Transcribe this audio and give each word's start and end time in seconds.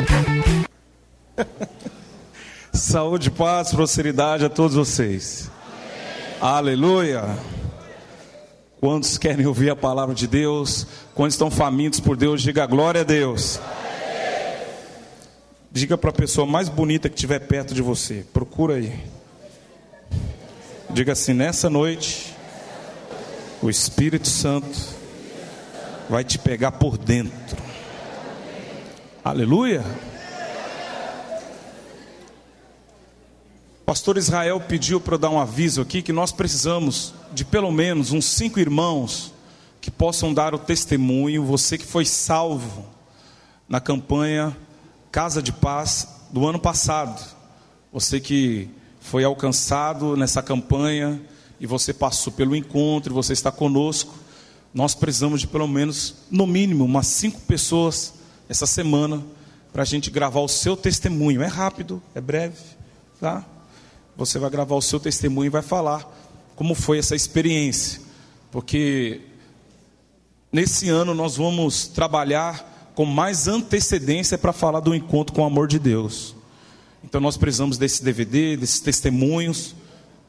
Saúde, 2.72 3.30
paz, 3.30 3.70
prosperidade 3.70 4.44
a 4.44 4.48
todos 4.48 4.76
vocês. 4.76 5.50
Amém. 6.40 6.56
Aleluia. 6.56 7.24
Quantos 8.80 9.18
querem 9.18 9.46
ouvir 9.46 9.70
a 9.70 9.76
palavra 9.76 10.14
de 10.14 10.26
Deus? 10.26 10.86
Quantos 11.14 11.34
estão 11.34 11.50
famintos 11.50 12.00
por 12.00 12.16
Deus? 12.16 12.40
Diga 12.42 12.66
glória 12.66 13.02
a 13.02 13.04
Deus. 13.04 13.58
Amém. 13.58 13.80
Diga 15.70 15.98
para 15.98 16.10
a 16.10 16.14
pessoa 16.14 16.46
mais 16.46 16.68
bonita 16.68 17.08
que 17.08 17.14
estiver 17.14 17.40
perto 17.40 17.74
de 17.74 17.82
você. 17.82 18.24
Procura 18.32 18.74
aí. 18.76 18.98
Diga 20.90 21.12
assim: 21.12 21.34
nessa 21.34 21.68
noite, 21.68 22.34
o 23.62 23.68
Espírito 23.68 24.28
Santo 24.28 24.78
vai 26.08 26.24
te 26.24 26.38
pegar 26.38 26.72
por 26.72 26.96
dentro. 26.96 27.69
Aleluia. 29.22 29.84
pastor 33.84 34.16
Israel 34.16 34.58
pediu 34.60 34.98
para 34.98 35.16
eu 35.16 35.18
dar 35.18 35.28
um 35.28 35.38
aviso 35.38 35.82
aqui 35.82 36.00
que 36.00 36.12
nós 36.12 36.32
precisamos 36.32 37.12
de 37.32 37.44
pelo 37.44 37.70
menos 37.70 38.12
uns 38.12 38.24
cinco 38.24 38.58
irmãos 38.58 39.34
que 39.78 39.90
possam 39.90 40.32
dar 40.32 40.54
o 40.54 40.58
testemunho. 40.58 41.44
Você 41.44 41.76
que 41.76 41.84
foi 41.84 42.06
salvo 42.06 42.86
na 43.68 43.78
campanha 43.78 44.56
Casa 45.12 45.42
de 45.42 45.52
Paz 45.52 46.08
do 46.30 46.46
ano 46.46 46.58
passado. 46.58 47.22
Você 47.92 48.20
que 48.20 48.70
foi 49.00 49.22
alcançado 49.22 50.16
nessa 50.16 50.42
campanha 50.42 51.20
e 51.60 51.66
você 51.66 51.92
passou 51.92 52.32
pelo 52.32 52.56
encontro, 52.56 53.12
você 53.12 53.34
está 53.34 53.52
conosco. 53.52 54.14
Nós 54.72 54.94
precisamos 54.94 55.42
de 55.42 55.46
pelo 55.46 55.68
menos, 55.68 56.14
no 56.30 56.46
mínimo, 56.46 56.86
umas 56.86 57.08
cinco 57.08 57.38
pessoas 57.42 58.19
essa 58.50 58.66
semana 58.66 59.24
para 59.72 59.82
a 59.82 59.86
gente 59.86 60.10
gravar 60.10 60.40
o 60.40 60.48
seu 60.48 60.76
testemunho. 60.76 61.40
É 61.40 61.46
rápido, 61.46 62.02
é 62.14 62.20
breve, 62.20 62.58
tá? 63.20 63.46
você 64.16 64.38
vai 64.38 64.50
gravar 64.50 64.74
o 64.74 64.82
seu 64.82 65.00
testemunho 65.00 65.46
e 65.46 65.50
vai 65.50 65.62
falar 65.62 66.06
como 66.54 66.74
foi 66.74 66.98
essa 66.98 67.16
experiência. 67.16 68.02
Porque 68.50 69.22
nesse 70.52 70.90
ano 70.90 71.14
nós 71.14 71.36
vamos 71.36 71.86
trabalhar 71.86 72.90
com 72.94 73.06
mais 73.06 73.48
antecedência 73.48 74.36
para 74.36 74.52
falar 74.52 74.80
do 74.80 74.94
encontro 74.94 75.34
com 75.34 75.42
o 75.42 75.46
amor 75.46 75.66
de 75.66 75.78
Deus. 75.78 76.34
Então 77.02 77.20
nós 77.20 77.36
precisamos 77.36 77.78
desse 77.78 78.02
DVD, 78.04 78.56
desses 78.58 78.80
testemunhos, 78.80 79.74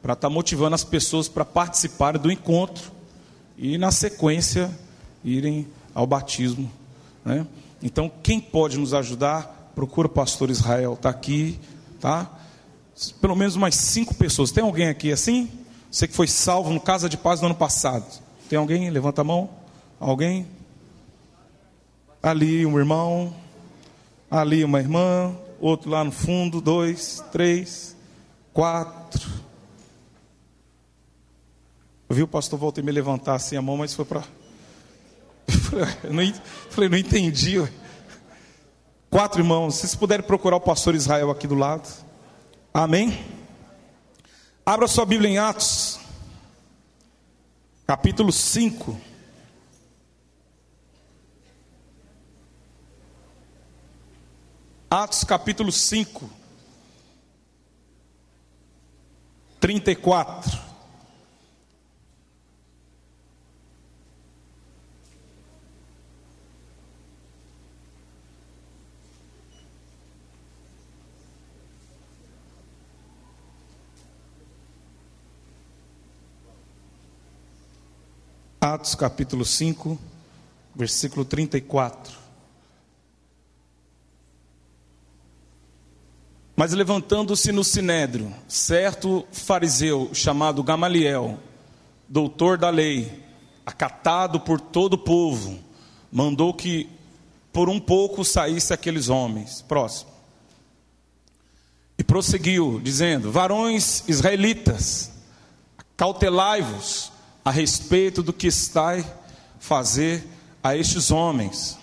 para 0.00 0.14
estar 0.14 0.28
tá 0.28 0.32
motivando 0.32 0.74
as 0.74 0.84
pessoas 0.84 1.28
para 1.28 1.44
participarem 1.44 2.20
do 2.20 2.30
encontro 2.30 2.90
e 3.58 3.76
na 3.76 3.90
sequência 3.90 4.70
irem 5.22 5.66
ao 5.94 6.06
batismo. 6.06 6.70
Né? 7.24 7.46
Então 7.82 8.10
quem 8.22 8.40
pode 8.40 8.78
nos 8.78 8.94
ajudar? 8.94 9.72
Procura 9.74 10.06
o 10.06 10.10
pastor 10.10 10.50
Israel, 10.50 10.94
está 10.94 11.08
aqui, 11.10 11.58
tá? 12.00 12.30
pelo 13.20 13.34
menos 13.34 13.56
umas 13.56 13.74
cinco 13.74 14.14
pessoas. 14.14 14.50
Tem 14.52 14.62
alguém 14.62 14.88
aqui 14.88 15.10
assim? 15.10 15.50
Você 15.90 16.06
que 16.06 16.14
foi 16.14 16.28
salvo 16.28 16.70
no 16.70 16.80
Casa 16.80 17.08
de 17.08 17.16
Paz 17.16 17.40
no 17.40 17.46
ano 17.46 17.54
passado. 17.54 18.04
Tem 18.48 18.58
alguém? 18.58 18.88
Levanta 18.90 19.22
a 19.22 19.24
mão. 19.24 19.50
Alguém? 19.98 20.46
Ali 22.22 22.64
um 22.64 22.78
irmão. 22.78 23.34
Ali 24.30 24.64
uma 24.64 24.78
irmã. 24.78 25.34
Outro 25.60 25.90
lá 25.90 26.04
no 26.04 26.12
fundo. 26.12 26.60
Dois, 26.60 27.22
três, 27.32 27.96
quatro. 28.52 29.28
Eu 32.08 32.16
vi 32.16 32.22
o 32.22 32.28
pastor 32.28 32.58
voltar 32.58 32.82
me 32.82 32.92
levantar 32.92 33.34
assim 33.34 33.56
a 33.56 33.62
mão, 33.62 33.76
mas 33.76 33.94
foi 33.94 34.04
para. 34.04 34.22
Eu 35.72 36.70
falei, 36.70 36.88
não 36.88 36.98
entendi. 36.98 37.56
Quatro 39.10 39.40
irmãos. 39.40 39.76
Se 39.76 39.96
puderem 39.96 40.26
procurar 40.26 40.56
o 40.56 40.60
pastor 40.60 40.94
Israel 40.94 41.30
aqui 41.30 41.46
do 41.46 41.54
lado. 41.54 41.88
Amém? 42.72 43.24
Abra 44.64 44.86
sua 44.86 45.04
Bíblia 45.04 45.28
em 45.28 45.38
Atos, 45.38 45.98
capítulo 47.86 48.32
5. 48.32 48.96
Atos 54.88 55.24
capítulo 55.24 55.72
5, 55.72 56.30
34. 59.58 60.61
Atos 78.72 78.94
capítulo 78.94 79.44
5, 79.44 79.98
versículo 80.74 81.26
34. 81.26 82.10
Mas 86.56 86.72
levantando-se 86.72 87.52
no 87.52 87.62
sinédrio, 87.62 88.34
certo 88.48 89.26
fariseu 89.30 90.14
chamado 90.14 90.62
Gamaliel, 90.62 91.38
doutor 92.08 92.56
da 92.56 92.70
lei, 92.70 93.22
acatado 93.66 94.40
por 94.40 94.58
todo 94.58 94.94
o 94.94 94.98
povo, 94.98 95.58
mandou 96.10 96.54
que 96.54 96.88
por 97.52 97.68
um 97.68 97.78
pouco 97.78 98.24
saísse 98.24 98.72
aqueles 98.72 99.10
homens. 99.10 99.60
Próximo. 99.60 100.10
E 101.98 102.02
prosseguiu, 102.02 102.80
dizendo: 102.82 103.30
Varões 103.30 104.02
israelitas, 104.08 105.12
cautelai-vos 105.94 107.12
a 107.44 107.50
respeito 107.50 108.22
do 108.22 108.32
que 108.32 108.46
está 108.46 109.02
fazer 109.58 110.26
a 110.62 110.76
estes 110.76 111.10
homens. 111.10 111.78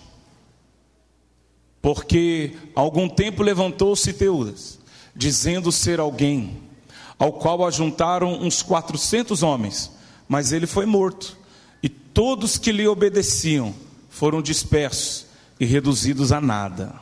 Porque 1.82 2.54
algum 2.74 3.08
tempo 3.08 3.42
levantou-se 3.42 4.12
Teudas, 4.12 4.78
dizendo 5.14 5.72
ser 5.72 5.98
alguém, 5.98 6.58
ao 7.18 7.32
qual 7.32 7.66
ajuntaram 7.66 8.40
uns 8.40 8.62
quatrocentos 8.62 9.42
homens, 9.42 9.90
mas 10.28 10.52
ele 10.52 10.66
foi 10.66 10.86
morto, 10.86 11.36
e 11.82 11.88
todos 11.88 12.58
que 12.58 12.72
lhe 12.72 12.86
obedeciam 12.86 13.74
foram 14.08 14.42
dispersos 14.42 15.26
e 15.58 15.64
reduzidos 15.64 16.32
a 16.32 16.40
nada. 16.40 16.94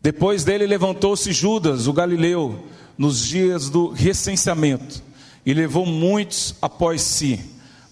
Depois 0.00 0.44
dele 0.44 0.66
levantou-se 0.66 1.32
Judas, 1.32 1.86
o 1.86 1.92
galileu, 1.92 2.66
nos 2.96 3.26
dias 3.26 3.68
do 3.70 3.88
recenseamento, 3.88 5.02
e 5.44 5.52
levou 5.52 5.84
muitos 5.84 6.54
após 6.60 7.02
si, 7.02 7.40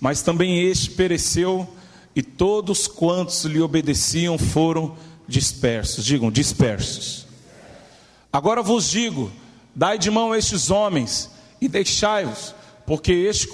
mas 0.01 0.23
também 0.23 0.63
este 0.65 0.91
pereceu, 0.91 1.69
e 2.15 2.23
todos 2.23 2.87
quantos 2.87 3.45
lhe 3.45 3.61
obedeciam 3.61 4.37
foram 4.39 4.97
dispersos. 5.27 6.05
Digam, 6.05 6.31
dispersos. 6.31 7.27
Agora 8.33 8.63
vos 8.63 8.91
digo: 8.91 9.31
dai 9.75 9.99
de 9.99 10.11
mão 10.11 10.35
estes 10.35 10.71
homens 10.71 11.31
e 11.61 11.69
deixai-os, 11.69 12.55
porque 12.87 13.13
este, 13.13 13.49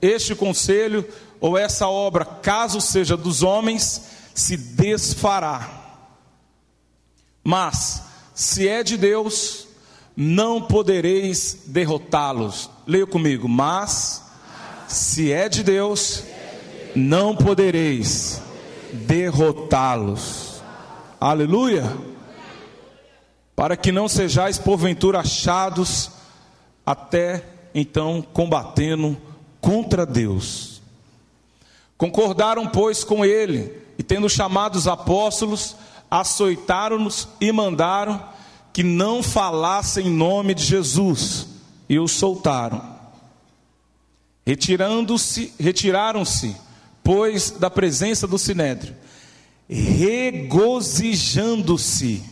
este 0.00 0.34
conselho 0.34 1.06
ou 1.40 1.56
essa 1.56 1.88
obra, 1.88 2.24
caso 2.24 2.80
seja 2.80 3.16
dos 3.16 3.42
homens, 3.42 4.02
se 4.34 4.56
desfará. 4.56 5.84
Mas, 7.44 8.02
se 8.34 8.66
é 8.66 8.82
de 8.82 8.96
Deus, 8.96 9.68
não 10.16 10.60
podereis 10.62 11.58
derrotá-los. 11.66 12.70
Leia 12.86 13.06
comigo, 13.06 13.48
mas 13.48 14.22
se 14.86 15.32
é 15.32 15.48
de 15.48 15.64
Deus, 15.64 16.22
não 16.94 17.34
podereis 17.34 18.40
derrotá-los. 18.92 20.62
Aleluia. 21.20 21.96
Para 23.56 23.76
que 23.76 23.90
não 23.90 24.06
sejais 24.06 24.56
porventura 24.56 25.18
achados 25.18 26.12
até 26.84 27.42
então 27.74 28.24
combatendo 28.32 29.16
contra 29.60 30.06
Deus. 30.06 30.80
Concordaram, 31.98 32.68
pois, 32.68 33.02
com 33.02 33.24
ele, 33.24 33.82
e 33.98 34.02
tendo 34.02 34.28
chamado 34.28 34.76
os 34.76 34.86
apóstolos, 34.86 35.74
açoitaram-nos 36.08 37.26
e 37.40 37.50
mandaram 37.50 38.22
que 38.72 38.82
não 38.82 39.22
falassem 39.22 40.06
em 40.06 40.10
nome 40.10 40.54
de 40.54 40.62
Jesus, 40.62 41.55
e 41.88 41.98
os 41.98 42.12
soltaram. 42.12 42.94
Retirando-se, 44.44 45.54
retiraram-se, 45.58 46.54
pois, 47.02 47.50
da 47.50 47.70
presença 47.70 48.26
do 48.26 48.38
sinédrio, 48.38 48.94
regozijando-se 49.68 52.22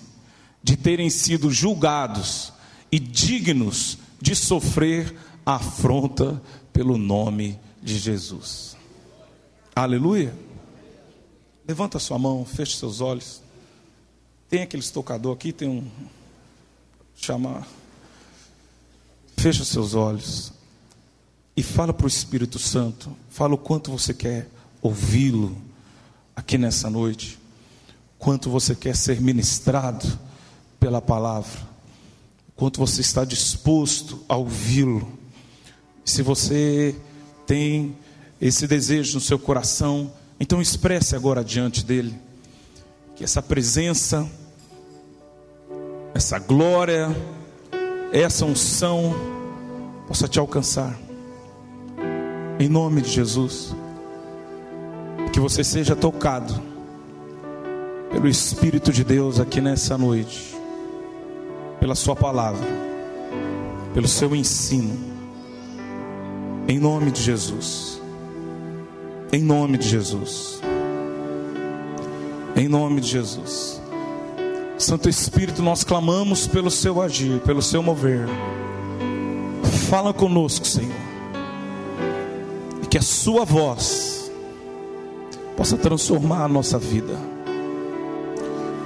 de 0.62 0.76
terem 0.76 1.10
sido 1.10 1.50
julgados 1.50 2.52
e 2.90 2.98
dignos 2.98 3.98
de 4.20 4.36
sofrer 4.36 5.14
afronta 5.44 6.40
pelo 6.72 6.96
nome 6.96 7.58
de 7.82 7.98
Jesus. 7.98 8.76
Aleluia. 9.74 10.32
Levanta 11.66 11.98
sua 11.98 12.18
mão, 12.18 12.44
feche 12.44 12.76
seus 12.76 13.00
olhos. 13.00 13.42
Tem 14.48 14.62
aqueles 14.62 14.90
tocador 14.90 15.34
aqui, 15.34 15.52
tem 15.52 15.68
um. 15.68 15.84
Chama. 19.44 19.52
Fecha 19.52 19.64
seus 19.64 19.94
olhos 19.94 20.52
e 21.56 21.62
fala 21.62 21.92
para 21.92 22.06
o 22.06 22.08
Espírito 22.08 22.58
Santo. 22.58 23.14
Fala 23.28 23.54
o 23.54 23.58
quanto 23.58 23.90
você 23.90 24.14
quer 24.14 24.48
ouvi-lo 24.80 25.56
aqui 26.34 26.56
nessa 26.56 26.88
noite. 26.88 27.38
Quanto 28.18 28.48
você 28.48 28.74
quer 28.74 28.96
ser 28.96 29.20
ministrado 29.20 30.06
pela 30.80 31.02
palavra. 31.02 31.60
Quanto 32.56 32.78
você 32.80 33.02
está 33.02 33.24
disposto 33.24 34.24
a 34.28 34.36
ouvi-lo. 34.36 35.18
Se 36.04 36.22
você 36.22 36.96
tem 37.46 37.96
esse 38.40 38.66
desejo 38.66 39.14
no 39.14 39.20
seu 39.20 39.38
coração, 39.38 40.10
então 40.40 40.62
expresse 40.62 41.14
agora 41.14 41.44
diante 41.44 41.84
dele 41.84 42.18
que 43.14 43.22
essa 43.22 43.42
presença 43.42 44.26
essa 46.14 46.38
glória, 46.38 47.08
essa 48.20 48.44
unção 48.44 49.12
possa 50.06 50.28
te 50.28 50.38
alcançar. 50.38 50.96
Em 52.60 52.68
nome 52.68 53.00
de 53.00 53.10
Jesus. 53.10 53.74
Que 55.32 55.40
você 55.40 55.64
seja 55.64 55.96
tocado 55.96 56.54
pelo 58.12 58.28
Espírito 58.28 58.92
de 58.92 59.02
Deus 59.02 59.40
aqui 59.40 59.60
nessa 59.60 59.98
noite, 59.98 60.56
pela 61.80 61.96
Sua 61.96 62.14
palavra, 62.14 62.64
pelo 63.92 64.06
seu 64.06 64.36
ensino. 64.36 64.96
Em 66.68 66.78
nome 66.78 67.10
de 67.10 67.20
Jesus. 67.20 68.00
Em 69.32 69.42
nome 69.42 69.76
de 69.76 69.88
Jesus. 69.88 70.60
Em 72.54 72.68
nome 72.68 73.00
de 73.00 73.08
Jesus. 73.08 73.82
Santo 74.76 75.08
Espírito, 75.08 75.62
nós 75.62 75.84
clamamos 75.84 76.46
pelo 76.46 76.70
seu 76.70 77.00
agir, 77.00 77.40
pelo 77.40 77.62
seu 77.62 77.82
mover. 77.82 78.26
Fala 79.88 80.12
conosco, 80.12 80.66
Senhor. 80.66 80.92
E 82.82 82.86
que 82.86 82.98
a 82.98 83.02
sua 83.02 83.44
voz 83.44 84.30
possa 85.56 85.76
transformar 85.76 86.44
a 86.44 86.48
nossa 86.48 86.78
vida. 86.78 87.16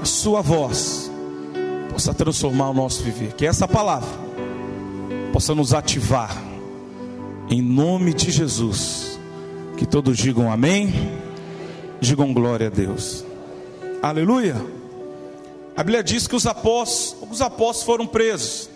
A 0.03 0.05
sua 0.05 0.43
voz 0.43 1.11
possa 1.91 2.13
transformar 2.13 2.71
o 2.71 2.75
nosso 2.75 3.03
viver. 3.03 3.33
Que 3.33 3.47
essa 3.47 3.67
palavra 3.67 4.09
possa 5.33 5.55
nos 5.55 5.73
ativar. 5.73 6.37
Em 7.49 7.63
nome 7.63 8.13
de 8.13 8.31
Jesus. 8.31 9.19
Que 9.77 9.87
todos 9.87 10.19
digam 10.19 10.53
amém. 10.53 10.93
Digam 11.99 12.33
glória 12.35 12.67
a 12.67 12.71
Deus. 12.71 13.25
Aleluia. 14.03 14.78
A 15.79 15.85
Bíblia 15.85 16.03
diz 16.03 16.27
que 16.27 16.35
os 16.35 16.45
apóstolos, 16.45 17.31
os 17.31 17.41
apóstolos 17.41 17.85
foram 17.85 18.05
presos. 18.05 18.69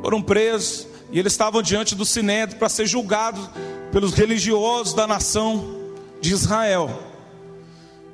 Foram 0.00 0.22
presos 0.22 0.86
e 1.12 1.18
eles 1.18 1.34
estavam 1.34 1.60
diante 1.60 1.94
do 1.94 2.06
sinédrio 2.06 2.58
para 2.58 2.70
ser 2.70 2.86
julgados 2.86 3.46
pelos 3.92 4.14
religiosos 4.14 4.94
da 4.94 5.06
nação 5.06 5.92
de 6.18 6.32
Israel. 6.32 6.88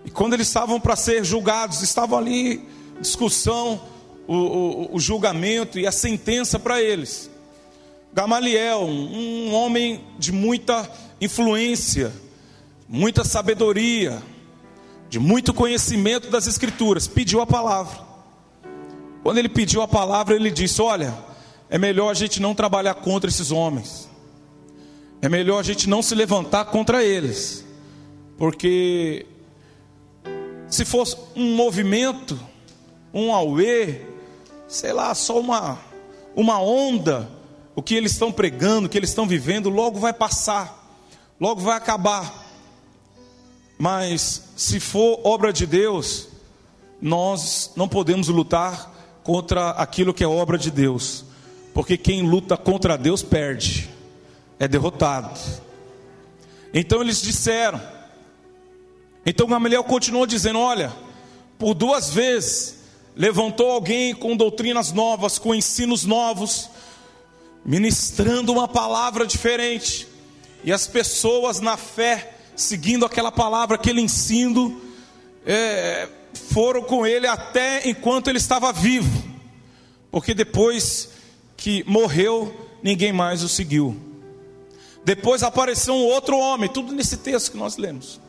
E 0.04 0.10
quando 0.10 0.32
eles 0.32 0.48
estavam 0.48 0.80
para 0.80 0.96
ser 0.96 1.24
julgados, 1.24 1.82
estavam 1.82 2.18
ali 2.18 2.66
discussão, 3.00 3.80
o, 4.26 4.34
o, 4.34 4.96
o 4.96 4.98
julgamento 4.98 5.78
e 5.78 5.86
a 5.86 5.92
sentença 5.92 6.58
para 6.58 6.82
eles. 6.82 7.30
Gamaliel, 8.12 8.82
um 8.82 9.54
homem 9.54 10.04
de 10.18 10.32
muita 10.32 10.90
influência, 11.20 12.12
muita 12.88 13.22
sabedoria, 13.22 14.20
de 15.12 15.18
muito 15.18 15.52
conhecimento 15.52 16.30
das 16.30 16.46
Escrituras, 16.46 17.06
pediu 17.06 17.42
a 17.42 17.46
palavra. 17.46 18.00
Quando 19.22 19.36
ele 19.36 19.48
pediu 19.50 19.82
a 19.82 19.86
palavra, 19.86 20.34
ele 20.34 20.50
disse: 20.50 20.80
Olha, 20.80 21.12
é 21.68 21.76
melhor 21.76 22.08
a 22.08 22.14
gente 22.14 22.40
não 22.40 22.54
trabalhar 22.54 22.94
contra 22.94 23.28
esses 23.28 23.50
homens, 23.50 24.08
é 25.20 25.28
melhor 25.28 25.58
a 25.58 25.62
gente 25.62 25.86
não 25.86 26.00
se 26.00 26.14
levantar 26.14 26.64
contra 26.64 27.04
eles, 27.04 27.62
porque 28.38 29.26
se 30.66 30.82
fosse 30.82 31.14
um 31.36 31.56
movimento, 31.56 32.40
um 33.12 33.34
auê, 33.34 34.00
sei 34.66 34.94
lá, 34.94 35.14
só 35.14 35.38
uma, 35.38 35.78
uma 36.34 36.58
onda, 36.58 37.28
o 37.76 37.82
que 37.82 37.94
eles 37.94 38.12
estão 38.12 38.32
pregando, 38.32 38.86
o 38.86 38.88
que 38.88 38.96
eles 38.96 39.10
estão 39.10 39.26
vivendo, 39.26 39.68
logo 39.68 39.98
vai 40.00 40.14
passar, 40.14 41.04
logo 41.38 41.60
vai 41.60 41.76
acabar. 41.76 42.40
Mas 43.78 44.51
se 44.62 44.78
for 44.78 45.20
obra 45.24 45.52
de 45.52 45.66
Deus, 45.66 46.28
nós 47.00 47.72
não 47.74 47.88
podemos 47.88 48.28
lutar 48.28 48.94
contra 49.24 49.70
aquilo 49.70 50.14
que 50.14 50.22
é 50.22 50.26
obra 50.26 50.56
de 50.56 50.70
Deus, 50.70 51.24
porque 51.74 51.96
quem 51.96 52.22
luta 52.22 52.56
contra 52.56 52.96
Deus 52.96 53.24
perde, 53.24 53.90
é 54.60 54.68
derrotado. 54.68 55.36
Então 56.72 57.00
eles 57.00 57.20
disseram, 57.20 57.82
então 59.26 59.48
Gamaliel 59.48 59.82
continuou 59.82 60.26
dizendo: 60.26 60.60
Olha, 60.60 60.92
por 61.58 61.74
duas 61.74 62.10
vezes 62.10 62.84
levantou 63.16 63.68
alguém 63.68 64.14
com 64.14 64.36
doutrinas 64.36 64.92
novas, 64.92 65.40
com 65.40 65.52
ensinos 65.52 66.04
novos, 66.04 66.70
ministrando 67.64 68.52
uma 68.52 68.68
palavra 68.68 69.26
diferente, 69.26 70.06
e 70.62 70.72
as 70.72 70.86
pessoas 70.86 71.58
na 71.58 71.76
fé 71.76 72.41
seguindo 72.54 73.04
aquela 73.04 73.32
palavra, 73.32 73.76
aquele 73.76 74.00
ensino, 74.00 74.80
é, 75.46 76.08
foram 76.34 76.82
com 76.82 77.06
ele 77.06 77.26
até 77.26 77.88
enquanto 77.88 78.28
ele 78.28 78.38
estava 78.38 78.72
vivo, 78.72 79.22
porque 80.10 80.34
depois 80.34 81.10
que 81.56 81.84
morreu, 81.86 82.70
ninguém 82.82 83.12
mais 83.12 83.42
o 83.42 83.48
seguiu. 83.48 83.96
Depois 85.04 85.42
apareceu 85.42 85.94
um 85.94 86.04
outro 86.04 86.36
homem, 86.38 86.68
tudo 86.68 86.92
nesse 86.92 87.16
texto 87.16 87.52
que 87.52 87.56
nós 87.56 87.76
lemos. 87.76 88.20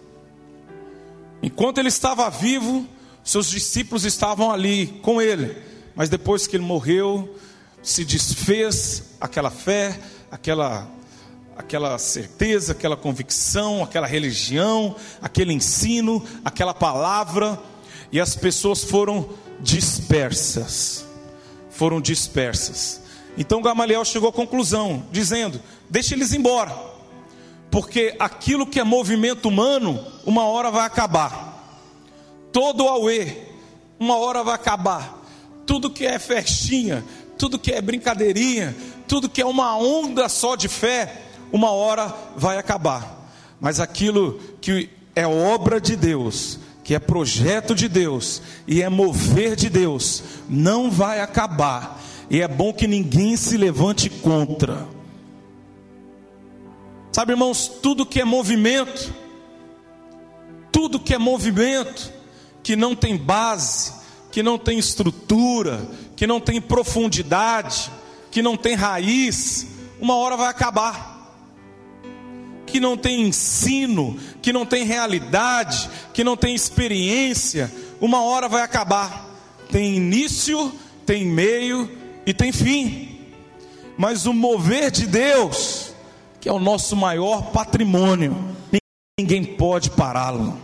Enquanto 1.42 1.78
ele 1.78 1.90
estava 1.90 2.30
vivo, 2.30 2.88
seus 3.24 3.50
discípulos 3.50 4.06
estavam 4.06 4.52
ali 4.52 4.88
com 5.02 5.22
ele, 5.22 5.56
mas 5.96 6.10
depois 6.10 6.48
que 6.48 6.56
ele 6.56 6.64
morreu, 6.64 7.36
se 7.82 8.04
desfez 8.06 9.04
aquela 9.20 9.52
fé, 9.52 10.00
aquela 10.32 10.90
aquela 11.58 11.98
certeza, 11.98 12.72
aquela 12.72 12.98
convicção, 12.98 13.84
aquela 13.84 14.08
religião, 14.08 14.96
aquele 15.22 15.54
ensino, 15.54 16.24
aquela 16.44 16.74
palavra, 16.74 17.60
e 18.12 18.20
as 18.20 18.36
pessoas 18.36 18.84
foram 18.84 19.30
dispersas. 19.60 21.06
Foram 21.70 22.00
dispersas. 22.00 23.02
Então 23.38 23.62
Gamaliel 23.62 24.06
chegou 24.06 24.30
à 24.30 24.34
conclusão, 24.34 25.06
dizendo: 25.12 25.60
deixe 25.90 26.14
eles 26.14 26.34
embora, 26.34 26.76
porque 27.72 28.16
aquilo 28.20 28.68
que 28.68 28.80
é 28.80 28.84
movimento 28.84 29.48
humano, 29.48 30.06
uma 30.26 30.46
hora 30.46 30.70
vai 30.70 30.86
acabar. 30.86 31.52
Todo 32.52 32.84
o 32.84 32.88
Aue, 32.88 33.36
uma 34.00 34.18
hora 34.18 34.44
vai 34.44 34.54
acabar. 34.54 35.22
Tudo 35.66 35.90
que 35.90 36.06
é 36.06 36.20
festinha, 36.20 37.04
tudo 37.38 37.58
que 37.58 37.72
é 37.72 37.82
brincadeirinha, 37.82 38.76
tudo 39.08 39.30
que 39.30 39.42
é 39.42 39.46
uma 39.46 39.76
onda 39.76 40.30
só 40.30 40.56
de 40.56 40.68
fé, 40.68 41.23
uma 41.54 41.70
hora 41.70 42.12
vai 42.36 42.58
acabar, 42.58 43.30
mas 43.62 43.80
aquilo 43.80 44.40
que 44.60 44.90
é 45.16 45.28
obra 45.28 45.80
de 45.80 45.96
Deus, 45.96 46.58
que 46.84 46.96
é 46.96 47.00
projeto 47.00 47.76
de 47.76 47.88
Deus 47.88 48.42
e 48.68 48.82
é 48.82 48.90
mover 48.90 49.56
de 49.56 49.70
Deus, 49.70 50.24
não 50.50 50.90
vai 50.90 51.20
acabar, 51.20 52.02
e 52.28 52.42
é 52.42 52.48
bom 52.48 52.74
que 52.74 52.88
ninguém 52.88 53.38
se 53.38 53.56
levante 53.56 54.10
contra. 54.10 54.88
Sabe, 57.12 57.34
irmãos, 57.34 57.68
tudo 57.68 58.04
que 58.04 58.20
é 58.20 58.26
movimento, 58.26 59.14
tudo 60.72 61.00
que 61.00 61.14
é 61.14 61.20
movimento, 61.20 62.12
que 62.64 62.76
não 62.76 62.96
tem 62.96 63.16
base, 63.16 63.94
que 64.32 64.42
não 64.42 64.58
tem 64.58 64.80
estrutura, 64.80 65.88
que 66.16 66.26
não 66.26 66.40
tem 66.40 66.60
profundidade, 66.60 67.92
que 68.32 68.42
não 68.42 68.58
tem 68.58 68.74
raiz, 68.74 69.68
uma 70.02 70.16
hora 70.16 70.36
vai 70.36 70.48
acabar 70.48 71.13
que 72.74 72.80
não 72.80 72.98
tem 72.98 73.22
ensino, 73.22 74.18
que 74.42 74.52
não 74.52 74.66
tem 74.66 74.84
realidade, 74.84 75.88
que 76.12 76.24
não 76.24 76.36
tem 76.36 76.56
experiência, 76.56 77.72
uma 78.02 78.24
hora 78.24 78.50
vai 78.50 78.64
acabar. 78.64 79.30
Tem 79.72 79.96
início, 79.96 80.74
tem 81.06 81.24
meio 81.24 81.88
e 82.26 82.34
tem 82.34 82.52
fim. 82.52 83.20
Mas 83.96 84.26
o 84.26 84.34
mover 84.34 84.90
de 84.90 85.06
Deus, 85.06 85.94
que 86.42 86.50
é 86.50 86.52
o 86.52 86.58
nosso 86.58 86.96
maior 86.96 87.52
patrimônio, 87.52 88.36
ninguém 89.20 89.44
pode 89.44 89.92
pará-lo. 89.92 90.60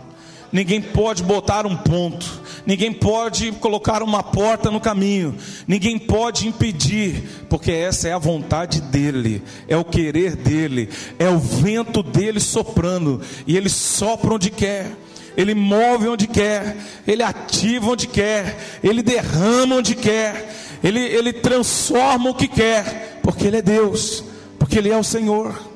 Ninguém 0.50 0.82
pode 0.82 1.22
botar 1.22 1.64
um 1.64 1.76
ponto, 1.76 2.39
ninguém 2.66 2.92
pode 2.92 3.52
colocar 3.52 4.02
uma 4.02 4.22
porta 4.22 4.70
no 4.70 4.80
caminho, 4.80 5.36
ninguém 5.66 5.98
pode 5.98 6.46
impedir, 6.46 7.46
porque 7.48 7.70
essa 7.70 8.08
é 8.08 8.12
a 8.12 8.18
vontade 8.18 8.80
dele, 8.80 9.42
é 9.68 9.76
o 9.76 9.84
querer 9.84 10.36
dele, 10.36 10.88
é 11.18 11.28
o 11.28 11.38
vento 11.38 12.02
dele 12.02 12.40
soprando, 12.40 13.20
e 13.46 13.56
ele 13.56 13.68
sopra 13.68 14.34
onde 14.34 14.50
quer. 14.50 14.90
Ele 15.36 15.54
move 15.54 16.08
onde 16.08 16.26
quer, 16.26 16.76
Ele 17.06 17.22
ativa 17.22 17.90
onde 17.90 18.06
quer, 18.06 18.78
Ele 18.82 19.02
derrama 19.02 19.76
onde 19.76 19.94
quer, 19.94 20.52
Ele, 20.82 21.00
Ele 21.00 21.32
transforma 21.32 22.30
o 22.30 22.34
que 22.34 22.48
quer, 22.48 23.20
porque 23.22 23.46
Ele 23.46 23.58
é 23.58 23.62
Deus, 23.62 24.24
porque 24.58 24.78
Ele 24.78 24.90
é 24.90 24.98
o 24.98 25.04
Senhor. 25.04 25.70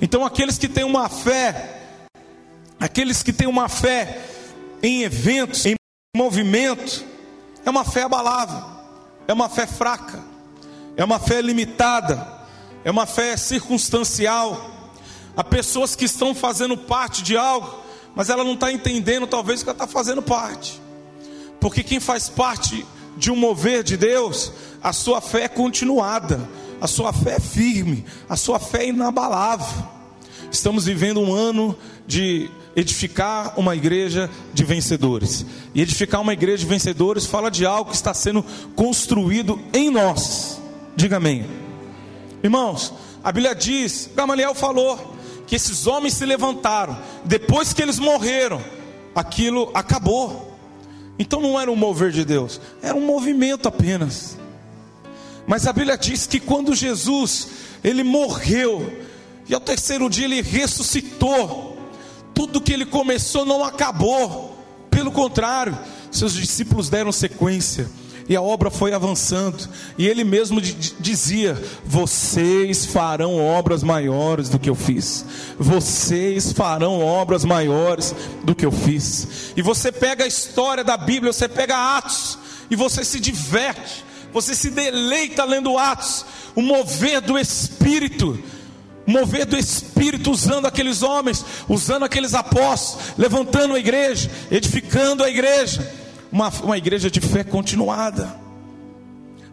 Então, 0.00 0.24
aqueles 0.24 0.58
que 0.58 0.68
têm 0.68 0.84
uma 0.84 1.08
fé, 1.08 1.80
aqueles 2.78 3.22
que 3.22 3.32
têm 3.32 3.48
uma 3.48 3.68
fé 3.68 4.18
em 4.82 5.02
eventos, 5.02 5.64
em 5.64 5.74
movimento, 6.16 7.04
é 7.64 7.70
uma 7.70 7.84
fé 7.84 8.02
abalável, 8.02 8.62
é 9.28 9.32
uma 9.32 9.48
fé 9.48 9.66
fraca, 9.66 10.22
é 10.96 11.04
uma 11.04 11.18
fé 11.18 11.40
limitada, 11.40 12.26
é 12.84 12.90
uma 12.90 13.06
fé 13.06 13.36
circunstancial. 13.36 14.90
Há 15.36 15.44
pessoas 15.44 15.94
que 15.94 16.06
estão 16.06 16.34
fazendo 16.34 16.76
parte 16.76 17.22
de 17.22 17.36
algo, 17.36 17.82
mas 18.14 18.30
ela 18.30 18.42
não 18.42 18.54
está 18.54 18.72
entendendo, 18.72 19.26
talvez, 19.26 19.62
que 19.62 19.68
ela 19.68 19.74
está 19.74 19.86
fazendo 19.86 20.22
parte, 20.22 20.80
porque 21.60 21.82
quem 21.82 22.00
faz 22.00 22.28
parte 22.28 22.84
de 23.16 23.30
um 23.30 23.36
mover 23.36 23.82
de 23.82 23.96
Deus, 23.96 24.52
a 24.82 24.92
sua 24.92 25.20
fé 25.20 25.44
é 25.44 25.48
continuada 25.48 26.48
a 26.80 26.86
sua 26.86 27.12
fé 27.12 27.36
é 27.36 27.40
firme, 27.40 28.04
a 28.28 28.36
sua 28.36 28.58
fé 28.58 28.84
é 28.84 28.88
inabalável. 28.88 29.86
Estamos 30.50 30.84
vivendo 30.84 31.20
um 31.20 31.34
ano 31.34 31.76
de 32.06 32.50
edificar 32.76 33.58
uma 33.58 33.74
igreja 33.74 34.30
de 34.52 34.62
vencedores. 34.62 35.46
E 35.74 35.80
edificar 35.80 36.20
uma 36.20 36.34
igreja 36.34 36.58
de 36.58 36.66
vencedores 36.66 37.24
fala 37.24 37.50
de 37.50 37.64
algo 37.64 37.90
que 37.90 37.96
está 37.96 38.12
sendo 38.12 38.44
construído 38.76 39.58
em 39.72 39.90
nós. 39.90 40.60
Diga 40.94 41.16
amém. 41.16 41.46
Irmãos, 42.42 42.92
a 43.24 43.32
Bíblia 43.32 43.54
diz, 43.54 44.10
Gamaliel 44.14 44.54
falou, 44.54 45.16
que 45.46 45.56
esses 45.56 45.86
homens 45.86 46.14
se 46.14 46.26
levantaram, 46.26 46.98
depois 47.24 47.72
que 47.72 47.80
eles 47.80 47.98
morreram, 47.98 48.60
aquilo 49.14 49.70
acabou. 49.72 50.54
Então 51.18 51.40
não 51.40 51.58
era 51.58 51.70
um 51.70 51.76
mover 51.76 52.10
de 52.10 52.24
Deus, 52.24 52.60
era 52.82 52.94
um 52.94 53.06
movimento 53.06 53.66
apenas. 53.66 54.36
Mas 55.46 55.66
a 55.66 55.72
Bíblia 55.72 55.96
diz 55.96 56.26
que 56.26 56.40
quando 56.40 56.74
Jesus, 56.74 57.48
ele 57.82 58.02
morreu, 58.02 58.92
e 59.48 59.54
ao 59.54 59.60
terceiro 59.60 60.10
dia 60.10 60.24
ele 60.24 60.42
ressuscitou, 60.42 61.75
tudo 62.36 62.60
que 62.60 62.74
ele 62.74 62.84
começou 62.84 63.46
não 63.46 63.64
acabou, 63.64 64.62
pelo 64.90 65.10
contrário, 65.10 65.76
seus 66.12 66.34
discípulos 66.34 66.90
deram 66.90 67.10
sequência, 67.10 67.88
e 68.28 68.36
a 68.36 68.42
obra 68.42 68.70
foi 68.70 68.92
avançando, 68.92 69.66
e 69.96 70.06
ele 70.06 70.22
mesmo 70.22 70.60
dizia: 70.60 71.60
Vocês 71.82 72.84
farão 72.84 73.38
obras 73.38 73.82
maiores 73.82 74.50
do 74.50 74.58
que 74.58 74.68
eu 74.68 74.74
fiz, 74.74 75.24
vocês 75.58 76.52
farão 76.52 77.00
obras 77.00 77.42
maiores 77.42 78.14
do 78.44 78.54
que 78.54 78.66
eu 78.66 78.72
fiz. 78.72 79.52
E 79.56 79.62
você 79.62 79.90
pega 79.90 80.24
a 80.24 80.28
história 80.28 80.84
da 80.84 80.98
Bíblia, 80.98 81.32
você 81.32 81.48
pega 81.48 81.96
Atos, 81.96 82.38
e 82.70 82.76
você 82.76 83.02
se 83.02 83.18
diverte, 83.18 84.04
você 84.30 84.54
se 84.54 84.68
deleita 84.68 85.42
lendo 85.44 85.78
Atos, 85.78 86.26
o 86.54 86.60
mover 86.60 87.22
do 87.22 87.38
Espírito, 87.38 88.38
mover 89.06 89.46
do 89.46 89.56
Espírito 89.56 90.30
usando 90.30 90.66
aqueles 90.66 91.02
homens, 91.02 91.44
usando 91.68 92.04
aqueles 92.04 92.34
apóstolos, 92.34 93.14
levantando 93.16 93.74
a 93.74 93.78
igreja, 93.78 94.30
edificando 94.50 95.22
a 95.22 95.30
igreja, 95.30 95.88
uma, 96.30 96.48
uma 96.62 96.76
igreja 96.76 97.10
de 97.10 97.20
fé 97.20 97.44
continuada. 97.44 98.36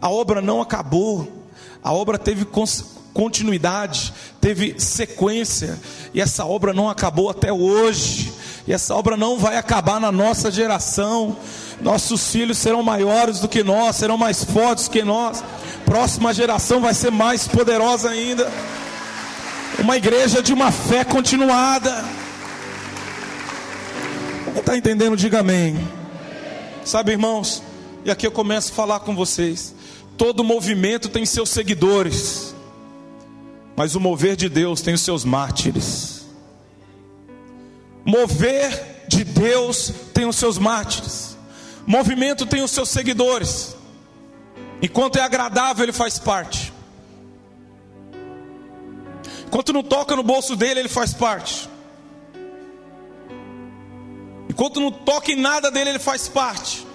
A 0.01 0.10
obra 0.10 0.41
não 0.41 0.62
acabou, 0.62 1.48
a 1.83 1.93
obra 1.93 2.17
teve 2.17 2.45
continuidade, 3.13 4.13
teve 4.41 4.75
sequência, 4.79 5.79
e 6.13 6.19
essa 6.19 6.45
obra 6.45 6.74
não 6.74 6.89
acabou 6.89 7.29
até 7.29 7.53
hoje, 7.53 8.33
e 8.67 8.74
essa 8.74 8.95
obra 8.95 9.15
não 9.15 9.38
vai 9.38 9.57
acabar 9.57 10.00
na 10.00 10.12
nossa 10.12 10.51
geração. 10.51 11.38
Nossos 11.81 12.31
filhos 12.31 12.57
serão 12.57 12.81
maiores 12.81 13.39
do 13.39 13.48
que 13.48 13.62
nós, 13.62 13.98
serão 13.98 14.17
mais 14.17 14.43
fortes 14.43 14.88
que 14.88 15.03
nós. 15.03 15.43
Próxima 15.86 16.33
geração 16.33 16.79
vai 16.79 16.93
ser 16.93 17.12
mais 17.12 17.48
poderosa 17.48 18.10
ainda. 18.10 18.50
Uma 19.79 19.97
igreja 19.97 20.41
de 20.41 20.53
uma 20.53 20.71
fé 20.71 21.03
continuada. 21.03 22.03
Está 24.55 24.77
entendendo, 24.77 25.17
diga 25.17 25.39
amém. 25.39 25.75
Sabe, 26.85 27.11
irmãos, 27.11 27.61
e 28.05 28.11
aqui 28.11 28.25
eu 28.25 28.31
começo 28.31 28.71
a 28.71 28.75
falar 28.75 28.99
com 29.01 29.15
vocês. 29.15 29.75
Todo 30.17 30.43
movimento 30.43 31.09
tem 31.09 31.25
seus 31.25 31.49
seguidores, 31.49 32.55
mas 33.75 33.95
o 33.95 33.99
mover 33.99 34.35
de 34.35 34.47
Deus 34.47 34.81
tem 34.81 34.93
os 34.93 35.01
seus 35.01 35.25
mártires. 35.25 36.25
Mover 38.05 39.05
de 39.07 39.23
Deus 39.23 39.91
tem 40.13 40.25
os 40.25 40.35
seus 40.35 40.57
mártires. 40.57 41.35
Movimento 41.85 42.45
tem 42.45 42.61
os 42.61 42.71
seus 42.71 42.89
seguidores. 42.89 43.75
Enquanto 44.81 45.17
é 45.17 45.21
agradável, 45.21 45.83
ele 45.83 45.93
faz 45.93 46.19
parte. 46.19 46.62
Enquanto 49.53 49.72
não 49.72 49.83
toca 49.83 50.15
no 50.15 50.24
bolso 50.24 50.55
dele, 50.55 50.79
ele 50.79 50.89
faz 50.89 51.13
parte. 51.13 51.69
Enquanto 54.50 54.79
não 54.79 54.91
toca 54.91 55.31
em 55.31 55.36
nada 55.36 55.69
dele, 55.69 55.91
ele 55.91 56.00
faz 56.00 56.27
parte. 56.27 56.88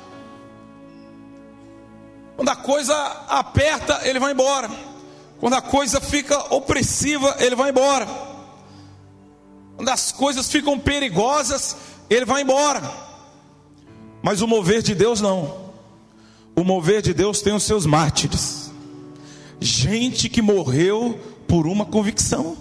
Quando 2.35 2.49
a 2.49 2.57
coisa 2.57 2.97
aperta, 3.29 4.01
ele 4.03 4.19
vai 4.19 4.33
embora. 4.33 4.69
Quando 5.39 5.55
a 5.55 5.63
coisa 5.63 6.01
fica 6.01 6.53
opressiva, 6.53 7.37
ele 7.39 7.55
vai 7.55 7.71
embora. 7.71 8.09
Quando 9.77 9.91
as 9.91 10.11
coisas 10.11 10.51
ficam 10.51 10.81
perigosas, 10.81 11.77
ele 12.11 12.25
vai 12.25 12.43
embora. 12.43 12.83
Mas 14.21 14.43
o 14.43 14.49
mover 14.49 14.83
de 14.83 14.97
Deus 14.97 15.21
não. 15.21 15.71
O 16.57 16.65
mover 16.65 17.03
de 17.03 17.15
Deus 17.15 17.41
tem 17.41 17.55
os 17.55 17.63
seus 17.63 17.87
mártires. 17.87 18.73
Gente 19.61 20.29
que 20.29 20.43
morreu 20.43 21.21
por 21.49 21.67
uma 21.67 21.85
convicção. 21.85 22.57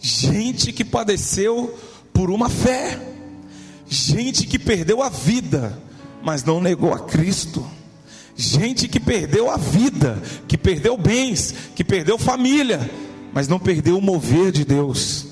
Gente 0.00 0.72
que 0.72 0.84
padeceu 0.84 1.76
por 2.14 2.30
uma 2.30 2.48
fé. 2.48 2.98
Gente 3.86 4.46
que 4.46 4.58
perdeu 4.58 5.02
a 5.02 5.10
vida, 5.10 5.78
mas 6.22 6.44
não 6.44 6.60
negou 6.60 6.94
a 6.94 7.00
Cristo. 7.00 7.66
Gente 8.34 8.88
que 8.88 9.00
perdeu 9.00 9.50
a 9.50 9.56
vida, 9.56 10.22
que 10.46 10.56
perdeu 10.56 10.96
bens, 10.96 11.52
que 11.74 11.82
perdeu 11.82 12.16
família, 12.16 12.88
mas 13.34 13.48
não 13.48 13.58
perdeu 13.58 13.98
o 13.98 14.02
mover 14.02 14.52
de 14.52 14.64
Deus. 14.64 15.26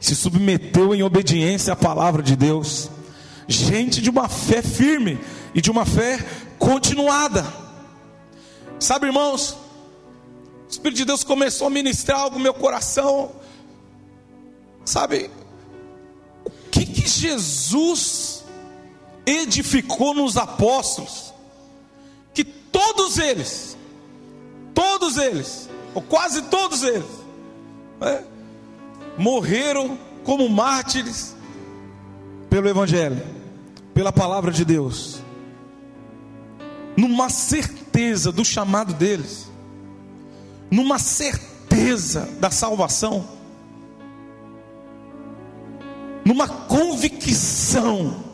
Se 0.00 0.14
submeteu 0.14 0.94
em 0.94 1.02
obediência 1.02 1.72
à 1.72 1.76
palavra 1.76 2.22
de 2.22 2.36
Deus 2.36 2.88
gente 3.52 4.00
de 4.00 4.10
uma 4.10 4.28
fé 4.28 4.62
firme 4.62 5.18
e 5.54 5.60
de 5.60 5.70
uma 5.70 5.84
fé 5.84 6.18
continuada. 6.58 7.46
Sabe, 8.78 9.06
irmãos, 9.06 9.56
o 10.72 10.74
Espírito 10.74 10.96
de 10.96 11.04
Deus 11.04 11.22
começou 11.22 11.66
a 11.66 11.70
ministrar 11.70 12.18
algo 12.18 12.38
no 12.38 12.42
meu 12.42 12.54
coração. 12.54 13.30
Sabe, 14.86 15.30
o 16.46 16.50
que, 16.70 16.86
que 16.86 17.06
Jesus 17.06 18.42
edificou 19.26 20.14
nos 20.14 20.38
apóstolos? 20.38 21.34
Que 22.32 22.42
todos 22.42 23.18
eles, 23.18 23.76
todos 24.72 25.18
eles, 25.18 25.68
ou 25.94 26.00
quase 26.00 26.40
todos 26.44 26.82
eles, 26.82 27.04
né, 28.00 28.24
morreram 29.18 29.98
como 30.24 30.48
mártires 30.48 31.36
pelo 32.48 32.66
Evangelho, 32.66 33.22
pela 33.92 34.10
palavra 34.10 34.50
de 34.50 34.64
Deus, 34.64 35.20
numa 36.96 37.28
certeza 37.28 38.32
do 38.32 38.42
chamado 38.42 38.94
deles, 38.94 39.51
numa 40.72 40.98
certeza 40.98 42.28
da 42.40 42.50
salvação, 42.50 43.28
numa 46.24 46.48
convicção, 46.48 48.24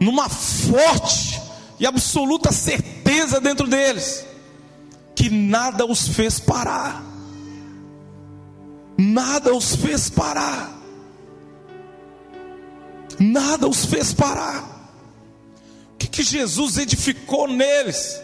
numa 0.00 0.28
forte 0.28 1.40
e 1.78 1.86
absoluta 1.86 2.50
certeza 2.50 3.40
dentro 3.40 3.68
deles, 3.68 4.26
que 5.14 5.30
nada 5.30 5.86
os 5.86 6.08
fez 6.08 6.40
parar, 6.40 7.00
nada 8.98 9.54
os 9.54 9.76
fez 9.76 10.10
parar 10.10 10.82
nada 13.22 13.68
os 13.68 13.84
fez 13.84 14.12
parar. 14.12 14.64
O 15.94 15.98
que, 15.98 16.08
que 16.08 16.22
Jesus 16.24 16.76
edificou 16.76 17.46
neles? 17.46 18.20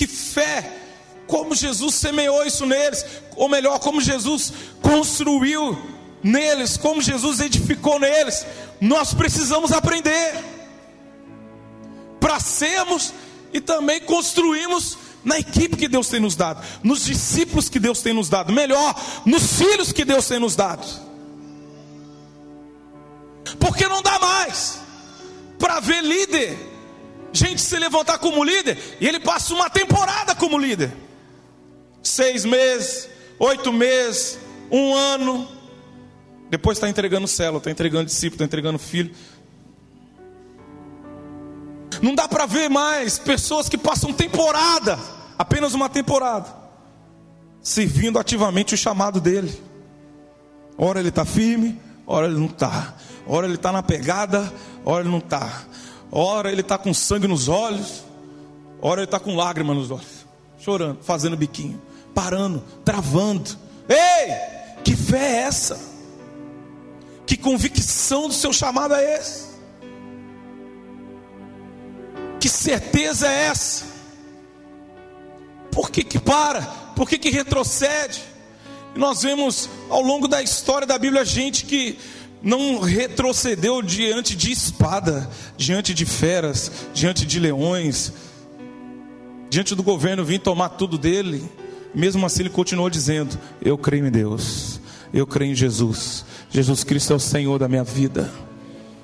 Que 0.00 0.06
fé, 0.06 0.80
como 1.26 1.54
Jesus 1.54 1.94
semeou 1.94 2.42
isso 2.46 2.64
neles, 2.64 3.04
ou 3.36 3.50
melhor, 3.50 3.78
como 3.80 4.00
Jesus 4.00 4.50
construiu 4.80 5.78
neles, 6.22 6.78
como 6.78 7.02
Jesus 7.02 7.38
edificou 7.38 8.00
neles, 8.00 8.46
nós 8.80 9.12
precisamos 9.12 9.72
aprender 9.72 10.42
para 12.18 12.40
sermos 12.40 13.12
e 13.52 13.60
também 13.60 14.00
construirmos 14.00 14.96
na 15.22 15.38
equipe 15.38 15.76
que 15.76 15.86
Deus 15.86 16.08
tem 16.08 16.18
nos 16.18 16.34
dado, 16.34 16.66
nos 16.82 17.04
discípulos 17.04 17.68
que 17.68 17.78
Deus 17.78 18.00
tem 18.00 18.14
nos 18.14 18.30
dado, 18.30 18.54
melhor, 18.54 18.98
nos 19.26 19.58
filhos 19.58 19.92
que 19.92 20.06
Deus 20.06 20.26
tem 20.26 20.38
nos 20.38 20.56
dado. 20.56 20.86
Porque 23.58 23.86
não 23.86 24.00
dá 24.00 24.18
mais 24.18 24.80
para 25.58 25.78
ver 25.78 26.02
líder, 26.02 26.69
gente 27.32 27.60
se 27.60 27.78
levantar 27.78 28.18
como 28.18 28.42
líder, 28.42 28.78
e 29.00 29.06
ele 29.06 29.20
passa 29.20 29.54
uma 29.54 29.68
temporada 29.70 30.34
como 30.34 30.58
líder 30.58 30.92
seis 32.02 32.44
meses, 32.44 33.08
oito 33.38 33.72
meses, 33.72 34.38
um 34.70 34.94
ano. 34.94 35.48
Depois 36.48 36.78
está 36.78 36.88
entregando 36.88 37.28
célula, 37.28 37.58
está 37.58 37.70
entregando 37.70 38.06
discípulo, 38.06 38.36
está 38.36 38.44
entregando 38.44 38.78
filho. 38.78 39.14
Não 42.02 42.14
dá 42.14 42.26
para 42.26 42.46
ver 42.46 42.68
mais 42.68 43.18
pessoas 43.18 43.68
que 43.68 43.76
passam 43.76 44.12
temporada, 44.12 44.98
apenas 45.38 45.74
uma 45.74 45.88
temporada, 45.88 46.48
servindo 47.62 48.18
ativamente 48.18 48.74
o 48.74 48.78
chamado 48.78 49.20
dele. 49.20 49.52
Ora 50.78 50.98
ele 50.98 51.10
está 51.10 51.24
firme, 51.24 51.78
ora 52.06 52.26
ele 52.26 52.38
não 52.38 52.46
está. 52.46 52.94
Ora 53.26 53.46
ele 53.46 53.56
está 53.56 53.70
na 53.70 53.82
pegada, 53.82 54.52
ora 54.84 55.02
ele 55.02 55.10
não 55.10 55.18
está. 55.18 55.64
Ora 56.12 56.50
ele 56.50 56.60
está 56.60 56.76
com 56.76 56.92
sangue 56.92 57.28
nos 57.28 57.48
olhos, 57.48 58.04
ora 58.82 59.00
ele 59.00 59.04
está 59.06 59.20
com 59.20 59.36
lágrima 59.36 59.72
nos 59.72 59.90
olhos, 59.90 60.26
chorando, 60.58 60.98
fazendo 61.02 61.36
biquinho, 61.36 61.80
parando, 62.14 62.62
travando. 62.84 63.50
Ei, 63.88 64.34
que 64.82 64.96
fé 64.96 65.18
é 65.18 65.42
essa? 65.42 65.80
Que 67.26 67.36
convicção 67.36 68.26
do 68.26 68.34
seu 68.34 68.52
chamado 68.52 68.94
é 68.94 69.18
esse? 69.18 69.50
Que 72.40 72.48
certeza 72.48 73.28
é 73.28 73.44
essa? 73.44 73.84
Por 75.70 75.90
que 75.90 76.02
que 76.02 76.18
para? 76.18 76.62
Por 76.96 77.08
que 77.08 77.18
que 77.18 77.30
retrocede? 77.30 78.20
Nós 78.96 79.22
vemos 79.22 79.68
ao 79.88 80.02
longo 80.02 80.26
da 80.26 80.42
história 80.42 80.86
da 80.86 80.98
Bíblia 80.98 81.24
gente 81.24 81.64
que 81.64 81.96
não 82.42 82.80
retrocedeu 82.80 83.82
diante 83.82 84.36
de 84.36 84.50
espada, 84.50 85.28
diante 85.56 85.92
de 85.92 86.06
feras, 86.06 86.88
diante 86.94 87.26
de 87.26 87.38
leões, 87.38 88.12
diante 89.48 89.74
do 89.74 89.82
governo 89.82 90.24
vir 90.24 90.40
tomar 90.40 90.70
tudo 90.70 90.96
dele. 90.96 91.44
Mesmo 91.94 92.24
assim, 92.24 92.42
ele 92.42 92.50
continuou 92.50 92.88
dizendo: 92.88 93.38
Eu 93.60 93.76
creio 93.76 94.06
em 94.06 94.10
Deus, 94.10 94.80
eu 95.12 95.26
creio 95.26 95.52
em 95.52 95.56
Jesus. 95.56 96.24
Jesus 96.50 96.84
Cristo 96.84 97.12
é 97.12 97.16
o 97.16 97.20
Senhor 97.20 97.58
da 97.58 97.68
minha 97.68 97.84
vida. 97.84 98.30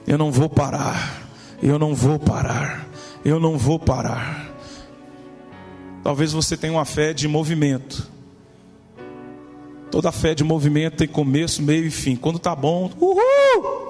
Eu 0.07 0.16
não 0.16 0.31
vou 0.31 0.49
parar, 0.49 1.23
eu 1.62 1.78
não 1.78 1.95
vou 1.95 2.19
parar 2.19 2.87
eu 3.26 3.40
não 3.40 3.59
vou 3.59 3.76
parar. 3.76 4.49
Talvez 6.05 6.33
você 6.33 6.57
tenha 6.57 6.73
uma 6.73 6.85
fé 6.85 7.12
de 7.12 7.26
movimento. 7.26 8.09
Toda 9.90 10.12
fé 10.12 10.35
de 10.35 10.43
movimento 10.43 10.97
tem 10.97 11.09
começo, 11.09 11.62
meio 11.62 11.87
e 11.87 11.90
fim. 11.90 12.16
Quando 12.16 12.37
está 12.37 12.55
bom, 12.55 12.90
uhul! 13.00 13.87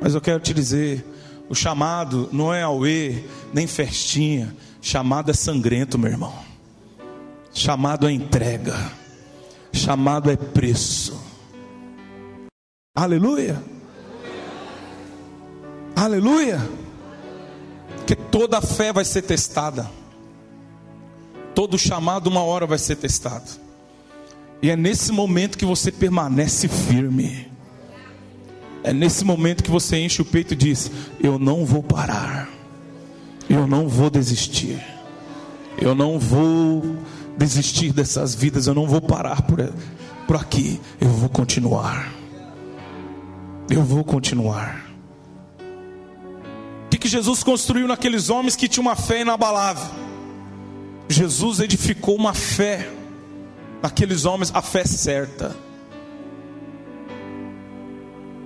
Mas 0.00 0.14
eu 0.14 0.20
quero 0.20 0.40
te 0.40 0.54
dizer, 0.54 1.04
o 1.48 1.54
chamado 1.54 2.28
não 2.32 2.52
é 2.52 2.62
auê, 2.62 3.24
nem 3.52 3.66
festinha. 3.66 4.54
Chamado 4.80 5.30
é 5.30 5.34
sangrento, 5.34 5.98
meu 5.98 6.10
irmão. 6.10 6.34
Chamado 7.52 8.08
é 8.08 8.12
entrega. 8.12 8.76
Chamado 9.72 10.30
é 10.30 10.36
preço. 10.36 11.20
Aleluia. 12.94 13.62
Aleluia. 15.96 16.60
Que 18.06 18.14
toda 18.14 18.60
fé 18.60 18.92
vai 18.92 19.04
ser 19.04 19.22
testada. 19.22 19.90
Todo 21.58 21.76
chamado, 21.76 22.28
uma 22.28 22.42
hora 22.44 22.68
vai 22.68 22.78
ser 22.78 22.94
testado. 22.94 23.50
E 24.62 24.70
é 24.70 24.76
nesse 24.76 25.10
momento 25.10 25.58
que 25.58 25.64
você 25.64 25.90
permanece 25.90 26.68
firme. 26.68 27.50
É 28.84 28.92
nesse 28.92 29.24
momento 29.24 29.64
que 29.64 29.70
você 29.70 29.96
enche 29.98 30.22
o 30.22 30.24
peito 30.24 30.54
e 30.54 30.56
diz: 30.56 30.88
Eu 31.20 31.36
não 31.36 31.64
vou 31.64 31.82
parar. 31.82 32.48
Eu 33.50 33.66
não 33.66 33.88
vou 33.88 34.08
desistir. 34.08 34.80
Eu 35.76 35.96
não 35.96 36.16
vou 36.16 36.96
desistir 37.36 37.92
dessas 37.92 38.36
vidas. 38.36 38.68
Eu 38.68 38.74
não 38.74 38.86
vou 38.86 39.00
parar 39.00 39.42
por, 39.42 39.58
por 40.28 40.36
aqui. 40.36 40.80
Eu 41.00 41.08
vou 41.08 41.28
continuar. 41.28 42.12
Eu 43.68 43.82
vou 43.82 44.04
continuar 44.04 44.88
que 47.08 47.08
Jesus 47.08 47.42
construiu 47.42 47.88
naqueles 47.88 48.28
homens 48.28 48.54
que 48.54 48.68
tinham 48.68 48.86
uma 48.86 48.94
fé 48.94 49.22
inabalável? 49.22 49.86
Jesus 51.08 51.60
edificou 51.60 52.14
uma 52.14 52.34
fé 52.34 52.90
naqueles 53.82 54.24
homens, 54.24 54.50
a 54.54 54.60
fé 54.60 54.84
certa. 54.84 55.56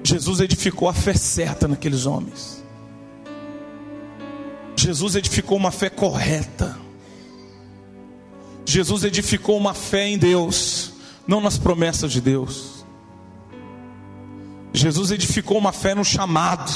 Jesus 0.04 0.40
edificou 0.40 0.88
a 0.88 0.94
fé 0.94 1.14
certa 1.14 1.66
naqueles 1.66 2.06
homens. 2.06 2.62
Jesus 4.76 5.16
edificou 5.16 5.56
uma 5.56 5.70
fé 5.70 5.88
correta. 5.90 6.78
Jesus 8.64 9.04
edificou 9.04 9.56
uma 9.56 9.74
fé 9.74 10.06
em 10.08 10.18
Deus, 10.18 10.92
não 11.26 11.40
nas 11.40 11.58
promessas 11.58 12.12
de 12.12 12.20
Deus. 12.20 12.84
Jesus 14.72 15.10
edificou 15.10 15.58
uma 15.58 15.72
fé 15.72 15.94
no 15.94 16.04
chamado. 16.04 16.72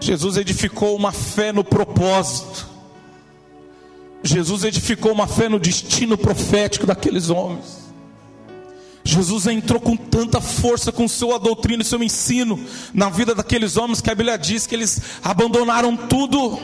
Jesus 0.00 0.36
edificou 0.36 0.96
uma 0.96 1.12
fé 1.12 1.52
no 1.52 1.62
propósito. 1.62 2.77
Jesus 4.22 4.64
edificou 4.64 5.12
uma 5.12 5.26
fé 5.26 5.48
no 5.48 5.58
destino 5.58 6.18
profético 6.18 6.86
daqueles 6.86 7.30
homens. 7.30 7.88
Jesus 9.04 9.46
entrou 9.46 9.80
com 9.80 9.96
tanta 9.96 10.40
força 10.40 10.92
com 10.92 11.08
sua 11.08 11.38
doutrina 11.38 11.82
e 11.82 11.86
seu 11.86 12.02
ensino 12.02 12.62
na 12.92 13.08
vida 13.08 13.34
daqueles 13.34 13.76
homens 13.76 14.00
que 14.00 14.10
a 14.10 14.14
Bíblia 14.14 14.36
diz 14.36 14.66
que 14.66 14.74
eles 14.74 15.00
abandonaram 15.22 15.96
tudo: 15.96 16.58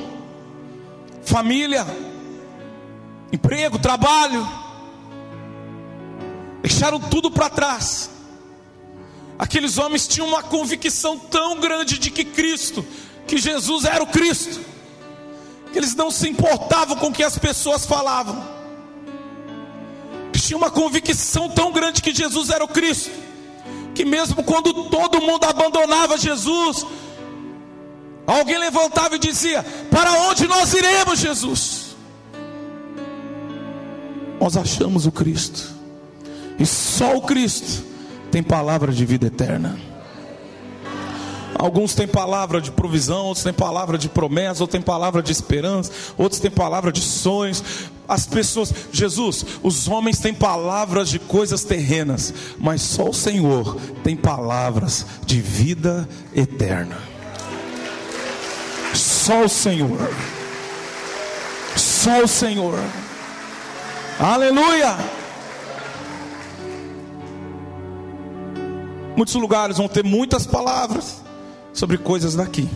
família, 1.24 1.86
emprego, 3.32 3.78
trabalho, 3.78 4.46
deixaram 6.60 7.00
tudo 7.00 7.30
para 7.30 7.48
trás. 7.48 8.10
Aqueles 9.38 9.78
homens 9.78 10.06
tinham 10.06 10.28
uma 10.28 10.42
convicção 10.42 11.18
tão 11.18 11.58
grande 11.60 11.98
de 11.98 12.10
que 12.10 12.24
Cristo 12.24 12.84
que 13.26 13.38
Jesus 13.38 13.84
era 13.84 14.02
o 14.02 14.06
Cristo, 14.06 14.60
eles 15.78 15.94
não 15.94 16.10
se 16.10 16.28
importavam 16.28 16.96
com 16.96 17.08
o 17.08 17.12
que 17.12 17.22
as 17.22 17.38
pessoas 17.38 17.84
falavam, 17.84 18.54
tinha 20.44 20.56
uma 20.58 20.70
convicção 20.70 21.48
tão 21.48 21.72
grande 21.72 22.02
que 22.02 22.14
Jesus 22.14 22.50
era 22.50 22.62
o 22.62 22.68
Cristo, 22.68 23.10
que 23.94 24.04
mesmo 24.04 24.42
quando 24.44 24.90
todo 24.90 25.20
mundo 25.20 25.44
abandonava 25.44 26.18
Jesus, 26.18 26.84
alguém 28.26 28.58
levantava 28.58 29.16
e 29.16 29.18
dizia: 29.18 29.64
Para 29.90 30.12
onde 30.28 30.46
nós 30.46 30.74
iremos, 30.74 31.18
Jesus? 31.18 31.96
Nós 34.38 34.56
achamos 34.56 35.06
o 35.06 35.12
Cristo, 35.12 35.74
e 36.58 36.66
só 36.66 37.16
o 37.16 37.22
Cristo 37.22 37.82
tem 38.30 38.42
palavra 38.42 38.92
de 38.92 39.06
vida 39.06 39.26
eterna. 39.26 39.93
Alguns 41.58 41.94
têm 41.94 42.06
palavra 42.06 42.60
de 42.60 42.70
provisão, 42.70 43.26
outros 43.26 43.44
têm 43.44 43.52
palavra 43.52 43.96
de 43.96 44.08
promessa, 44.08 44.62
outros 44.62 44.72
têm 44.72 44.82
palavra 44.82 45.22
de 45.22 45.30
esperança, 45.30 45.92
outros 46.18 46.40
têm 46.40 46.50
palavra 46.50 46.92
de 46.92 47.00
sonhos. 47.00 47.62
As 48.08 48.26
pessoas, 48.26 48.72
Jesus, 48.92 49.46
os 49.62 49.88
homens 49.88 50.18
têm 50.18 50.34
palavras 50.34 51.08
de 51.08 51.18
coisas 51.18 51.64
terrenas, 51.64 52.34
mas 52.58 52.82
só 52.82 53.08
o 53.08 53.14
Senhor 53.14 53.76
tem 54.02 54.16
palavras 54.16 55.06
de 55.24 55.40
vida 55.40 56.08
eterna. 56.34 56.98
Só 58.92 59.44
o 59.44 59.48
Senhor. 59.48 60.10
Só 61.76 62.24
o 62.24 62.28
Senhor. 62.28 62.78
Aleluia. 64.18 64.96
Muitos 69.16 69.34
lugares 69.34 69.78
vão 69.78 69.88
ter 69.88 70.04
muitas 70.04 70.46
palavras 70.46 71.23
sobre 71.74 71.98
coisas 71.98 72.34
daqui. 72.34 72.66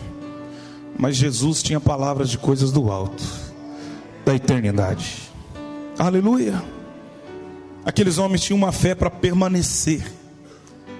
Mas 0.97 1.15
Jesus 1.15 1.63
tinha 1.63 1.79
palavras 1.79 2.29
de 2.29 2.37
coisas 2.37 2.71
do 2.71 2.91
alto, 2.91 3.23
da 4.25 4.35
eternidade. 4.35 5.31
Aleluia. 5.97 6.61
Aqueles 7.85 8.17
homens 8.17 8.41
tinham 8.41 8.57
uma 8.57 8.71
fé 8.71 8.93
para 8.93 9.09
permanecer. 9.09 10.05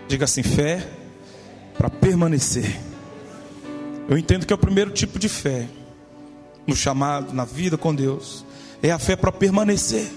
Diga 0.08 0.26
assim: 0.26 0.42
fé 0.42 0.90
para 1.78 1.90
permanecer. 1.90 2.80
Eu 4.08 4.18
entendo 4.18 4.46
que 4.46 4.54
é 4.54 4.56
o 4.56 4.60
primeiro 4.60 4.90
tipo 4.92 5.20
de 5.20 5.30
fé 5.30 5.68
no 6.66 6.76
chamado, 6.76 7.34
na 7.34 7.46
vida 7.46 7.78
com 7.78 7.94
Deus, 7.94 8.46
é 8.82 8.92
a 8.92 9.00
fé 9.00 9.16
para 9.16 9.32
permanecer. 9.32 10.10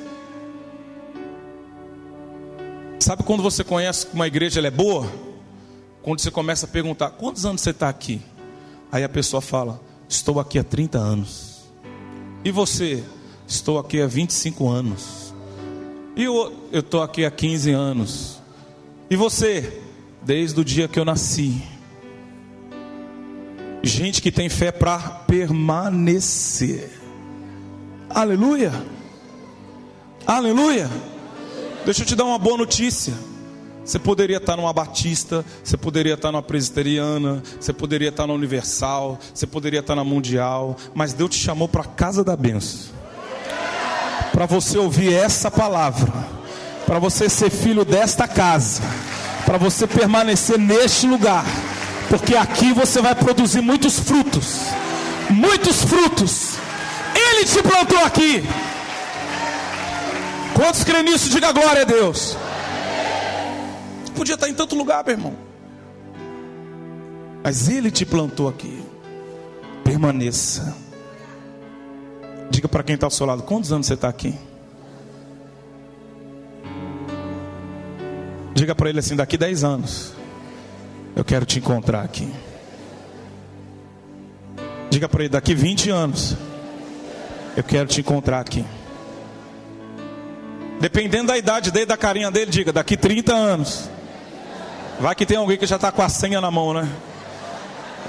Sabe 3.01 3.25
quando 3.25 3.42
você 3.42 3.64
conhece 3.64 4.07
que 4.07 4.14
uma 4.14 4.27
igreja 4.27 4.61
é 4.61 4.71
boa? 4.71 5.11
Quando 6.03 6.21
você 6.21 6.31
começa 6.31 6.67
a 6.67 6.69
perguntar, 6.69 7.11
quantos 7.11 7.47
anos 7.47 7.61
você 7.61 7.71
está 7.71 7.88
aqui? 7.88 8.21
Aí 8.91 9.05
a 9.05 9.09
pessoa 9.09 9.41
fala, 9.41 9.81
estou 10.09 10.41
aqui 10.41 10.59
há 10.59 10.65
30 10.65 10.99
anos. 10.99 11.62
E 12.45 12.51
você? 12.51 13.05
Estou 13.47 13.79
aqui 13.79 14.01
há 14.01 14.07
25 14.07 14.69
anos. 14.69 15.33
E 16.17 16.25
eu 16.25 16.53
estou 16.73 17.03
aqui 17.03 17.25
há 17.25 17.31
15 17.31 17.71
anos. 17.71 18.43
E 19.09 19.17
você? 19.17 19.81
Desde 20.23 20.61
o 20.61 20.65
dia 20.65 20.88
que 20.88 20.99
eu 20.99 21.05
nasci. 21.05 21.62
Gente 23.83 24.21
que 24.21 24.33
tem 24.33 24.49
fé 24.49 24.73
para 24.73 24.99
permanecer. 24.99 26.91
Aleluia. 28.11 28.73
Aleluia. 30.27 30.91
Deixa 31.85 32.03
eu 32.03 32.07
te 32.07 32.15
dar 32.15 32.25
uma 32.25 32.38
boa 32.38 32.57
notícia. 32.57 33.15
Você 33.85 33.99
poderia 33.99 34.37
estar 34.37 34.57
numa 34.57 34.73
batista, 34.73 35.45
você 35.62 35.77
poderia 35.77 36.14
estar 36.14 36.31
numa 36.31 36.42
presbiteriana, 36.42 37.42
você 37.59 37.73
poderia 37.73 38.11
estar 38.11 38.27
na 38.27 38.33
universal, 38.33 39.18
você 39.35 39.47
poderia 39.47 39.81
estar 39.81 39.97
na 39.97 40.05
mundial, 40.05 40.77
mas 40.95 41.12
Deus 41.12 41.31
te 41.31 41.38
chamou 41.38 41.68
para 41.68 41.83
a 41.83 41.87
casa 41.87 42.23
da 42.23 42.37
benção. 42.37 42.92
Para 44.33 44.47
você 44.47 44.79
ouvir 44.79 45.12
essa 45.12 45.51
palavra, 45.51 46.12
para 46.87 46.99
você 46.99 47.29
ser 47.29 47.51
filho 47.51 47.85
desta 47.85 48.29
casa, 48.29 48.83
para 49.45 49.59
você 49.59 49.87
permanecer 49.87 50.59
neste 50.59 51.07
lugar, 51.07 51.45
porque 52.09 52.37
aqui 52.37 52.73
você 52.73 53.01
vai 53.01 53.14
produzir 53.14 53.61
muitos 53.61 53.99
frutos. 53.99 54.61
Muitos 55.29 55.83
frutos. 55.85 56.55
Ele 57.14 57.45
te 57.45 57.62
plantou 57.62 58.05
aqui. 58.05 58.45
Quantos 60.55 60.85
creem 60.85 61.05
nisso? 61.05 61.31
Diga 61.31 61.53
glória 61.53 61.83
a 61.83 61.85
Deus. 61.85 62.37
Podia 64.14 64.35
estar 64.35 64.48
em 64.48 64.55
tanto 64.55 64.75
lugar, 64.75 65.05
meu 65.05 65.14
irmão. 65.14 65.37
Mas 67.42 67.68
Ele 67.68 67.90
te 67.90 68.07
plantou 68.07 68.48
aqui. 68.48 68.83
Permaneça. 69.85 70.77
Diga 72.51 72.68
para 72.68 72.83
quem 72.83 72.94
está 72.94 73.07
ao 73.07 73.11
seu 73.11 73.27
lado: 73.27 73.42
quantos 73.42 73.72
anos 73.72 73.87
você 73.87 73.94
está 73.94 74.09
aqui? 74.09 74.35
Diga 78.55 78.75
para 78.75 78.90
ele 78.90 79.01
assim: 79.01 79.16
daqui 79.16 79.37
10 79.37 79.64
anos, 79.64 80.12
eu 81.16 81.25
quero 81.25 81.44
te 81.44 81.59
encontrar 81.59 82.03
aqui. 82.03 82.33
Diga 84.90 85.09
para 85.09 85.22
ele: 85.22 85.31
daqui 85.31 85.55
20 85.55 85.90
anos, 85.90 86.37
eu 87.57 87.64
quero 87.64 87.88
te 87.88 88.01
encontrar 88.01 88.40
aqui. 88.40 88.64
Dependendo 90.79 91.29
da 91.29 91.38
idade 91.38 91.70
dele, 91.70 91.87
da 91.87 91.96
carinha 91.96 92.31
dele, 92.31 92.51
diga: 92.51 92.72
daqui 92.72 92.96
30 92.96 93.35
anos. 93.35 93.90
Vai 95.03 95.15
que 95.17 95.27
tem 95.27 95.37
alguém 95.37 95.59
que 95.59 95.67
já 95.67 95.75
está 95.75 95.91
com 95.91 96.01
a 96.01 96.09
senha 96.09 96.41
na 96.41 96.49
mão, 96.49 96.73
né? 96.73 96.88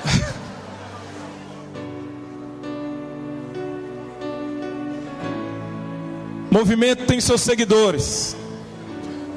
Movimento 6.51 7.07
tem 7.07 7.19
seus 7.19 7.41
seguidores. 7.41 8.37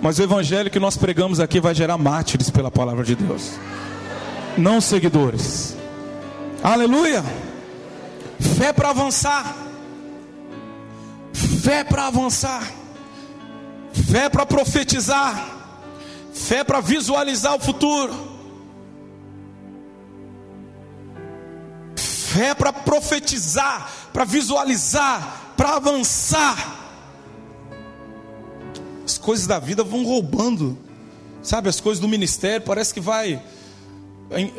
Mas 0.02 0.18
o 0.18 0.22
evangelho 0.22 0.70
que 0.70 0.78
nós 0.78 0.98
pregamos 0.98 1.40
aqui 1.40 1.58
vai 1.58 1.74
gerar 1.74 1.96
mártires 1.96 2.50
pela 2.50 2.70
palavra 2.70 3.02
de 3.02 3.14
Deus. 3.14 3.52
Não 4.58 4.78
seguidores. 4.78 5.74
Aleluia. 6.62 7.24
Fé 8.38 8.70
para 8.70 8.90
avançar. 8.90 9.56
Fé 11.32 11.82
para 11.84 12.08
avançar. 12.08 12.70
Fé 13.94 14.28
para 14.28 14.44
profetizar. 14.44 15.55
Fé 16.36 16.62
para 16.62 16.80
visualizar 16.80 17.54
o 17.54 17.58
futuro. 17.58 18.14
Fé 21.96 22.54
para 22.54 22.72
profetizar, 22.74 23.90
para 24.12 24.26
visualizar, 24.26 25.54
para 25.56 25.76
avançar. 25.76 26.76
As 29.02 29.16
coisas 29.16 29.46
da 29.46 29.58
vida 29.58 29.82
vão 29.82 30.04
roubando, 30.04 30.78
sabe? 31.42 31.70
As 31.70 31.80
coisas 31.80 32.00
do 32.00 32.06
ministério 32.06 32.66
parece 32.66 32.92
que 32.92 33.00
vai, 33.00 33.42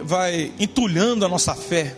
vai 0.03 0.51
entulhando 0.59 1.25
a 1.25 1.29
nossa 1.29 1.53
fé. 1.53 1.95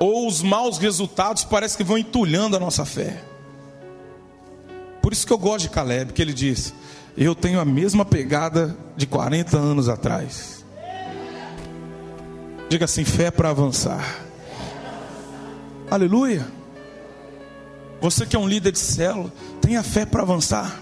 Ou 0.00 0.26
os 0.26 0.42
maus 0.42 0.76
resultados 0.78 1.44
parece 1.44 1.76
que 1.76 1.84
vão 1.84 1.96
entulhando 1.96 2.56
a 2.56 2.60
nossa 2.60 2.84
fé. 2.84 3.22
Por 5.00 5.12
isso 5.12 5.26
que 5.26 5.32
eu 5.32 5.38
gosto 5.38 5.62
de 5.62 5.70
Caleb, 5.70 6.12
que 6.12 6.20
ele 6.20 6.34
diz: 6.34 6.74
eu 7.24 7.34
tenho 7.34 7.58
a 7.58 7.64
mesma 7.64 8.04
pegada 8.04 8.76
de 8.96 9.06
40 9.06 9.58
anos 9.58 9.88
atrás. 9.88 10.64
Diga 12.68 12.84
assim: 12.84 13.04
fé 13.04 13.30
para 13.30 13.50
avançar. 13.50 14.20
Aleluia. 15.90 16.46
Você 18.00 18.24
que 18.24 18.36
é 18.36 18.38
um 18.38 18.46
líder 18.46 18.70
de 18.70 18.78
célula, 18.78 19.32
tenha 19.60 19.82
fé 19.82 20.06
para 20.06 20.22
avançar. 20.22 20.80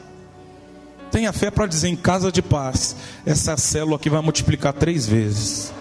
Tenha 1.10 1.32
fé 1.32 1.50
para 1.50 1.66
dizer 1.66 1.88
em 1.88 1.96
casa 1.96 2.30
de 2.30 2.42
paz: 2.42 2.96
essa 3.24 3.56
célula 3.56 3.96
aqui 3.96 4.10
vai 4.10 4.20
multiplicar 4.20 4.74
três 4.74 5.06
vezes. 5.06 5.72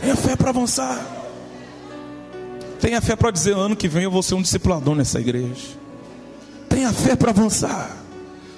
Tenha 0.00 0.16
fé 0.16 0.34
para 0.34 0.50
avançar. 0.50 1.00
Tenha 2.80 3.00
fé 3.00 3.14
para 3.14 3.30
dizer: 3.30 3.54
ano 3.54 3.76
que 3.76 3.86
vem 3.86 4.02
eu 4.02 4.10
vou 4.10 4.22
ser 4.22 4.34
um 4.34 4.42
discipulador 4.42 4.96
nessa 4.96 5.20
igreja. 5.20 5.78
Tenha 6.68 6.92
fé 6.92 7.14
para 7.14 7.30
avançar. 7.30 8.01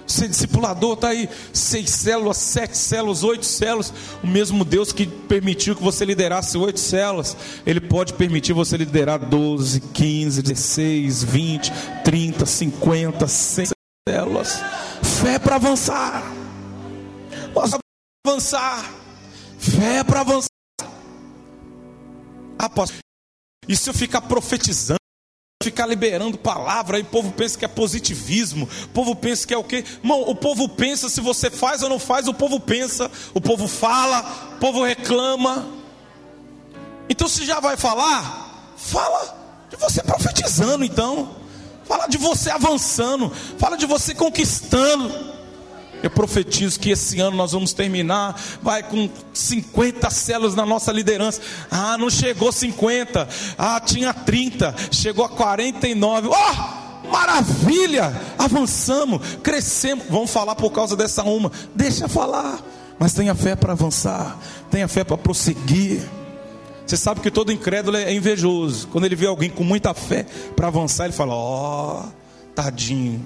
Ser 0.07 0.29
discipulador 0.29 0.95
está 0.95 1.09
aí, 1.09 1.29
seis 1.53 1.91
células, 1.91 2.37
sete 2.37 2.77
células, 2.77 3.25
oito 3.25 3.47
células. 3.47 3.93
O 4.23 4.27
mesmo 4.27 4.65
Deus 4.65 4.93
que 4.93 5.07
permitiu 5.07 5.75
que 5.75 5.83
você 5.83 6.05
liderasse 6.05 6.59
oito 6.59 6.79
células, 6.81 7.37
Ele 7.67 7.81
pode 7.81 8.13
permitir 8.15 8.53
você 8.53 8.77
liderar 8.77 9.19
12, 9.19 9.81
15, 9.81 10.43
16, 10.43 11.25
20, 11.25 11.73
30, 12.05 12.47
50, 12.47 13.27
100 13.27 13.67
células. 14.09 14.61
Fé 15.03 15.39
para 15.39 15.57
avançar. 15.57 16.23
Posso 17.53 17.79
avançar. 18.27 18.91
Fé 19.59 20.05
para 20.05 20.21
avançar. 20.21 20.49
Apóstolo, 22.59 23.01
e 23.69 23.77
se 23.77 23.89
eu 23.89 23.95
ficar 23.95 24.21
profetizando? 24.23 25.04
Ficar 25.63 25.87
liberando 25.87 26.37
palavra, 26.37 26.99
aí 26.99 27.03
o 27.03 27.07
povo 27.07 27.33
pensa 27.33 27.59
que 27.59 27.65
é 27.65 27.69
positivismo, 27.69 28.69
o 28.85 28.89
povo 28.89 29.17
pensa 29.17 29.47
que 29.47 29.55
é 29.55 29.57
o 29.57 29.65
quê? 29.65 29.85
Irmão, 30.03 30.23
o 30.23 30.35
povo 30.35 30.69
pensa 30.69 31.09
se 31.09 31.21
você 31.21 31.51
faz 31.51 31.83
ou 31.83 31.89
não 31.89 31.99
faz, 31.99 32.29
o 32.29 32.35
povo 32.35 32.61
pensa, 32.61 33.11
o 33.33 33.41
povo 33.41 33.67
fala, 33.67 34.55
o 34.57 34.61
povo 34.61 34.85
reclama. 34.85 35.67
Então 37.09 37.29
se 37.29 37.47
já 37.47 37.61
vai 37.61 37.77
falar, 37.77 38.75
fala 38.77 39.67
de 39.71 39.77
você 39.77 40.03
profetizando 40.03 40.85
então. 40.85 41.45
Fala 41.85 42.07
de 42.07 42.17
você 42.17 42.51
avançando, 42.51 43.31
fala 43.59 43.77
de 43.77 43.85
você 43.85 44.15
conquistando. 44.15 45.34
Eu 46.05 46.11
profetizo 46.11 46.79
que 46.79 46.91
esse 46.91 47.19
ano 47.19 47.35
nós 47.35 47.53
vamos 47.53 47.73
terminar, 47.73 48.39
vai 48.61 48.83
com 48.83 49.09
50 49.33 50.11
células 50.11 50.55
na 50.55 50.67
nossa 50.67 50.93
liderança. 50.93 51.41
Ah, 51.71 51.97
não 51.97 52.11
chegou 52.11 52.53
50. 52.53 53.27
Ah, 53.57 53.81
tinha 53.81 54.13
30, 54.13 54.75
chegou 54.91 55.25
a 55.25 55.31
49. 55.31 56.29
Oh! 56.29 57.09
Maravilha! 57.11 58.13
Avançamos, 58.39 59.23
crescemos. 59.43 60.05
Vamos 60.11 60.31
falar 60.31 60.55
por 60.57 60.71
causa 60.73 60.95
dessa 60.95 61.23
uma. 61.23 61.51
Deixa 61.75 62.07
falar. 62.07 62.61
Mas 62.99 63.15
tenha 63.15 63.35
fé 63.35 63.57
para 63.57 63.73
avançar, 63.73 64.39
tenha 64.71 64.87
fé 64.87 65.05
para 65.05 65.17
prosseguir. 65.17 66.03
Você 66.87 66.99
sabe 66.99 67.21
que 67.21 67.31
todo 67.31 67.51
incrédulo 67.51 67.97
é 67.97 68.13
invejoso. 68.13 68.89
Quando 68.89 69.07
ele 69.07 69.17
vê 69.17 69.27
alguém 69.27 69.49
com 69.49 69.65
muita 69.65 69.95
fé 69.95 70.27
para 70.55 70.67
avançar, 70.67 71.07
ele 71.07 71.15
fala: 71.15 71.33
Ó, 71.33 72.03
oh, 72.03 72.09
tadinho 72.55 73.25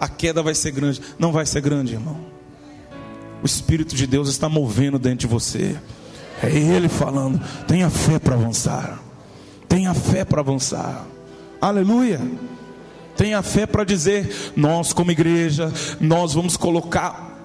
a 0.00 0.08
queda 0.08 0.42
vai 0.42 0.54
ser 0.54 0.70
grande. 0.70 1.00
Não 1.18 1.32
vai 1.32 1.46
ser 1.46 1.60
grande, 1.60 1.94
irmão. 1.94 2.18
O 3.42 3.46
Espírito 3.46 3.94
de 3.94 4.06
Deus 4.06 4.28
está 4.28 4.48
movendo 4.48 4.98
dentro 4.98 5.18
de 5.18 5.26
você. 5.26 5.76
É 6.42 6.50
Ele 6.50 6.88
falando: 6.88 7.40
tenha 7.66 7.90
fé 7.90 8.18
para 8.18 8.34
avançar. 8.34 9.00
Tenha 9.68 9.92
fé 9.94 10.24
para 10.24 10.40
avançar. 10.40 11.06
Aleluia. 11.60 12.20
Tenha 13.16 13.42
fé 13.42 13.66
para 13.66 13.84
dizer: 13.84 14.52
nós, 14.54 14.92
como 14.92 15.10
igreja, 15.10 15.72
nós 16.00 16.34
vamos 16.34 16.56
colocar 16.56 17.35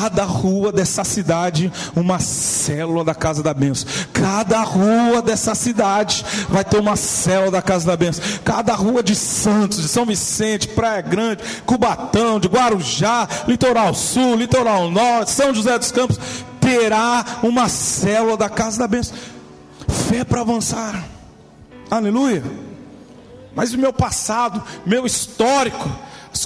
cada 0.00 0.24
rua 0.24 0.70
dessa 0.70 1.02
cidade 1.04 1.72
uma 1.94 2.18
célula 2.18 3.02
da 3.02 3.14
casa 3.14 3.42
da 3.42 3.54
benção. 3.54 3.88
Cada 4.12 4.60
rua 4.60 5.22
dessa 5.22 5.54
cidade 5.54 6.22
vai 6.50 6.62
ter 6.62 6.78
uma 6.78 6.96
célula 6.96 7.50
da 7.50 7.62
casa 7.62 7.86
da 7.86 7.96
benção. 7.96 8.22
Cada 8.44 8.74
rua 8.74 9.02
de 9.02 9.14
Santos, 9.16 9.80
de 9.80 9.88
São 9.88 10.04
Vicente, 10.04 10.68
Praia 10.68 11.00
Grande, 11.00 11.42
Cubatão, 11.64 12.38
de 12.38 12.46
Guarujá, 12.46 13.26
Litoral 13.48 13.94
Sul, 13.94 14.36
Litoral 14.36 14.90
Norte, 14.90 15.30
São 15.30 15.54
José 15.54 15.78
dos 15.78 15.90
Campos, 15.90 16.18
terá 16.60 17.24
uma 17.42 17.66
célula 17.66 18.36
da 18.36 18.50
casa 18.50 18.78
da 18.78 18.86
benção. 18.86 19.16
Fé 20.10 20.24
para 20.24 20.42
avançar. 20.42 21.02
Aleluia. 21.90 22.42
Mas 23.54 23.72
o 23.72 23.78
meu 23.78 23.94
passado, 23.94 24.62
meu 24.84 25.06
histórico, 25.06 25.88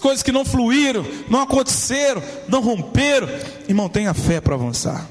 coisas 0.01 0.23
que 0.23 0.33
não 0.33 0.45
fluíram, 0.45 1.05
não 1.29 1.43
aconteceram, 1.43 2.23
não 2.49 2.61
romperam. 2.61 3.29
Irmão, 3.69 3.89
tenha 3.89 4.13
fé 4.15 4.41
para 4.41 4.55
avançar, 4.55 5.07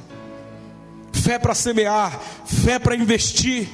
fé 1.13 1.39
para 1.39 1.55
semear, 1.55 2.19
fé 2.45 2.79
para 2.79 2.95
investir. 2.95 3.69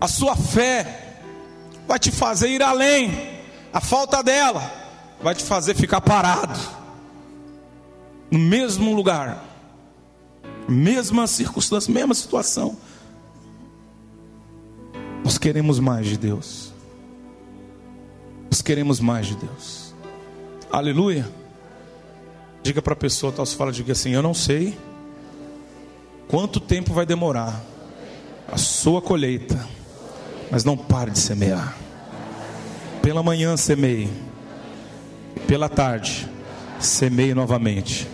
A 0.00 0.08
sua 0.08 0.34
fé 0.36 1.16
vai 1.86 1.98
te 1.98 2.10
fazer 2.10 2.48
ir 2.48 2.62
além, 2.62 3.12
a 3.72 3.80
falta 3.80 4.22
dela 4.22 4.70
vai 5.22 5.34
te 5.34 5.44
fazer 5.44 5.74
ficar 5.74 6.00
parado. 6.00 6.58
no 8.30 8.38
mesmo 8.38 8.94
lugar, 8.94 9.44
mesma 10.66 11.26
circunstância, 11.26 11.92
mesma 11.92 12.14
situação. 12.14 12.76
Nós 15.22 15.36
queremos 15.36 15.78
mais 15.78 16.06
de 16.06 16.16
Deus. 16.16 16.71
Queremos 18.60 19.00
mais 19.00 19.28
de 19.28 19.36
Deus. 19.36 19.94
Aleluia. 20.70 21.28
Diga 22.62 22.82
para 22.82 22.92
a 22.92 22.96
pessoa, 22.96 23.32
tal, 23.32 23.46
se 23.46 23.56
fala, 23.56 23.72
diga 23.72 23.92
assim: 23.92 24.10
Eu 24.10 24.22
não 24.22 24.34
sei 24.34 24.76
quanto 26.28 26.60
tempo 26.60 26.92
vai 26.92 27.06
demorar 27.06 27.62
a 28.50 28.56
sua 28.56 29.00
colheita, 29.00 29.58
mas 30.50 30.64
não 30.64 30.76
pare 30.76 31.10
de 31.10 31.18
semear. 31.18 31.76
Pela 33.00 33.22
manhã 33.22 33.56
semeie, 33.56 34.10
pela 35.46 35.68
tarde 35.68 36.28
semeie 36.78 37.34
novamente. 37.34 38.08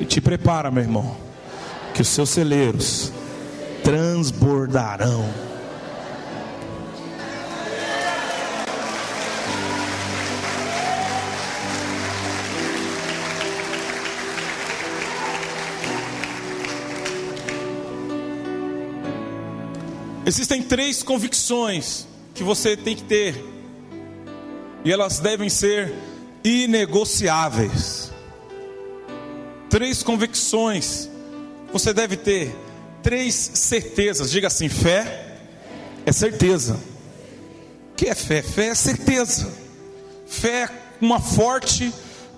E 0.00 0.04
te 0.04 0.20
prepara, 0.20 0.70
meu 0.70 0.82
irmão, 0.82 1.16
que 1.94 2.02
os 2.02 2.08
seus 2.08 2.30
celeiros 2.30 3.12
transbordarão. 3.82 5.51
Existem 20.24 20.62
três 20.62 21.02
convicções 21.02 22.06
que 22.32 22.44
você 22.44 22.76
tem 22.76 22.94
que 22.94 23.02
ter, 23.02 23.44
e 24.84 24.92
elas 24.92 25.18
devem 25.18 25.48
ser 25.48 25.92
inegociáveis. 26.44 28.12
Três 29.68 30.02
convicções 30.02 31.08
você 31.72 31.92
deve 31.92 32.16
ter, 32.16 32.54
três 33.02 33.34
certezas. 33.34 34.30
Diga 34.30 34.46
assim: 34.46 34.68
fé 34.68 35.38
é 36.06 36.12
certeza. 36.12 36.78
O 37.92 37.94
que 37.96 38.06
é 38.06 38.14
fé? 38.14 38.42
Fé 38.42 38.66
é 38.66 38.74
certeza. 38.74 39.52
Fé 40.26 40.64
é 40.64 40.70
uma 41.00 41.20
forte 41.20 41.92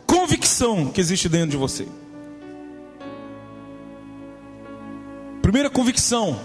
convicção 0.07 0.87
que 0.87 1.01
existe 1.01 1.29
dentro 1.29 1.51
de 1.51 1.57
você. 1.57 1.87
Primeira 5.42 5.68
convicção 5.68 6.40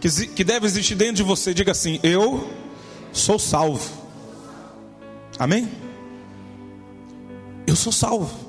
que 0.00 0.44
deve 0.44 0.66
existir 0.66 0.94
dentro 0.94 1.16
de 1.16 1.22
você, 1.22 1.52
diga 1.54 1.72
assim: 1.72 1.98
Eu 2.02 2.48
sou 3.12 3.38
salvo. 3.38 3.90
Amém? 5.38 5.68
Eu 7.66 7.74
sou 7.74 7.92
salvo. 7.92 8.46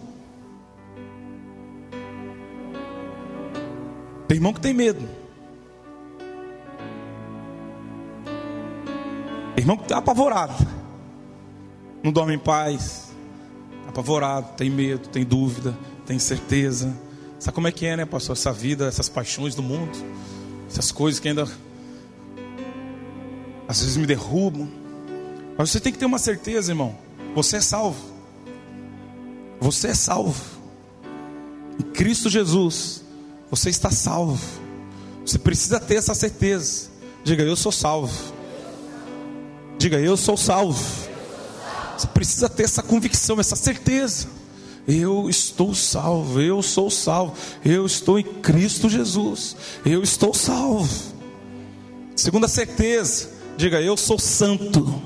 Tem 4.27 4.37
irmão 4.37 4.53
que 4.53 4.59
tem 4.59 4.73
medo. 4.73 5.07
Irmão 9.55 9.77
que 9.77 9.83
está 9.83 9.97
apavorado. 9.97 10.53
Não 12.03 12.11
dorme 12.11 12.35
em 12.35 12.39
paz. 12.39 13.07
Apavorado, 13.87 14.53
tem 14.55 14.69
medo, 14.69 15.07
tem 15.07 15.23
dúvida, 15.23 15.77
tem 16.05 16.19
certeza. 16.19 16.95
Sabe 17.39 17.55
como 17.55 17.67
é 17.67 17.71
que 17.71 17.85
é, 17.85 17.97
né, 17.97 18.05
pastor? 18.05 18.35
Essa 18.35 18.51
vida, 18.51 18.85
essas 18.87 19.09
paixões 19.09 19.55
do 19.55 19.63
mundo. 19.63 19.97
Essas 20.67 20.91
coisas 20.91 21.19
que 21.19 21.29
ainda 21.29 21.47
às 23.67 23.81
vezes 23.81 23.97
me 23.97 24.05
derrubam. 24.05 24.69
Mas 25.57 25.71
você 25.71 25.79
tem 25.79 25.91
que 25.91 25.99
ter 25.99 26.05
uma 26.05 26.19
certeza, 26.19 26.71
irmão. 26.71 26.95
Você 27.35 27.57
é 27.57 27.61
salvo. 27.61 27.99
Você 29.59 29.87
é 29.87 29.93
salvo. 29.93 30.43
Em 31.79 31.91
Cristo 31.91 32.29
Jesus, 32.29 33.03
você 33.49 33.69
está 33.69 33.91
salvo. 33.91 34.39
Você 35.25 35.37
precisa 35.37 35.79
ter 35.79 35.95
essa 35.95 36.13
certeza. 36.13 36.89
Diga, 37.23 37.43
eu 37.43 37.55
sou 37.55 37.71
salvo. 37.71 38.33
Diga, 39.77 39.99
eu 39.99 40.15
sou 40.15 40.37
salvo. 40.37 40.83
Você 41.97 42.07
precisa 42.07 42.47
ter 42.47 42.63
essa 42.63 42.81
convicção, 42.81 43.39
essa 43.39 43.55
certeza. 43.55 44.27
Eu 44.87 45.29
estou 45.29 45.75
salvo, 45.75 46.39
eu 46.39 46.63
sou 46.63 46.89
salvo, 46.89 47.35
eu 47.65 47.85
estou 47.85 48.17
em 48.17 48.23
Cristo 48.23 48.89
Jesus, 48.89 49.57
eu 49.85 50.01
estou 50.01 50.33
salvo. 50.33 50.87
Segunda 52.15 52.47
certeza, 52.47 53.29
diga 53.57 53.81
eu 53.81 53.97
sou 53.97 54.17
santo. 54.17 55.01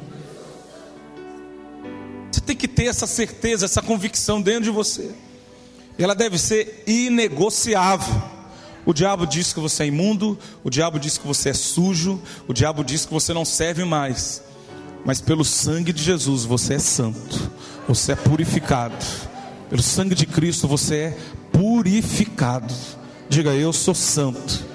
Você 2.31 2.41
tem 2.41 2.55
que 2.55 2.67
ter 2.67 2.85
essa 2.85 3.07
certeza, 3.07 3.65
essa 3.65 3.81
convicção 3.81 4.39
dentro 4.39 4.65
de 4.65 4.69
você. 4.69 5.11
Ela 5.97 6.13
deve 6.13 6.37
ser 6.37 6.83
inegociável. 6.85 8.21
O 8.85 8.93
diabo 8.93 9.25
diz 9.25 9.51
que 9.51 9.59
você 9.59 9.83
é 9.83 9.87
imundo, 9.87 10.37
o 10.63 10.69
diabo 10.69 10.99
diz 10.99 11.17
que 11.17 11.25
você 11.25 11.49
é 11.49 11.53
sujo, 11.53 12.21
o 12.47 12.53
diabo 12.53 12.83
diz 12.83 13.05
que 13.05 13.13
você 13.13 13.33
não 13.33 13.45
serve 13.45 13.83
mais. 13.83 14.43
Mas 15.03 15.19
pelo 15.21 15.43
sangue 15.43 15.91
de 15.91 16.03
Jesus 16.03 16.45
você 16.45 16.75
é 16.75 16.79
santo, 16.79 17.51
você 17.87 18.11
é 18.11 18.15
purificado. 18.15 18.95
Pelo 19.71 19.81
sangue 19.81 20.13
de 20.13 20.25
Cristo 20.25 20.67
você 20.67 20.95
é 20.95 21.17
purificado. 21.53 22.73
Diga, 23.29 23.51
eu 23.51 23.71
sou 23.71 23.95
santo. 23.95 24.65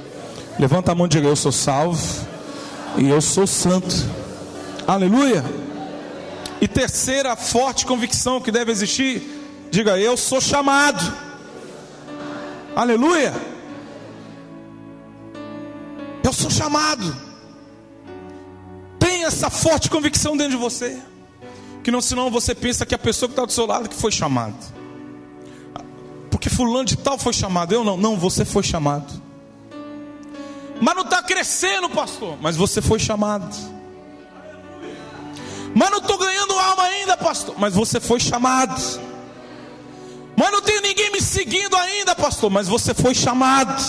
Levanta 0.58 0.90
a 0.90 0.94
mão 0.94 1.04
e 1.04 1.10
diga, 1.10 1.28
eu 1.28 1.36
sou 1.36 1.52
salvo. 1.52 2.26
E 2.96 3.06
eu 3.06 3.20
sou 3.20 3.46
santo. 3.46 3.94
Aleluia. 4.86 5.44
E 6.62 6.66
terceira 6.66 7.36
forte 7.36 7.84
convicção 7.84 8.40
que 8.40 8.50
deve 8.50 8.72
existir, 8.72 9.22
diga, 9.70 9.98
eu 9.98 10.16
sou 10.16 10.40
chamado. 10.40 11.14
Aleluia. 12.74 13.34
Eu 16.24 16.32
sou 16.32 16.50
chamado. 16.50 17.14
Tem 18.98 19.24
essa 19.24 19.50
forte 19.50 19.90
convicção 19.90 20.38
dentro 20.38 20.52
de 20.52 20.56
você. 20.56 20.98
Que 21.84 21.90
não, 21.90 22.00
senão 22.00 22.30
você 22.30 22.54
pensa 22.54 22.86
que 22.86 22.94
a 22.94 22.98
pessoa 22.98 23.28
que 23.28 23.34
está 23.34 23.44
do 23.44 23.52
seu 23.52 23.66
lado 23.66 23.90
que 23.90 23.94
foi 23.94 24.10
chamado 24.10 24.56
fulano 26.50 26.84
de 26.84 26.96
tal 26.96 27.18
foi 27.18 27.32
chamado. 27.32 27.72
Eu 27.72 27.84
não, 27.84 27.96
não, 27.96 28.16
você 28.16 28.44
foi 28.44 28.62
chamado. 28.62 29.22
Mas 30.80 30.94
não 30.94 31.02
está 31.02 31.22
crescendo, 31.22 31.88
pastor. 31.88 32.36
Mas 32.40 32.56
você 32.56 32.82
foi 32.82 32.98
chamado. 32.98 33.54
Mas 35.74 35.90
não 35.90 35.98
estou 35.98 36.18
ganhando 36.18 36.52
alma 36.58 36.82
ainda, 36.84 37.16
pastor. 37.16 37.54
Mas 37.58 37.74
você 37.74 38.00
foi 38.00 38.20
chamado. 38.20 38.80
Mas 40.36 40.50
não 40.52 40.60
tenho 40.60 40.82
ninguém 40.82 41.10
me 41.12 41.20
seguindo 41.20 41.74
ainda, 41.76 42.14
pastor. 42.14 42.50
Mas 42.50 42.68
você 42.68 42.92
foi 42.92 43.14
chamado. 43.14 43.82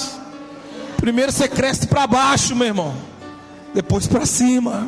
Primeiro 0.98 1.32
você 1.32 1.48
cresce 1.48 1.88
para 1.88 2.08
baixo, 2.08 2.56
meu 2.56 2.68
irmão. 2.68 2.96
Depois 3.74 4.08
para 4.08 4.26
cima. 4.26 4.88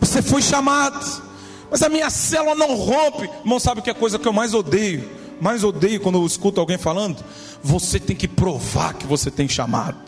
Você 0.00 0.20
foi 0.20 0.42
chamado. 0.42 1.22
Mas 1.70 1.82
a 1.82 1.88
minha 1.88 2.10
célula 2.10 2.54
não 2.54 2.74
rompe. 2.74 3.30
Irmão, 3.40 3.58
sabe 3.58 3.82
que 3.82 3.88
é 3.88 3.92
a 3.92 3.96
coisa 3.96 4.18
que 4.18 4.26
eu 4.26 4.32
mais 4.32 4.52
odeio? 4.52 5.21
Mais 5.40 5.64
odeio 5.64 6.00
quando 6.00 6.18
eu 6.18 6.26
escuto 6.26 6.60
alguém 6.60 6.78
falando, 6.78 7.22
você 7.62 7.98
tem 7.98 8.16
que 8.16 8.28
provar 8.28 8.94
que 8.94 9.06
você 9.06 9.30
tem 9.30 9.48
chamado. 9.48 10.00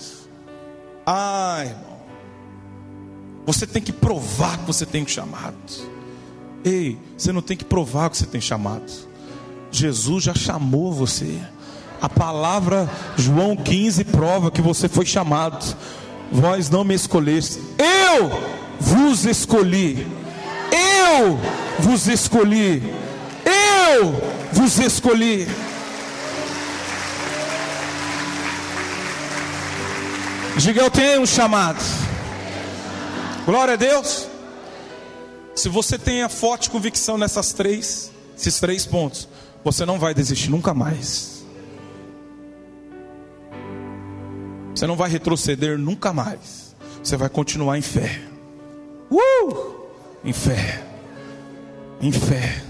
Ai, 1.07 1.67
irmão. 1.67 1.95
Você 3.47 3.67
tem 3.67 3.83
que 3.83 3.93
provar 3.93 4.59
que 4.59 4.67
você 4.67 4.87
tem 4.87 5.07
chamado. 5.07 5.57
Ei, 6.65 6.99
você 7.17 7.31
não 7.31 7.43
tem 7.43 7.57
que 7.57 7.65
provar 7.65 8.09
que 8.09 8.17
você 8.17 8.27
tem 8.27 8.41
chamado. 8.41 8.91
Jesus 9.71 10.25
já 10.25 10.35
chamou 10.35 10.93
você. 10.93 11.39
A 12.01 12.09
palavra 12.09 12.89
João 13.17 13.57
15 13.57 14.05
prova 14.05 14.51
que 14.51 14.63
você 14.63 14.89
foi 14.89 15.05
chamado. 15.05 15.77
Vós 16.33 16.71
não 16.71 16.85
me 16.85 16.95
escolheste. 16.95 17.61
Eu 17.79 18.31
vos 18.81 19.27
escolhi. 19.27 20.07
Eu 20.73 21.39
vos 21.79 22.09
escolhi. 22.09 22.83
Eu 23.93 24.13
vos 24.53 24.79
escolhi. 24.79 25.47
Diga, 30.57 30.81
eu 30.81 30.91
tenho 30.91 31.23
um 31.23 31.27
chamado. 31.27 31.83
Glória 33.45 33.75
a 33.75 33.77
Deus. 33.77 34.29
Se 35.55 35.69
você 35.69 35.99
tem 35.99 36.23
a 36.23 36.29
forte 36.29 36.71
convicção 36.71 37.19
nessas 37.19 37.53
três, 37.53 38.11
esses 38.37 38.59
três 38.59 38.87
pontos, 38.87 39.29
você 39.63 39.85
não 39.85 39.99
vai 39.99 40.15
desistir 40.15 40.51
nunca 40.51 40.73
mais. 40.73 41.45
Você 44.75 44.87
não 44.87 44.97
vai 44.97 45.11
retroceder 45.11 45.79
nunca 45.79 46.13
mais. 46.13 46.75
Você 47.03 47.17
vai 47.17 47.29
continuar 47.29 47.77
em 47.77 47.83
fé. 47.83 48.21
Uh! 49.11 49.75
Em 50.25 50.33
fé. 50.33 50.83
Em 52.01 52.11
fé. 52.11 52.63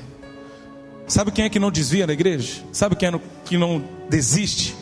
Sabe 1.06 1.30
quem 1.30 1.44
é 1.44 1.48
que 1.48 1.58
não 1.58 1.70
desvia 1.70 2.06
na 2.06 2.12
igreja? 2.12 2.62
Sabe 2.72 2.96
quem 2.96 3.08
é 3.08 3.20
que 3.44 3.58
não 3.58 3.84
desiste? 4.08 4.74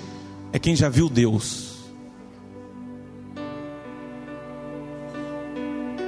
É 0.52 0.58
quem 0.58 0.76
já 0.76 0.88
viu 0.88 1.08
Deus. 1.08 1.72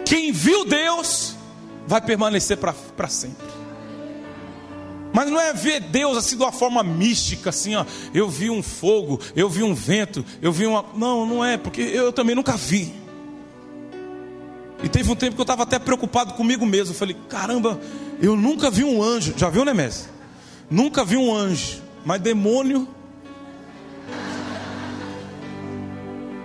Quem 0.04 0.32
viu 0.32 0.64
Deus 0.64 1.34
vai 1.86 2.00
permanecer 2.00 2.56
para 2.56 3.08
sempre. 3.08 3.54
Mas 5.12 5.30
não 5.30 5.40
é 5.40 5.52
ver 5.52 5.80
Deus 5.80 6.16
assim 6.16 6.36
de 6.36 6.42
uma 6.42 6.52
forma 6.52 6.82
mística, 6.82 7.50
assim, 7.50 7.74
ó. 7.76 7.84
Eu 8.12 8.28
vi 8.28 8.50
um 8.50 8.62
fogo, 8.62 9.20
eu 9.36 9.48
vi 9.48 9.62
um 9.62 9.72
vento, 9.74 10.24
eu 10.42 10.52
vi 10.52 10.66
uma. 10.66 10.84
Não, 10.94 11.24
não 11.24 11.44
é, 11.44 11.56
porque 11.56 11.80
eu 11.80 12.12
também 12.12 12.34
nunca 12.34 12.56
vi. 12.56 12.92
E 14.82 14.88
teve 14.88 15.10
um 15.10 15.14
tempo 15.14 15.34
que 15.36 15.40
eu 15.40 15.44
estava 15.44 15.62
até 15.62 15.78
preocupado 15.78 16.34
comigo 16.34 16.66
mesmo. 16.66 16.92
Eu 16.92 16.98
falei, 16.98 17.16
caramba, 17.28 17.80
eu 18.20 18.36
nunca 18.36 18.70
vi 18.70 18.84
um 18.84 19.02
anjo. 19.02 19.34
Já 19.36 19.50
viu, 19.50 19.64
Nemésio? 19.64 20.08
Nunca 20.70 21.04
vi 21.04 21.16
um 21.16 21.34
anjo. 21.34 21.82
Mas 22.04 22.20
demônio. 22.20 22.88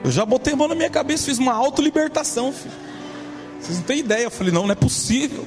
Eu 0.04 0.12
já 0.12 0.26
botei 0.26 0.54
a 0.54 0.56
mão 0.56 0.68
na 0.68 0.76
minha 0.76 0.90
cabeça, 0.90 1.26
fiz 1.26 1.38
uma 1.38 1.54
autolibertação, 1.54 2.52
filho. 2.52 2.74
Vocês 3.60 3.78
não 3.78 3.86
têm 3.86 4.00
ideia. 4.00 4.24
Eu 4.24 4.32
falei, 4.32 4.52
não, 4.52 4.64
não 4.64 4.72
é 4.72 4.76
possível 4.76 5.46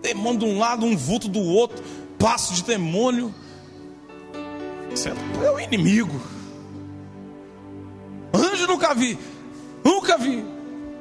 demônio 0.00 0.40
de 0.40 0.44
um 0.46 0.58
lado, 0.58 0.84
um 0.84 0.96
vulto 0.96 1.28
do 1.28 1.40
outro, 1.40 1.82
passo 2.18 2.54
de 2.54 2.64
demônio. 2.64 3.34
Isso 4.92 5.08
é 5.08 5.50
o 5.50 5.60
inimigo. 5.60 6.20
Anjo 8.32 8.66
nunca 8.66 8.94
vi, 8.94 9.18
nunca 9.84 10.16
vi. 10.16 10.44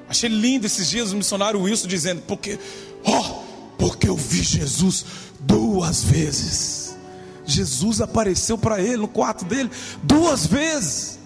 Achei 0.08 0.30
lindo 0.30 0.66
esses 0.66 0.90
dias 0.90 1.12
o 1.12 1.16
missionário 1.16 1.62
Wilson 1.62 1.88
dizendo, 1.88 2.22
porque, 2.28 2.58
ó, 3.04 3.20
oh, 3.20 3.49
porque 3.80 4.10
eu 4.10 4.16
vi 4.18 4.44
Jesus 4.44 5.06
duas 5.40 6.04
vezes. 6.04 6.98
Jesus 7.46 8.02
apareceu 8.02 8.58
para 8.58 8.80
ele 8.82 8.98
no 8.98 9.08
quarto 9.08 9.46
dele 9.46 9.72
duas 10.04 10.46
vezes. 10.46 11.18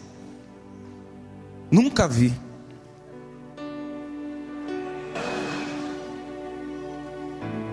Nunca 1.69 2.07
vi. 2.07 2.31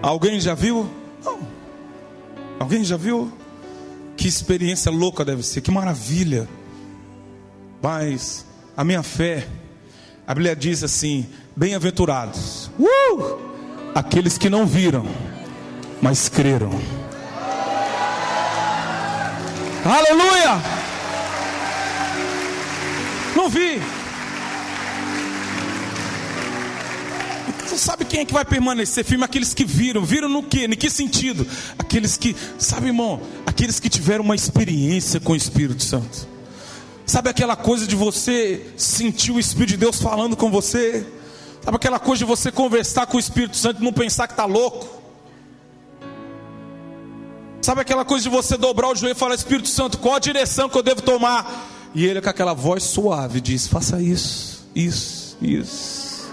Alguém 0.03 0.41
já 0.41 0.55
viu? 0.55 0.89
Não. 1.23 1.39
Alguém 2.59 2.83
já 2.83 2.97
viu? 2.97 3.31
Que 4.17 4.27
experiência 4.27 4.91
louca 4.91 5.25
deve 5.25 5.43
ser, 5.43 5.61
que 5.61 5.71
maravilha. 5.71 6.49
Mas 7.83 8.47
a 8.75 8.83
minha 8.83 9.03
fé, 9.03 9.47
a 10.27 10.35
Bíblia 10.35 10.57
diz 10.57 10.83
assim: 10.83 11.27
bem-aventurados, 11.55 12.71
uh! 12.79 13.50
Aqueles 13.95 14.39
que 14.39 14.49
não 14.49 14.67
viram, 14.67 15.07
mas 16.01 16.29
creram. 16.29 16.71
Aleluia! 19.85 20.61
Não 23.35 23.49
vi, 23.49 23.81
sabe 27.81 28.05
quem 28.05 28.21
é 28.21 28.25
que 28.25 28.33
vai 28.33 28.45
permanecer 28.45 29.05
firme? 29.05 29.25
Aqueles 29.25 29.55
que 29.55 29.65
viram. 29.65 30.05
Viram 30.05 30.29
no 30.29 30.43
que? 30.43 30.65
Em 30.65 30.71
que 30.71 30.91
sentido? 30.91 31.47
Aqueles 31.79 32.17
que, 32.17 32.37
sabe, 32.59 32.89
irmão? 32.89 33.21
Aqueles 33.47 33.81
que 33.81 33.89
tiveram 33.89 34.23
uma 34.23 34.35
experiência 34.35 35.19
com 35.19 35.33
o 35.33 35.37
Espírito 35.37 35.83
Santo. 35.83 36.29
Sabe 37.07 37.29
aquela 37.31 37.57
coisa 37.57 37.87
de 37.87 37.97
você 37.97 38.67
sentir 38.77 39.33
o 39.33 39.41
Espírito 39.41 39.71
de 39.71 39.77
Deus 39.79 40.01
falando 40.01 40.37
com 40.37 40.51
você? 40.51 41.05
Sabe 41.63 41.77
aquela 41.77 41.99
coisa 41.99 42.21
de 42.21 42.25
você 42.25 42.51
conversar 42.51 43.07
com 43.07 43.17
o 43.17 43.21
Espírito 43.21 43.57
Santo 43.57 43.81
e 43.81 43.85
não 43.85 43.93
pensar 43.93 44.27
que 44.27 44.33
está 44.33 44.47
louco? 44.47 45.01
Sabe 47.61 47.83
aquela 47.83 48.05
coisa 48.05 48.23
de 48.23 48.31
você 48.31 48.57
dobrar 48.57 48.89
o 48.89 48.97
joelho 48.97 49.13
e 49.13 49.19
falar: 49.19 49.35
Espírito 49.35 49.69
Santo, 49.69 49.99
qual 49.99 50.15
a 50.15 50.19
direção 50.19 50.69
que 50.69 50.79
eu 50.79 50.83
devo 50.83 51.03
tomar? 51.03 51.69
E 51.95 52.07
ele, 52.07 52.21
com 52.21 52.31
aquela 52.31 52.55
voz 52.55 52.83
suave, 52.83 53.41
diz: 53.41 53.67
Faça 53.67 54.01
isso, 54.01 54.67
isso, 54.75 55.37
isso. 55.43 56.31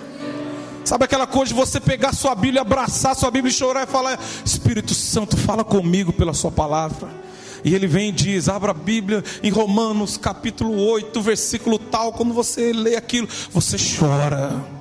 Sabe 0.85 1.03
aquela 1.03 1.27
coisa 1.27 1.49
de 1.49 1.53
você 1.53 1.81
pegar 1.81 2.13
sua 2.13 2.33
Bíblia, 2.33 2.61
abraçar 2.61 3.13
sua 3.13 3.29
Bíblia 3.29 3.51
e 3.51 3.53
chorar 3.53 3.83
e 3.83 3.91
falar: 3.91 4.17
Espírito 4.45 4.93
Santo, 4.93 5.35
fala 5.35 5.65
comigo 5.65 6.13
pela 6.13 6.33
Sua 6.33 6.51
palavra. 6.51 7.09
E 7.65 7.75
ele 7.75 7.87
vem 7.87 8.09
e 8.09 8.13
diz: 8.13 8.47
abra 8.47 8.71
a 8.71 8.73
Bíblia 8.73 9.21
em 9.43 9.49
Romanos 9.49 10.15
capítulo 10.15 10.79
8, 10.79 11.21
versículo 11.21 11.77
tal. 11.77 12.13
Quando 12.13 12.33
você 12.33 12.71
lê 12.71 12.95
aquilo, 12.95 13.27
você 13.51 13.75
chora. 13.77 14.76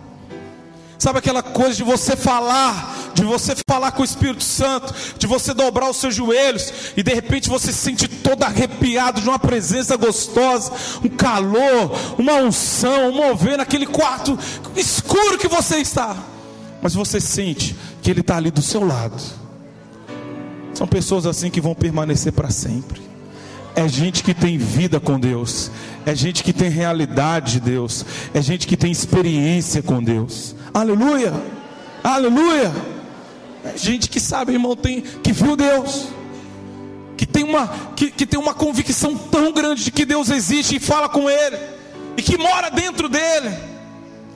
Sabe 0.98 1.18
aquela 1.18 1.42
coisa 1.42 1.74
de 1.76 1.82
você 1.82 2.16
falar, 2.16 3.12
de 3.14 3.22
você 3.22 3.54
falar 3.68 3.92
com 3.92 4.02
o 4.02 4.04
Espírito 4.04 4.42
Santo, 4.42 4.94
de 5.18 5.26
você 5.26 5.52
dobrar 5.52 5.90
os 5.90 5.98
seus 5.98 6.14
joelhos 6.14 6.72
e 6.96 7.02
de 7.02 7.12
repente 7.12 7.50
você 7.50 7.70
se 7.72 7.78
sente 7.78 8.08
todo 8.08 8.42
arrepiado 8.42 9.20
de 9.20 9.28
uma 9.28 9.38
presença 9.38 9.96
gostosa, 9.96 10.72
um 11.04 11.08
calor, 11.08 11.92
uma 12.18 12.34
unção, 12.34 13.10
um 13.10 13.16
mover 13.16 13.58
naquele 13.58 13.86
quarto 13.86 14.38
escuro 14.74 15.38
que 15.38 15.48
você 15.48 15.76
está. 15.76 16.16
Mas 16.80 16.94
você 16.94 17.20
sente 17.20 17.76
que 18.00 18.10
Ele 18.10 18.20
está 18.20 18.36
ali 18.36 18.50
do 18.50 18.62
seu 18.62 18.86
lado. 18.86 19.20
São 20.72 20.86
pessoas 20.86 21.26
assim 21.26 21.50
que 21.50 21.60
vão 21.60 21.74
permanecer 21.74 22.32
para 22.32 22.50
sempre. 22.50 23.00
É 23.74 23.86
gente 23.86 24.22
que 24.22 24.32
tem 24.32 24.56
vida 24.56 24.98
com 24.98 25.20
Deus, 25.20 25.70
é 26.06 26.14
gente 26.14 26.42
que 26.42 26.52
tem 26.52 26.70
realidade 26.70 27.52
de 27.52 27.60
Deus, 27.60 28.06
é 28.32 28.40
gente 28.40 28.66
que 28.66 28.74
tem 28.74 28.90
experiência 28.90 29.82
com 29.82 30.02
Deus. 30.02 30.54
Aleluia! 30.78 31.32
Aleluia! 32.04 32.72
É 33.64 33.76
gente 33.76 34.08
que 34.08 34.20
sabe, 34.20 34.52
irmão, 34.52 34.76
tem, 34.76 35.00
que 35.00 35.32
viu 35.32 35.56
Deus, 35.56 36.08
que 37.16 37.26
tem, 37.26 37.42
uma, 37.42 37.66
que, 37.96 38.10
que 38.10 38.26
tem 38.26 38.38
uma 38.38 38.54
convicção 38.54 39.16
tão 39.16 39.52
grande 39.52 39.84
de 39.84 39.90
que 39.90 40.04
Deus 40.04 40.30
existe 40.30 40.76
e 40.76 40.80
fala 40.80 41.08
com 41.08 41.28
Ele, 41.28 41.56
e 42.16 42.22
que 42.22 42.36
mora 42.36 42.70
dentro 42.70 43.08
dele. 43.08 43.56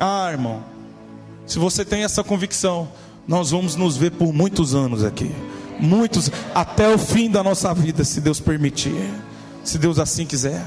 Ah, 0.01 0.29
irmão, 0.31 0.65
se 1.47 1.59
você 1.59 1.85
tem 1.85 2.03
essa 2.03 2.25
convicção, 2.25 2.89
nós 3.29 3.51
vamos 3.51 3.77
nos 3.77 3.97
ver 3.97 4.13
por 4.13 4.33
muitos 4.33 4.75
anos 4.75 5.05
aqui 5.05 5.31
muitos, 5.81 6.31
até 6.55 6.93
o 6.93 6.99
fim 6.99 7.31
da 7.31 7.43
nossa 7.43 7.73
vida, 7.75 8.05
se 8.05 8.21
Deus 8.21 8.39
permitir, 8.39 9.11
se 9.65 9.79
Deus 9.79 9.99
assim 9.99 10.27
quiser, 10.27 10.63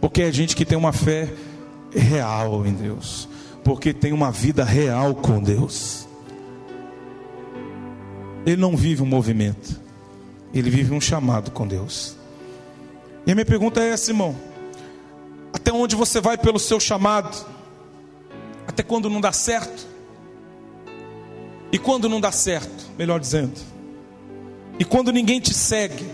porque 0.00 0.22
é 0.22 0.32
gente 0.32 0.56
que 0.56 0.64
tem 0.64 0.76
uma 0.76 0.92
fé 0.92 1.32
real 1.94 2.66
em 2.66 2.72
Deus, 2.72 3.28
porque 3.64 3.92
tem 3.92 4.12
uma 4.12 4.30
vida 4.30 4.64
real 4.64 5.14
com 5.14 5.42
Deus. 5.42 6.06
Ele 8.44 8.60
não 8.60 8.76
vive 8.76 9.02
um 9.02 9.06
movimento, 9.06 9.80
ele 10.52 10.68
vive 10.68 10.92
um 10.92 11.00
chamado 11.00 11.50
com 11.50 11.66
Deus. 11.66 12.16
E 13.26 13.30
a 13.30 13.34
minha 13.34 13.44
pergunta 13.44 13.80
é 13.80 13.90
essa, 13.90 14.10
irmão: 14.10 14.36
até 15.52 15.72
onde 15.72 15.94
você 15.94 16.20
vai 16.20 16.36
pelo 16.36 16.58
seu 16.58 16.80
chamado? 16.80 17.46
Até 18.66 18.82
quando 18.82 19.08
não 19.08 19.20
dá 19.20 19.32
certo? 19.32 19.86
E 21.70 21.78
quando 21.78 22.08
não 22.08 22.20
dá 22.20 22.30
certo, 22.32 22.90
melhor 22.98 23.18
dizendo, 23.18 23.58
e 24.78 24.84
quando 24.84 25.12
ninguém 25.12 25.40
te 25.40 25.54
segue, 25.54 26.04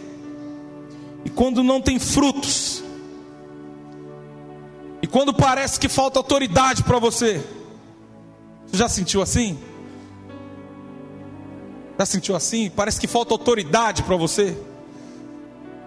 e 1.25 1.31
quando 1.31 1.63
não 1.63 1.81
tem 1.81 1.99
frutos, 1.99 2.85
e 5.01 5.07
quando 5.07 5.33
parece 5.33 5.79
que 5.79 5.89
falta 5.89 6.19
autoridade 6.19 6.83
para 6.83 6.99
você, 6.99 7.45
você 8.67 8.77
já 8.77 8.89
sentiu 8.89 9.23
assim? 9.23 9.59
Já 11.99 12.07
sentiu 12.07 12.37
assim? 12.37 12.71
Parece 12.71 13.01
que 13.01 13.07
falta 13.07 13.33
autoridade 13.35 14.03
para 14.03 14.17
você. 14.17 14.57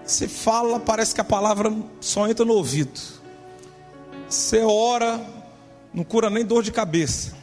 Você 0.04 0.28
fala, 0.28 0.80
parece 0.80 1.13
que 1.13 1.21
a 1.21 1.26
palavra 1.26 1.74
só 2.00 2.28
entra 2.28 2.43
no 2.43 2.54
ouvido. 2.54 3.00
Você 4.28 4.62
ora, 4.62 5.19
não 5.93 6.04
cura 6.04 6.30
nem 6.30 6.45
dor 6.45 6.63
de 6.63 6.71
cabeça. 6.71 7.34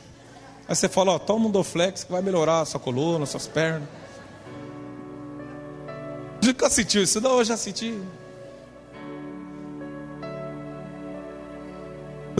Aí 0.66 0.74
você 0.74 0.88
fala, 0.88 1.12
ó, 1.12 1.18
toma 1.18 1.46
um 1.46 1.50
Doflex 1.50 2.04
que 2.04 2.12
vai 2.12 2.20
melhorar 2.20 2.60
a 2.60 2.64
sua 2.64 2.80
coluna, 2.80 3.24
suas 3.24 3.46
pernas. 3.46 3.88
Nunca 6.42 6.68
sentiu 6.68 7.02
isso? 7.02 7.20
Não, 7.20 7.38
eu 7.38 7.44
já 7.44 7.56
senti. 7.56 7.98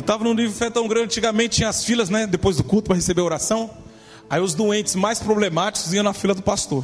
Estava 0.08 0.24
num 0.24 0.32
nível 0.32 0.50
de 0.50 0.56
fé 0.56 0.70
tão 0.70 0.88
grande, 0.88 1.04
antigamente 1.04 1.56
tinha 1.56 1.68
as 1.68 1.84
filas, 1.84 2.08
né? 2.08 2.26
Depois 2.26 2.56
do 2.56 2.64
culto 2.64 2.86
para 2.86 2.96
receber 2.96 3.20
oração. 3.20 3.70
Aí 4.30 4.40
os 4.40 4.54
doentes 4.54 4.94
mais 4.94 5.18
problemáticos 5.18 5.92
iam 5.92 6.02
na 6.02 6.14
fila 6.14 6.34
do 6.34 6.40
pastor. 6.40 6.82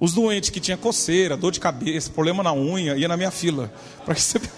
Os 0.00 0.14
doentes 0.14 0.48
que 0.48 0.58
tinham 0.58 0.78
coceira, 0.78 1.36
dor 1.36 1.52
de 1.52 1.60
cabeça, 1.60 2.10
problema 2.10 2.42
na 2.42 2.54
unha, 2.54 2.96
ia 2.96 3.06
na 3.06 3.18
minha 3.18 3.30
fila. 3.30 3.70
Para 4.02 4.14
receber. 4.14 4.48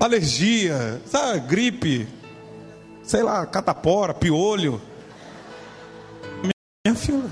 Alergia, 0.00 1.02
sabe, 1.06 1.40
gripe, 1.40 2.08
sei 3.02 3.22
lá, 3.22 3.44
catapora, 3.44 4.14
piolho. 4.14 4.80
Minha 6.86 6.96
fila. 6.96 7.30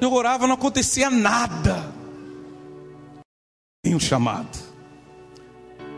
Eu 0.00 0.10
orava, 0.12 0.46
não 0.46 0.54
acontecia 0.54 1.10
nada 1.10 1.93
tem 3.94 3.96
um 3.96 4.00
chamado. 4.00 4.58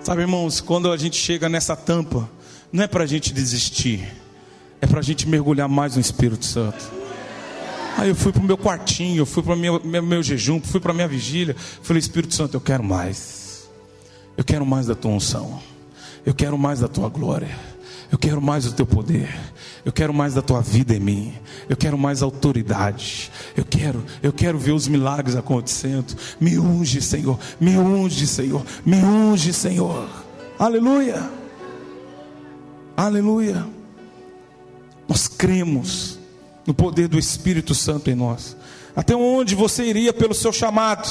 Sabe, 0.01 0.21
irmãos, 0.21 0.61
quando 0.61 0.93
a 0.93 0.97
gente 0.97 1.17
chega 1.17 1.49
nessa 1.49 1.75
tampa, 1.75 2.29
não 2.71 2.85
é 2.85 2.87
para 2.87 3.05
a 3.05 3.07
gente 3.07 3.33
desistir, 3.33 4.07
é 4.81 4.87
para 4.87 5.01
a 5.01 5.03
gente 5.03 5.27
mergulhar 5.27 5.69
mais 5.69 5.95
no 5.95 6.01
Espírito 6.01 6.45
Santo. 6.45 6.93
Aí 7.97 8.11
eu 8.11 8.15
fui 8.15 8.31
para 8.31 8.43
o 8.43 8.45
meu 8.45 8.59
quartinho, 8.59 9.23
eu 9.23 9.27
fui 9.27 9.43
para 9.43 9.55
o 9.55 9.57
meu, 9.57 9.81
meu, 9.83 10.03
meu, 10.03 10.23
jejum, 10.23 10.61
fui 10.61 10.79
para 10.79 10.93
a 10.93 10.95
minha 10.95 11.09
vigília. 11.09 11.57
Falei, 11.83 11.99
Espírito 11.99 12.35
Santo, 12.35 12.55
eu 12.55 12.61
quero 12.61 12.85
mais. 12.85 13.69
Eu 14.37 14.45
quero 14.45 14.67
mais 14.67 14.87
da 14.87 14.95
tua 14.95 15.13
unção. 15.13 15.61
Eu 16.25 16.35
quero 16.35 16.59
mais 16.59 16.81
da 16.81 16.89
tua 16.89 17.09
glória. 17.09 17.59
Eu 18.11 18.19
quero 18.19 18.41
mais 18.41 18.65
do 18.65 18.73
teu 18.73 18.87
poder. 18.87 19.29
Eu 19.85 19.93
quero 19.93 20.13
mais 20.15 20.35
da 20.35 20.43
tua 20.43 20.61
vida 20.61 20.95
em 20.95 21.01
mim. 21.01 21.35
Eu 21.69 21.77
quero 21.77 21.99
mais 21.99 22.23
autoridade. 22.23 23.31
Eu 23.57 23.65
quero, 23.65 24.05
eu 24.23 24.33
quero 24.33 24.59
ver 24.59 24.73
os 24.73 24.87
milagres 24.87 25.37
acontecendo. 25.37 26.17
Me 26.41 26.59
unge, 26.59 27.01
Senhor. 27.01 27.39
Me 27.61 27.77
unge, 27.77 28.27
Senhor. 28.27 28.65
Me 28.85 28.97
unge, 28.97 29.53
Senhor. 29.53 30.09
Aleluia. 30.59 31.31
Aleluia. 32.97 33.67
Nós 35.09 35.29
cremos 35.29 36.19
no 36.67 36.75
poder 36.75 37.09
do 37.09 37.19
Espírito 37.19 37.75
Santo 37.75 38.11
em 38.11 38.15
nós. 38.15 38.57
Até 38.95 39.15
onde 39.15 39.55
você 39.55 39.85
iria 39.85 40.13
pelo 40.13 40.35
seu 40.35 40.53
chamado? 40.53 41.07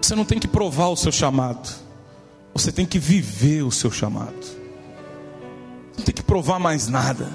Você 0.00 0.14
não 0.14 0.24
tem 0.24 0.38
que 0.38 0.46
provar 0.46 0.88
o 0.88 0.96
seu 0.96 1.10
chamado. 1.10 1.85
Você 2.56 2.72
tem 2.72 2.86
que 2.86 2.98
viver 2.98 3.62
o 3.64 3.70
seu 3.70 3.90
chamado. 3.90 4.34
Não 5.94 6.02
tem 6.02 6.14
que 6.14 6.22
provar 6.22 6.58
mais 6.58 6.88
nada. 6.88 7.30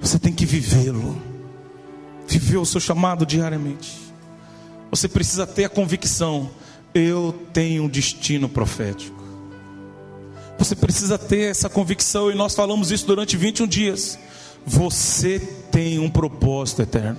Você 0.00 0.20
tem 0.20 0.32
que 0.32 0.46
vivê-lo. 0.46 1.20
Viver 2.28 2.58
o 2.58 2.64
seu 2.64 2.80
chamado 2.80 3.26
diariamente. 3.26 3.98
Você 4.88 5.08
precisa 5.08 5.48
ter 5.48 5.64
a 5.64 5.68
convicção: 5.68 6.48
eu 6.94 7.34
tenho 7.52 7.82
um 7.82 7.88
destino 7.88 8.48
profético. 8.48 9.20
Você 10.56 10.76
precisa 10.76 11.18
ter 11.18 11.50
essa 11.50 11.68
convicção, 11.68 12.30
e 12.30 12.34
nós 12.36 12.54
falamos 12.54 12.92
isso 12.92 13.04
durante 13.04 13.36
21 13.36 13.66
dias. 13.66 14.16
Você 14.64 15.40
tem 15.72 15.98
um 15.98 16.08
propósito 16.08 16.82
eterno. 16.82 17.18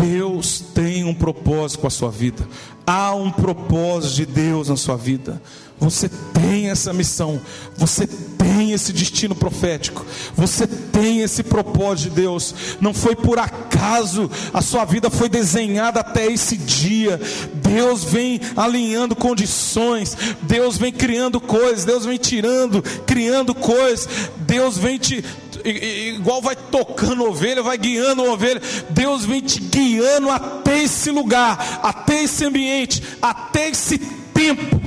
Deus 0.00 0.60
tem 0.74 1.04
um 1.04 1.14
propósito 1.14 1.80
com 1.80 1.86
a 1.86 1.90
sua 1.90 2.10
vida. 2.10 2.46
Há 2.86 3.14
um 3.14 3.30
propósito 3.30 4.16
de 4.16 4.26
Deus 4.26 4.68
na 4.68 4.76
sua 4.76 4.96
vida. 4.96 5.40
Você 5.78 6.10
tem 6.34 6.68
essa 6.68 6.92
missão, 6.92 7.40
você 7.74 8.06
tem 8.06 8.72
esse 8.72 8.92
destino 8.92 9.34
profético, 9.34 10.04
você 10.34 10.66
tem 10.66 11.20
esse 11.20 11.42
propósito 11.42 12.10
de 12.10 12.16
Deus. 12.16 12.54
Não 12.80 12.92
foi 12.92 13.16
por 13.16 13.38
acaso 13.38 14.30
a 14.52 14.60
sua 14.60 14.84
vida 14.84 15.08
foi 15.08 15.28
desenhada 15.28 16.00
até 16.00 16.26
esse 16.26 16.56
dia. 16.56 17.18
Deus 17.54 18.04
vem 18.04 18.40
alinhando 18.56 19.16
condições, 19.16 20.16
Deus 20.42 20.76
vem 20.76 20.92
criando 20.92 21.40
coisas, 21.40 21.84
Deus 21.86 22.04
vem 22.04 22.18
tirando, 22.18 22.82
criando 23.06 23.54
coisas, 23.54 24.08
Deus 24.36 24.76
vem 24.76 24.98
te 24.98 25.24
igual 25.64 26.40
vai 26.40 26.56
tocando 26.56 27.24
ovelha, 27.24 27.62
vai 27.62 27.78
guiando 27.78 28.24
ovelha. 28.24 28.60
Deus 28.90 29.24
vem 29.24 29.40
te 29.40 29.60
guiando 29.60 30.30
até 30.30 30.82
esse 30.82 31.10
lugar, 31.10 31.80
até 31.82 32.22
esse 32.22 32.44
ambiente, 32.44 33.02
até 33.20 33.68
esse 33.68 33.98
tempo. 33.98 34.80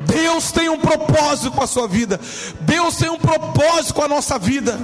Deus 0.00 0.50
tem 0.52 0.68
um 0.68 0.78
propósito 0.78 1.50
com 1.50 1.62
a 1.62 1.66
sua 1.66 1.86
vida. 1.86 2.18
Deus 2.60 2.96
tem 2.96 3.10
um 3.10 3.18
propósito 3.18 3.94
com 3.94 4.02
a 4.02 4.08
nossa 4.08 4.38
vida. 4.38 4.78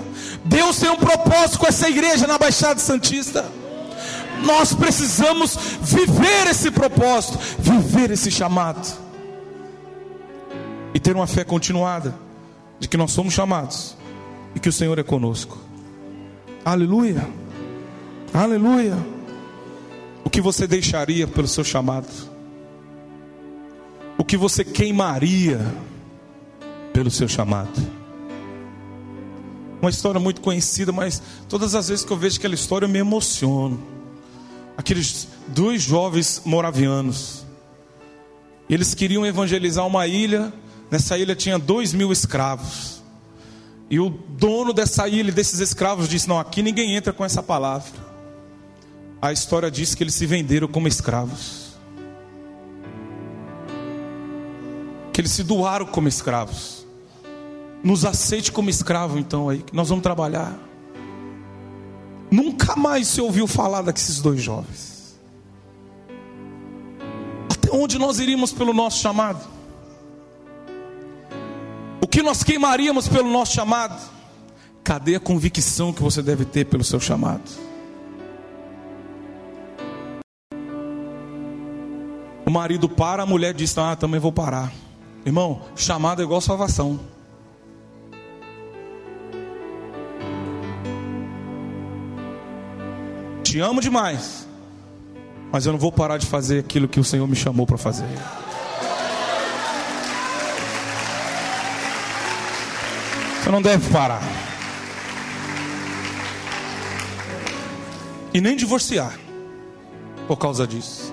Deus 0.45 0.79
tem 0.79 0.91
um 0.91 0.97
propósito 0.97 1.59
com 1.59 1.67
essa 1.67 1.89
igreja 1.89 2.27
na 2.27 2.37
Baixada 2.37 2.79
Santista. 2.79 3.45
Nós 4.45 4.75
precisamos 4.75 5.57
viver 5.81 6.49
esse 6.51 6.71
propósito, 6.71 7.39
viver 7.59 8.11
esse 8.11 8.31
chamado. 8.31 8.87
E 10.93 11.01
ter 11.01 11.17
uma 11.17 11.27
fé 11.27 11.43
continuada 11.43 12.15
de 12.79 12.87
que 12.87 12.97
nós 12.97 13.13
somos 13.13 13.33
chamados 13.33 13.97
e 14.55 14.61
que 14.61 14.69
o 14.69 14.73
Senhor 14.73 14.99
é 14.99 15.03
conosco. 15.03 15.59
Aleluia. 16.65 17.27
Aleluia. 18.33 18.97
O 20.25 20.31
que 20.31 20.41
você 20.41 20.67
deixaria 20.67 21.27
pelo 21.27 21.47
seu 21.49 21.65
chamado? 21.65 22.35
o 24.17 24.25
que 24.25 24.37
você 24.37 24.65
queimaria 24.65 25.61
pelo 26.93 27.11
seu 27.11 27.29
chamado. 27.29 27.79
Uma 29.83 29.91
história 29.91 30.19
muito 30.19 30.41
conhecida, 30.41 30.93
mas 30.93 31.21
todas 31.47 31.75
as 31.75 31.89
vezes 31.89 32.05
que 32.07 32.11
eu 32.11 32.17
vejo 32.17 32.39
aquela 32.39 32.55
história 32.55 32.87
eu 32.87 32.89
me 32.89 32.99
emociono. 32.99 33.83
Aqueles 34.77 35.29
dois 35.49 35.83
jovens 35.83 36.41
moravianos, 36.45 37.45
eles 38.69 38.95
queriam 38.95 39.27
evangelizar 39.27 39.87
uma 39.87 40.07
ilha, 40.07 40.53
nessa 40.91 41.19
ilha 41.19 41.37
tinha 41.37 41.59
dois 41.59 41.93
mil 41.93 42.11
escravos. 42.11 43.04
E 43.95 44.01
o 44.01 44.11
dono 44.11 44.73
dessa 44.73 45.07
ilha, 45.07 45.31
desses 45.31 45.61
escravos, 45.61 46.09
disse: 46.09 46.29
Não, 46.29 46.41
aqui 46.41 46.63
ninguém 46.63 46.97
entra 46.97 47.13
com 47.13 47.25
essa 47.25 47.41
palavra. 47.41 47.93
A 49.23 49.33
história 49.33 49.71
diz 49.71 49.95
que 49.95 50.03
eles 50.03 50.15
se 50.15 50.27
venderam 50.27 50.67
como 50.67 50.89
escravos. 50.89 51.65
que 55.13 55.21
eles 55.21 55.31
se 55.31 55.45
doaram 55.45 55.87
como 55.87 56.09
escravos. 56.09 56.85
Nos 57.85 58.05
aceite 58.05 58.51
como 58.51 58.69
escravo, 58.69 59.17
então, 59.17 59.49
aí, 59.49 59.63
que 59.63 59.73
nós 59.73 59.89
vamos 59.89 60.03
trabalhar. 60.03 60.59
Nunca 62.33 62.75
mais 62.75 63.07
se 63.07 63.21
ouviu 63.21 63.47
falar 63.47 63.83
desses 63.83 64.21
dois 64.21 64.43
jovens. 64.43 65.17
Até 67.49 67.71
onde 67.71 67.97
nós 67.97 68.19
iríamos 68.19 68.53
pelo 68.53 68.73
nosso 68.73 69.01
chamado? 69.01 69.54
Que 72.15 72.23
nós 72.23 72.45
queimaríamos 72.45 73.09
pelo 73.09 73.29
nosso 73.29 73.55
chamado? 73.55 74.01
Cadê 74.85 75.17
a 75.17 75.21
convicção 75.21 75.93
que 75.93 76.01
você 76.01 76.23
deve 76.23 76.45
ter 76.45 76.65
pelo 76.65 76.85
seu 76.85 77.01
chamado? 77.01 77.43
O 82.47 82.51
marido 82.53 82.89
para, 82.89 83.25
a 83.25 83.27
mulher 83.27 83.53
diz: 83.53 83.77
Ah, 83.77 83.97
também 83.97 84.21
vou 84.21 84.31
parar. 84.31 84.73
Irmão, 85.27 85.63
chamado 85.75 86.23
é 86.23 86.25
igual 86.25 86.41
salvação. 86.41 87.01
Te 93.43 93.59
amo 93.59 93.81
demais, 93.81 94.47
mas 95.51 95.67
eu 95.67 95.73
não 95.73 95.81
vou 95.81 95.91
parar 95.91 96.19
de 96.19 96.27
fazer 96.27 96.61
aquilo 96.61 96.87
que 96.87 97.01
o 97.01 97.05
Senhor 97.05 97.27
me 97.27 97.35
chamou 97.35 97.67
para 97.67 97.77
fazer. 97.77 98.07
Você 103.45 103.51
não 103.51 103.61
deve 103.61 103.93
parar. 103.93 104.23
E 108.33 108.41
nem 108.41 108.57
divorciar 108.57 109.19
por 110.27 110.39
causa 110.39 110.67
disso. 110.67 111.13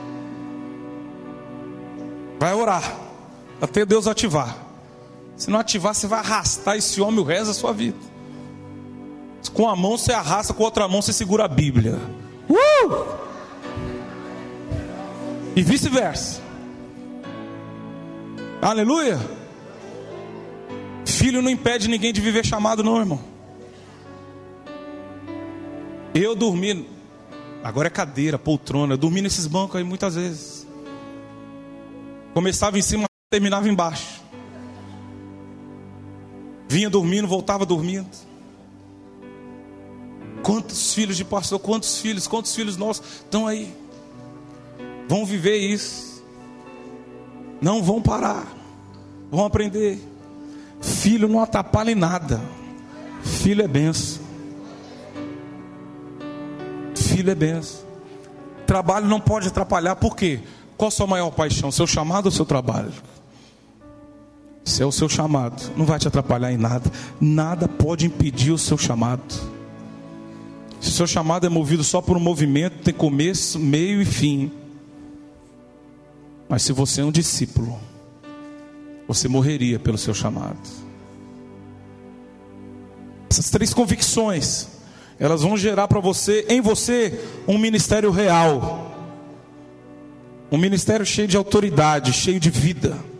Vai 2.39 2.53
orar 2.53 2.89
até 3.61 3.85
Deus 3.85 4.07
ativar. 4.07 4.55
Se 5.35 5.49
não 5.49 5.59
ativar, 5.59 5.93
você 5.93 6.07
vai 6.07 6.19
arrastar 6.19 6.77
esse 6.77 7.01
homem 7.01 7.19
o 7.19 7.23
resto 7.23 7.47
da 7.47 7.53
sua 7.53 7.73
vida. 7.73 7.97
Com 9.53 9.67
a 9.67 9.75
mão 9.75 9.97
você 9.97 10.13
arrasta, 10.13 10.53
com 10.53 10.63
a 10.63 10.67
outra 10.67 10.87
mão 10.87 11.01
você 11.01 11.11
segura 11.11 11.43
a 11.43 11.49
Bíblia. 11.49 11.99
Uh! 12.49 13.05
E 15.53 15.61
vice-versa. 15.61 16.39
Aleluia. 18.61 19.19
Filho 21.21 21.39
não 21.39 21.51
impede 21.51 21.87
ninguém 21.87 22.11
de 22.11 22.19
viver 22.19 22.43
chamado, 22.43 22.83
não, 22.83 22.97
irmão. 22.97 23.19
Eu 26.15 26.35
dormi, 26.35 26.89
agora 27.63 27.85
é 27.85 27.91
cadeira, 27.91 28.39
poltrona, 28.39 28.95
eu 28.95 28.97
dormi 28.97 29.21
nesses 29.21 29.45
bancos 29.45 29.75
aí 29.75 29.83
muitas 29.83 30.15
vezes. 30.15 30.65
Começava 32.33 32.79
em 32.79 32.81
cima, 32.81 33.05
terminava 33.29 33.69
embaixo. 33.69 34.19
Vinha 36.67 36.89
dormindo, 36.89 37.27
voltava 37.27 37.67
dormindo. 37.67 38.09
Quantos 40.41 40.91
filhos 40.91 41.15
de 41.15 41.23
pastor, 41.23 41.59
quantos 41.59 41.99
filhos, 41.99 42.25
quantos 42.25 42.55
filhos 42.55 42.77
nossos 42.77 43.05
estão 43.17 43.45
aí? 43.45 43.71
Vão 45.07 45.23
viver 45.23 45.57
isso. 45.57 46.23
Não 47.61 47.83
vão 47.83 48.01
parar. 48.01 48.51
Vão 49.29 49.45
aprender. 49.45 50.10
Filho 50.81 51.27
não 51.27 51.41
atrapalha 51.41 51.91
em 51.91 51.95
nada. 51.95 52.41
Filho 53.23 53.63
é 53.63 53.67
benção. 53.67 54.21
Filho 56.95 57.31
é 57.31 57.35
benção. 57.35 57.81
Trabalho 58.65 59.07
não 59.07 59.19
pode 59.19 59.47
atrapalhar, 59.47 59.95
por 59.95 60.15
quê? 60.15 60.39
Qual 60.77 60.87
a 60.87 60.91
sua 60.91 61.05
maior 61.05 61.29
paixão? 61.29 61.71
Seu 61.71 61.85
chamado 61.85 62.25
ou 62.25 62.31
seu 62.31 62.45
trabalho? 62.45 62.91
Se 64.63 64.81
é 64.81 64.85
o 64.85 64.91
seu 64.91 65.09
chamado, 65.09 65.61
não 65.75 65.85
vai 65.85 65.99
te 65.99 66.07
atrapalhar 66.07 66.51
em 66.51 66.57
nada. 66.57 66.89
Nada 67.19 67.67
pode 67.67 68.05
impedir 68.05 68.51
o 68.51 68.57
seu 68.57 68.77
chamado. 68.77 69.21
Se 70.79 70.89
o 70.89 70.91
seu 70.93 71.05
chamado 71.05 71.45
é 71.45 71.49
movido 71.49 71.83
só 71.83 72.01
por 72.01 72.17
um 72.17 72.19
movimento, 72.19 72.81
tem 72.83 72.93
começo, 72.93 73.59
meio 73.59 74.01
e 74.01 74.05
fim. 74.05 74.51
Mas 76.49 76.63
se 76.63 76.73
você 76.73 77.01
é 77.01 77.05
um 77.05 77.11
discípulo, 77.11 77.79
você 79.13 79.27
morreria 79.27 79.79
pelo 79.79 79.97
seu 79.97 80.13
chamado. 80.13 80.59
Essas 83.29 83.49
três 83.49 83.73
convicções, 83.73 84.67
elas 85.19 85.41
vão 85.41 85.55
gerar 85.57 85.87
para 85.87 85.99
você, 85.99 86.45
em 86.49 86.61
você, 86.61 87.19
um 87.47 87.57
ministério 87.57 88.11
real. 88.11 88.89
Um 90.51 90.57
ministério 90.57 91.05
cheio 91.05 91.27
de 91.27 91.37
autoridade, 91.37 92.11
cheio 92.11 92.39
de 92.39 92.49
vida 92.49 93.11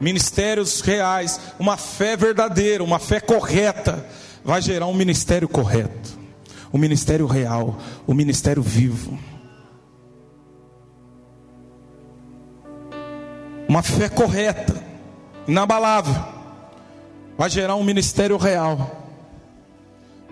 ministérios 0.00 0.80
reais, 0.80 1.40
uma 1.58 1.76
fé 1.76 2.16
verdadeira, 2.16 2.84
uma 2.84 2.98
fé 2.98 3.20
correta, 3.20 4.06
vai 4.44 4.60
gerar 4.60 4.86
um 4.86 4.94
ministério 4.94 5.48
correto, 5.48 6.18
um 6.72 6.78
ministério 6.78 7.26
real, 7.26 7.78
um 8.06 8.14
ministério 8.14 8.62
vivo. 8.62 9.18
Uma 13.68 13.82
fé 13.82 14.08
correta, 14.08 14.84
inabalável, 15.46 16.14
vai 17.36 17.48
gerar 17.50 17.76
um 17.76 17.84
ministério 17.84 18.36
real. 18.36 19.04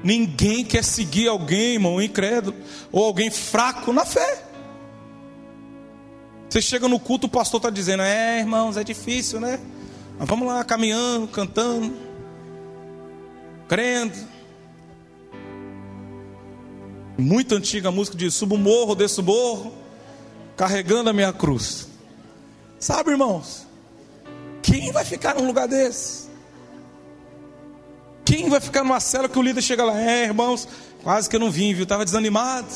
Ninguém 0.03 0.65
quer 0.65 0.85
seguir 0.85 1.29
alguém, 1.29 1.75
irmão, 1.75 2.01
incrédulo, 2.01 2.57
ou 2.93 3.05
alguém 3.05 3.31
fraco 3.31 3.93
na 3.93 4.05
fé. 4.05 4.45
Você 6.49 6.61
chega 6.61 6.87
no 6.87 7.01
culto, 7.01 7.27
o 7.27 7.31
pastor 7.31 7.59
está 7.59 7.71
dizendo: 7.71 8.03
É, 8.03 8.41
irmãos, 8.41 8.77
é 8.77 8.85
difícil, 8.85 9.41
né? 9.41 9.59
Mas 10.19 10.29
vamos 10.29 10.47
lá, 10.47 10.63
caminhando, 10.63 11.27
cantando, 11.29 11.93
crendo. 13.67 14.35
Muito 17.17 17.55
antiga 17.55 17.89
a 17.89 17.93
música 17.93 18.17
diz: 18.17 18.35
Subo 18.35 18.59
morro, 18.59 18.95
desço 18.95 19.23
morro, 19.23 19.73
carregando 20.57 21.11
a 21.11 21.13
minha 21.13 21.33
cruz. 21.33 21.89
Sabe, 22.79 23.13
irmãos? 23.13 23.67
Quem 24.75 24.91
vai 24.91 25.05
ficar 25.05 25.37
num 25.37 25.47
lugar 25.47 25.69
desse? 25.69 26.25
Quem 28.25 28.49
vai 28.49 28.61
ficar 28.61 28.83
numa 28.83 28.99
cela 28.99 29.29
que 29.29 29.39
o 29.39 29.43
líder 29.43 29.63
chega 29.63 29.85
lá? 29.85 30.01
É, 30.01 30.25
irmãos, 30.25 30.67
quase 31.01 31.31
que 31.31 31.37
eu 31.37 31.41
não 31.41 31.49
vim, 31.49 31.73
viu? 31.73 31.85
Estava 31.85 32.05
desanimado. 32.05 32.67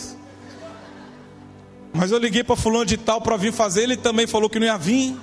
Mas 1.93 2.13
eu 2.13 2.19
liguei 2.19 2.45
para 2.45 2.55
fulano 2.55 2.87
de 2.87 2.97
tal 2.97 3.21
para 3.21 3.37
vir 3.37 3.53
fazer, 3.53 3.83
ele 3.83 3.97
também 3.97 4.29
falou 4.29 4.49
que 4.49 4.61
não 4.61 4.67
ia 4.69 4.79
vir. 4.79 5.17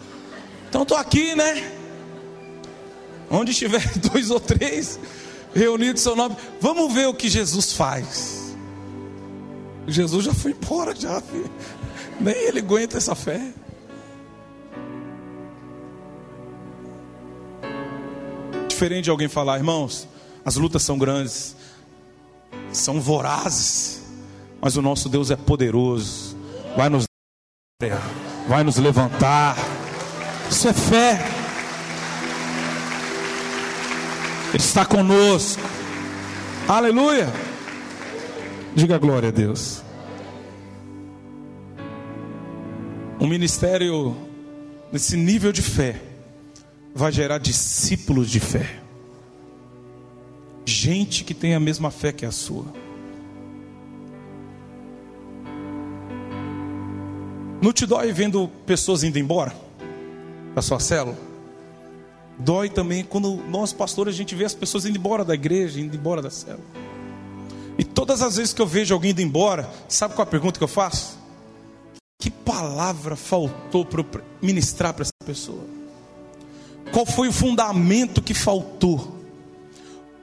Então 0.67 0.81
estou 0.81 0.97
aqui, 0.97 1.33
né? 1.33 1.71
Onde 3.31 3.51
estiver 3.51 3.81
dois 4.11 4.29
ou 4.29 4.41
três 4.41 4.99
reunidos 5.53 6.01
seu 6.01 6.13
nome, 6.13 6.35
vamos 6.59 6.93
ver 6.93 7.07
o 7.07 7.13
que 7.13 7.29
Jesus 7.29 7.71
faz. 7.71 8.53
Jesus 9.87 10.25
já 10.25 10.33
foi 10.33 10.51
embora, 10.51 10.93
já. 10.93 11.21
Filho. 11.21 11.49
Nem 12.19 12.35
ele 12.35 12.59
aguenta 12.59 12.97
essa 12.97 13.15
fé. 13.15 13.53
Diferente 18.75 19.05
de 19.05 19.09
alguém 19.09 19.29
falar, 19.29 19.55
irmãos, 19.55 20.05
as 20.43 20.57
lutas 20.57 20.83
são 20.83 20.97
grandes, 20.97 21.55
são 22.73 22.99
vorazes, 22.99 24.03
mas 24.59 24.75
o 24.75 24.81
nosso 24.81 25.07
Deus 25.07 25.31
é 25.31 25.37
poderoso 25.37 26.35
vai 26.75 26.89
nos 26.89 27.05
vai 28.49 28.65
nos 28.65 28.75
levantar. 28.75 29.55
Isso 30.51 30.67
é 30.67 30.73
fé. 30.73 31.25
Ele 34.49 34.57
está 34.57 34.85
conosco. 34.85 35.61
Aleluia. 36.67 37.31
Diga 38.75 38.97
glória 38.97 39.29
a 39.29 39.31
Deus. 39.31 39.81
Um 43.21 43.27
ministério 43.27 44.17
nesse 44.91 45.15
nível 45.15 45.53
de 45.53 45.61
fé 45.61 46.01
vai 46.95 47.11
gerar 47.11 47.39
discípulos 47.39 48.31
de 48.31 48.39
fé. 48.39 48.79
Gente 50.65 51.25
que 51.25 51.33
tem 51.33 51.53
a 51.53 51.59
mesma 51.59 51.91
fé 51.91 52.13
que 52.13 52.25
a 52.25 52.31
sua. 52.31 52.65
Não 57.61 57.73
te 57.73 57.85
dói 57.85 58.13
vendo 58.13 58.47
pessoas 58.65 59.03
indo 59.03 59.19
embora 59.19 59.53
da 60.55 60.61
sua 60.61 60.79
célula? 60.79 61.17
Dói 62.39 62.69
também 62.69 63.03
quando 63.03 63.35
nós, 63.49 63.73
pastores, 63.73 64.13
a 64.13 64.17
gente 64.17 64.33
vê 64.33 64.45
as 64.45 64.53
pessoas 64.53 64.85
indo 64.85 64.97
embora 64.97 65.25
da 65.25 65.33
igreja, 65.33 65.79
indo 65.81 65.95
embora 65.97 66.21
da 66.21 66.29
célula. 66.29 66.63
E 67.77 67.83
todas 67.83 68.21
as 68.21 68.37
vezes 68.37 68.53
que 68.53 68.61
eu 68.61 68.67
vejo 68.67 68.93
alguém 68.93 69.11
indo 69.11 69.21
embora, 69.21 69.69
sabe 69.89 70.15
qual 70.15 70.25
é 70.25 70.27
a 70.27 70.31
pergunta 70.31 70.57
que 70.57 70.63
eu 70.63 70.67
faço? 70.67 71.17
Que 72.19 72.31
palavra 72.31 73.17
faltou 73.17 73.83
para 73.83 74.03
ministrar 74.41 74.93
para 74.93 75.03
essa 75.03 75.11
pessoa? 75.25 75.74
Qual 76.91 77.05
foi 77.05 77.27
o 77.27 77.33
fundamento 77.33 78.21
que 78.21 78.33
faltou? 78.33 79.15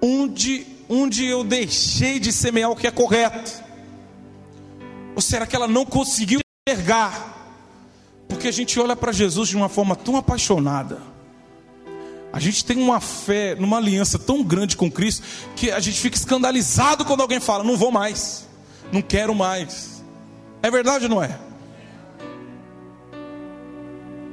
Onde, 0.01 0.67
onde 0.89 1.25
eu 1.25 1.45
deixei 1.45 2.19
de 2.19 2.33
semear 2.33 2.71
o 2.71 2.77
que 2.77 2.87
é 2.87 2.91
correto? 2.91 3.63
Ou 5.15 5.21
será 5.21 5.47
que 5.47 5.55
ela 5.55 5.69
não 5.69 5.85
conseguiu 5.85 6.41
enxergar? 6.67 7.33
Porque 8.29 8.49
a 8.49 8.53
gente 8.53 8.81
olha 8.81 8.97
para 8.97 9.13
Jesus 9.13 9.49
de 9.49 9.57
uma 9.57 9.69
forma 9.69 9.95
tão 9.95 10.17
apaixonada. 10.17 11.13
A 12.33 12.41
gente 12.41 12.65
tem 12.65 12.79
uma 12.79 12.99
fé, 12.99 13.55
numa 13.55 13.77
aliança 13.77 14.19
tão 14.19 14.43
grande 14.43 14.75
com 14.75 14.91
Cristo, 14.91 15.23
que 15.55 15.71
a 15.71 15.79
gente 15.81 16.01
fica 16.01 16.17
escandalizado 16.17 17.05
quando 17.05 17.21
alguém 17.21 17.39
fala: 17.41 17.63
não 17.63 17.77
vou 17.77 17.93
mais, 17.93 18.49
não 18.91 19.03
quero 19.03 19.35
mais. 19.35 20.03
É 20.63 20.71
verdade 20.71 21.05
ou 21.05 21.11
não 21.11 21.23
é? 21.23 21.39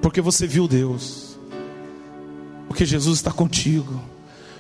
Porque 0.02 0.22
você 0.22 0.48
viu 0.48 0.66
Deus, 0.66 1.29
porque 2.70 2.86
Jesus 2.86 3.20
está 3.20 3.32
contigo, 3.32 4.02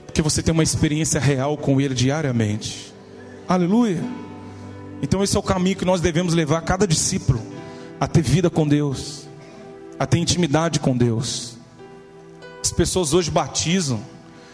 porque 0.05 0.22
você 0.22 0.43
tem 0.43 0.51
uma 0.51 0.64
experiência 0.64 1.22
real 1.22 1.55
com 1.55 1.80
Ele 1.80 1.95
diariamente. 1.95 2.93
Aleluia. 3.47 4.03
Então, 5.01 5.24
esse 5.24 5.38
é 5.38 5.39
o 5.39 5.43
caminho 5.43 5.78
que 5.78 5.86
nós 5.86 6.01
devemos 6.01 6.34
levar 6.34 6.60
cada 6.64 6.86
discípulo 6.86 7.41
a 7.97 8.05
ter 8.05 8.22
vida 8.22 8.49
com 8.49 8.68
Deus 8.68 9.30
a 9.99 10.05
ter 10.05 10.18
intimidade 10.18 10.80
com 10.80 10.95
Deus. 10.95 11.57
As 12.64 12.72
pessoas 12.72 13.14
hoje 13.14 13.30
batizam, 13.30 14.01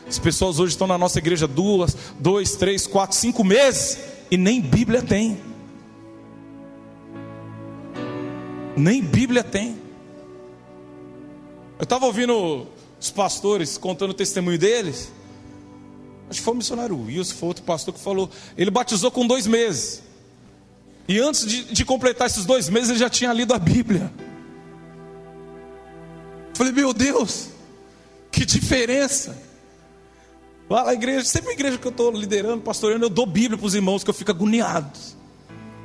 as 0.08 0.18
pessoas 0.18 0.60
hoje 0.60 0.74
estão 0.74 0.88
na 0.88 0.98
nossa 0.98 1.20
igreja 1.20 1.48
duas, 1.48 1.96
dois, 2.20 2.56
três, 2.56 2.88
quatro, 2.88 3.16
cinco 3.16 3.44
meses 3.44 4.00
e 4.32 4.38
nem 4.38 4.60
Bíblia 4.60 5.04
tem. 5.04 5.38
Nem 8.76 9.02
Bíblia 9.04 9.44
tem. 9.44 9.78
Eu 11.78 11.84
estava 11.84 12.08
ouvindo 12.08 12.68
os 13.00 13.12
pastores 13.12 13.78
contando 13.78 14.12
o 14.12 14.14
testemunho 14.14 14.58
deles. 14.58 15.12
Acho 16.30 16.40
que 16.40 16.46
foi 16.46 16.54
o 16.54 16.58
missionário 16.58 17.00
Wilson, 17.00 17.36
foi 17.36 17.48
outro 17.50 17.64
pastor 17.64 17.94
que 17.94 18.00
falou. 18.00 18.30
Ele 18.58 18.72
batizou 18.72 19.12
com 19.12 19.26
dois 19.28 19.46
meses. 19.46 20.02
E 21.08 21.20
antes 21.20 21.46
de, 21.46 21.64
de 21.66 21.86
completar 21.86 22.28
esses 22.28 22.46
dois 22.46 22.68
meses, 22.68 22.90
ele 22.90 23.00
já 23.00 23.10
tinha 23.10 23.32
lido 23.32 23.54
a 23.54 23.60
Bíblia. 23.60 24.12
Falei, 26.56 26.72
meu 26.72 26.94
Deus, 26.94 27.50
que 28.32 28.46
diferença. 28.46 29.38
Lá 30.70 30.84
na 30.84 30.94
igreja, 30.94 31.24
sempre 31.26 31.52
a 31.52 31.54
igreja 31.54 31.78
que 31.78 31.86
eu 31.86 31.92
estou 31.92 32.12
liderando, 32.12 32.62
pastoreando, 32.64 33.06
eu 33.06 33.10
dou 33.10 33.26
Bíblia 33.26 33.58
para 33.58 33.68
os 33.68 33.76
irmãos 33.76 34.04
que 34.04 34.10
eu 34.10 34.14
fico 34.14 34.32
agoniado. 34.32 34.98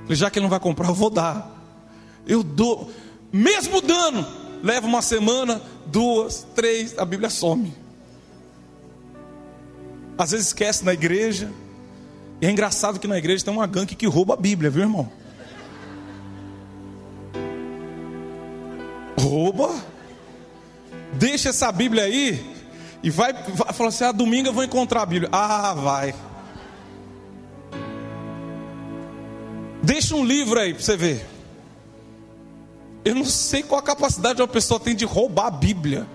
Já 0.08 0.30
que 0.30 0.38
ele 0.38 0.44
não 0.44 0.50
vai 0.50 0.60
comprar, 0.60 0.88
eu 0.88 0.94
vou 0.94 1.10
dar. 1.10 1.58
Eu 2.26 2.42
dou, 2.42 2.90
mesmo 3.30 3.80
dando, 3.80 4.26
leva 4.62 4.86
uma 4.86 5.02
semana, 5.02 5.60
duas, 5.86 6.46
três, 6.54 6.98
a 6.98 7.04
Bíblia 7.04 7.30
some. 7.30 7.74
Às 10.16 10.32
vezes 10.32 10.48
esquece 10.48 10.84
na 10.84 10.92
igreja. 10.92 11.50
E 12.40 12.46
é 12.46 12.50
engraçado 12.50 12.98
que 12.98 13.06
na 13.06 13.18
igreja 13.18 13.44
tem 13.44 13.52
uma 13.52 13.66
gangue 13.66 13.94
que 13.94 14.06
rouba 14.06 14.34
a 14.34 14.36
Bíblia, 14.36 14.70
viu 14.70 14.82
irmão? 14.82 15.10
Rouba 19.18 19.90
deixa 21.12 21.50
essa 21.50 21.70
Bíblia 21.72 22.04
aí 22.04 22.44
e 23.02 23.10
vai, 23.10 23.32
vai 23.32 23.72
falar 23.72 23.88
assim: 23.88 24.04
ah, 24.04 24.12
domingo 24.12 24.48
eu 24.48 24.52
vou 24.52 24.64
encontrar 24.64 25.02
a 25.02 25.06
Bíblia. 25.06 25.28
Ah, 25.32 25.74
vai. 25.74 26.14
Deixa 29.82 30.14
um 30.14 30.24
livro 30.24 30.58
aí 30.58 30.74
para 30.74 30.82
você 30.82 30.96
ver. 30.96 31.26
Eu 33.04 33.14
não 33.14 33.24
sei 33.24 33.62
qual 33.62 33.80
a 33.80 33.82
capacidade 33.82 34.42
uma 34.42 34.48
pessoa 34.48 34.78
tem 34.78 34.94
de 34.94 35.04
roubar 35.04 35.46
a 35.46 35.50
Bíblia, 35.50 36.06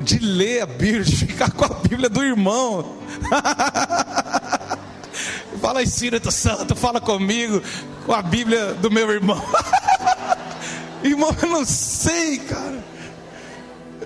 de 0.00 0.18
ler 0.18 0.62
a 0.62 0.66
Bíblia, 0.66 1.04
de 1.04 1.16
ficar 1.16 1.50
com 1.50 1.64
a 1.64 1.68
Bíblia 1.68 2.08
do 2.08 2.24
irmão. 2.24 2.96
fala 5.60 5.82
Espírito 5.82 6.32
Santo, 6.32 6.74
fala 6.74 7.00
comigo 7.00 7.62
com 8.06 8.12
a 8.12 8.22
Bíblia 8.22 8.74
do 8.74 8.90
meu 8.90 9.10
irmão. 9.10 9.40
irmão, 11.04 11.36
eu 11.42 11.48
não 11.48 11.64
sei, 11.64 12.38
cara. 12.38 12.82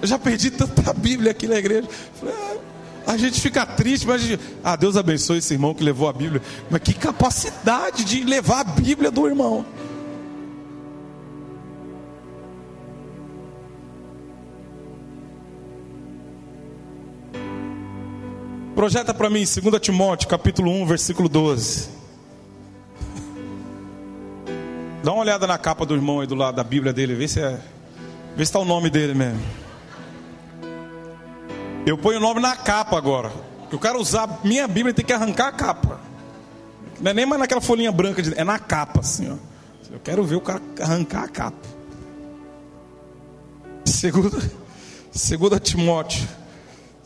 Eu 0.02 0.06
já 0.06 0.18
perdi 0.18 0.50
tanta 0.50 0.92
Bíblia 0.92 1.30
aqui 1.30 1.46
na 1.46 1.56
igreja. 1.56 1.88
Ah, 3.06 3.12
a 3.12 3.16
gente 3.16 3.40
fica 3.40 3.64
triste, 3.64 4.06
mas 4.06 4.20
gente, 4.20 4.42
ah, 4.64 4.74
Deus 4.74 4.96
abençoe 4.96 5.38
esse 5.38 5.54
irmão 5.54 5.72
que 5.72 5.84
levou 5.84 6.08
a 6.08 6.12
Bíblia. 6.12 6.42
Mas 6.68 6.82
que 6.82 6.92
capacidade 6.92 8.04
de 8.04 8.24
levar 8.24 8.60
a 8.60 8.64
Bíblia 8.64 9.12
do 9.12 9.28
irmão. 9.28 9.64
Projeta 18.76 19.14
para 19.14 19.30
mim 19.30 19.42
2 19.42 19.80
Timóteo, 19.80 20.28
capítulo 20.28 20.70
1, 20.70 20.84
versículo 20.84 21.30
12. 21.30 21.88
Dá 25.02 25.12
uma 25.12 25.22
olhada 25.22 25.46
na 25.46 25.56
capa 25.56 25.86
do 25.86 25.94
irmão 25.94 26.20
aí 26.20 26.26
do 26.26 26.34
lado 26.34 26.56
da 26.56 26.62
Bíblia 26.62 26.92
dele, 26.92 27.14
vê 27.14 27.26
se 27.26 27.40
é, 27.40 27.58
vê 28.36 28.44
se 28.44 28.50
está 28.50 28.58
o 28.58 28.66
nome 28.66 28.90
dele 28.90 29.14
mesmo. 29.14 29.40
Eu 31.86 31.96
ponho 31.96 32.18
o 32.18 32.20
nome 32.20 32.38
na 32.38 32.54
capa 32.54 32.98
agora. 32.98 33.32
Eu 33.72 33.78
quero 33.78 33.98
usar 33.98 34.40
minha 34.44 34.68
Bíblia 34.68 34.92
tem 34.92 35.06
que 35.06 35.12
arrancar 35.14 35.48
a 35.48 35.52
capa. 35.52 35.98
Não 37.00 37.12
é 37.12 37.14
nem 37.14 37.24
mais 37.24 37.40
naquela 37.40 37.62
folhinha 37.62 37.90
branca, 37.90 38.20
de, 38.20 38.38
é 38.38 38.44
na 38.44 38.58
capa, 38.58 39.00
assim, 39.00 39.32
ó. 39.32 39.36
Eu 39.90 40.00
quero 40.00 40.22
ver 40.22 40.36
o 40.36 40.40
cara 40.42 40.60
arrancar 40.82 41.24
a 41.24 41.28
capa. 41.28 41.66
Segunda, 43.86 44.38
segunda 45.10 45.58
Timóteo. 45.58 46.28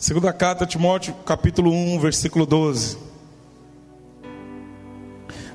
Segunda 0.00 0.32
carta 0.32 0.64
Timóteo, 0.64 1.12
capítulo 1.26 1.70
1, 1.70 2.00
versículo 2.00 2.46
12. 2.46 2.96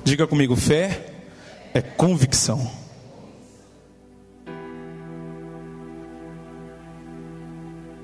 Diga 0.04 0.24
comigo, 0.24 0.54
fé 0.54 1.04
é 1.74 1.82
convicção. 1.82 2.70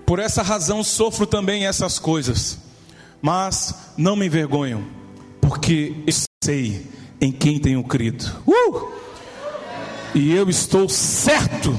Por 0.04 0.18
essa 0.18 0.42
razão 0.42 0.82
sofro 0.82 1.28
também 1.28 1.64
essas 1.64 2.00
coisas, 2.00 2.58
mas 3.22 3.72
não 3.96 4.16
me 4.16 4.26
envergonho, 4.26 4.84
porque 5.40 5.94
sei 6.42 6.90
em 7.20 7.30
quem 7.30 7.60
tenho 7.60 7.84
crido. 7.84 8.24
Uh! 8.44 8.90
E 10.12 10.34
eu 10.34 10.50
estou 10.50 10.88
certo 10.88 11.72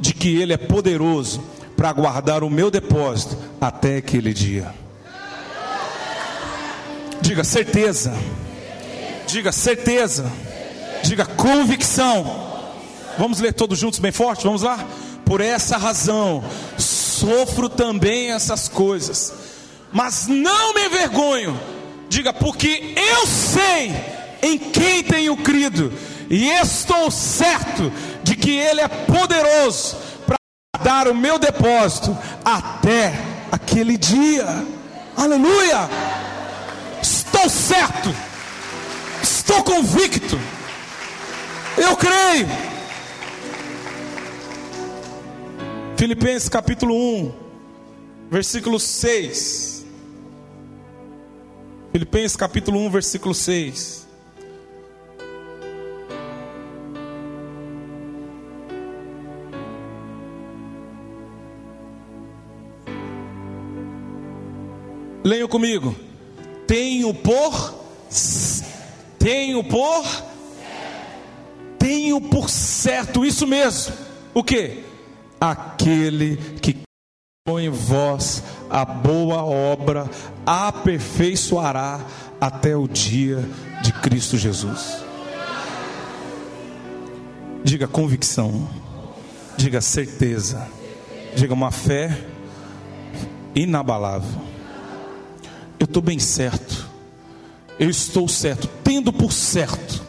de 0.00 0.14
que 0.14 0.40
Ele 0.40 0.54
é 0.54 0.56
poderoso 0.56 1.44
para 1.82 1.92
guardar 1.92 2.44
o 2.44 2.48
meu 2.48 2.70
depósito 2.70 3.36
até 3.60 3.96
aquele 3.96 4.32
dia. 4.32 4.72
Diga 7.20 7.42
certeza. 7.42 8.14
Diga 9.26 9.50
certeza. 9.50 10.30
Diga 11.02 11.26
convicção. 11.26 12.24
Vamos 13.18 13.40
ler 13.40 13.52
todos 13.52 13.80
juntos 13.80 13.98
bem 13.98 14.12
forte? 14.12 14.44
Vamos 14.44 14.62
lá? 14.62 14.78
Por 15.24 15.40
essa 15.40 15.76
razão, 15.76 16.44
sofro 16.78 17.68
também 17.68 18.30
essas 18.30 18.68
coisas, 18.68 19.34
mas 19.92 20.28
não 20.28 20.74
me 20.74 20.86
envergonho. 20.86 21.60
Diga, 22.08 22.32
porque 22.32 22.94
eu 22.94 23.26
sei 23.26 23.92
em 24.40 24.56
quem 24.56 25.02
tenho 25.02 25.36
crido, 25.36 25.92
e 26.30 26.48
estou 26.48 27.10
certo 27.10 27.92
de 28.22 28.36
que 28.36 28.52
Ele 28.52 28.82
é 28.82 28.86
poderoso 28.86 30.11
para 30.82 31.04
dar 31.04 31.08
o 31.08 31.14
meu 31.14 31.38
depósito 31.38 32.16
até 32.44 33.12
aquele 33.50 33.96
dia. 33.96 34.44
Aleluia! 35.16 35.88
Estou 37.00 37.48
certo, 37.48 38.14
estou 39.22 39.62
convicto, 39.62 40.38
eu 41.76 41.96
creio. 41.96 42.48
Filipenses 45.96 46.48
capítulo 46.48 46.94
1, 46.94 47.32
versículo 48.30 48.78
6. 48.78 49.86
Filipenses 51.92 52.36
capítulo 52.36 52.78
1, 52.86 52.90
versículo 52.90 53.34
6. 53.34 54.01
Leiam 65.24 65.48
comigo. 65.48 65.94
Tenho 66.66 67.12
por 67.14 67.82
tenho 69.18 69.62
por 69.64 70.04
tenho 71.78 72.20
por 72.20 72.48
certo 72.48 73.24
isso 73.24 73.46
mesmo. 73.46 73.94
O 74.34 74.42
que? 74.42 74.92
aquele 75.42 76.36
que 76.60 76.76
em 77.48 77.68
vós 77.68 78.44
a 78.70 78.84
boa 78.84 79.42
obra 79.44 80.08
aperfeiçoará 80.46 82.00
até 82.40 82.76
o 82.76 82.86
dia 82.86 83.44
de 83.82 83.92
Cristo 83.92 84.38
Jesus. 84.38 85.02
Diga 87.64 87.88
convicção, 87.88 88.68
diga 89.56 89.80
certeza, 89.80 90.68
diga 91.34 91.52
uma 91.52 91.72
fé 91.72 92.16
inabalável. 93.52 94.51
Eu 95.82 95.86
estou 95.86 96.00
bem 96.00 96.20
certo, 96.20 96.88
eu 97.76 97.90
estou 97.90 98.28
certo, 98.28 98.68
tendo 98.84 99.12
por 99.12 99.32
certo 99.32 100.06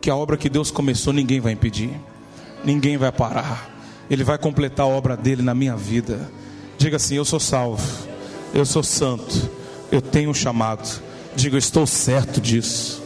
que 0.00 0.08
a 0.08 0.14
obra 0.14 0.36
que 0.36 0.48
Deus 0.48 0.70
começou 0.70 1.12
ninguém 1.12 1.40
vai 1.40 1.52
impedir, 1.52 1.90
ninguém 2.64 2.96
vai 2.96 3.10
parar 3.10 3.76
ele 4.08 4.24
vai 4.24 4.38
completar 4.38 4.86
a 4.86 4.88
obra 4.88 5.16
dele 5.16 5.42
na 5.42 5.54
minha 5.54 5.76
vida. 5.76 6.30
Diga 6.78 6.96
assim: 6.96 7.16
Eu 7.16 7.24
sou 7.24 7.40
salvo, 7.40 7.82
eu 8.54 8.64
sou 8.64 8.82
santo, 8.82 9.50
eu 9.90 10.00
tenho 10.00 10.30
um 10.30 10.34
chamado. 10.34 11.02
Diga: 11.34 11.56
Eu 11.56 11.58
estou 11.58 11.86
certo 11.86 12.40
disso. 12.40 13.02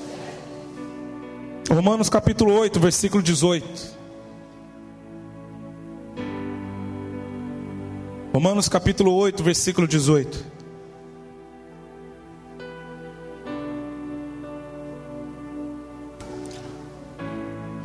Romanos 1.71 2.09
capítulo 2.09 2.53
8, 2.53 2.81
versículo 2.81 3.23
18. 3.23 4.01
Romanos 8.33 8.69
capítulo 8.69 9.13
8, 9.13 9.43
versículo 9.43 9.89
18. 9.89 10.50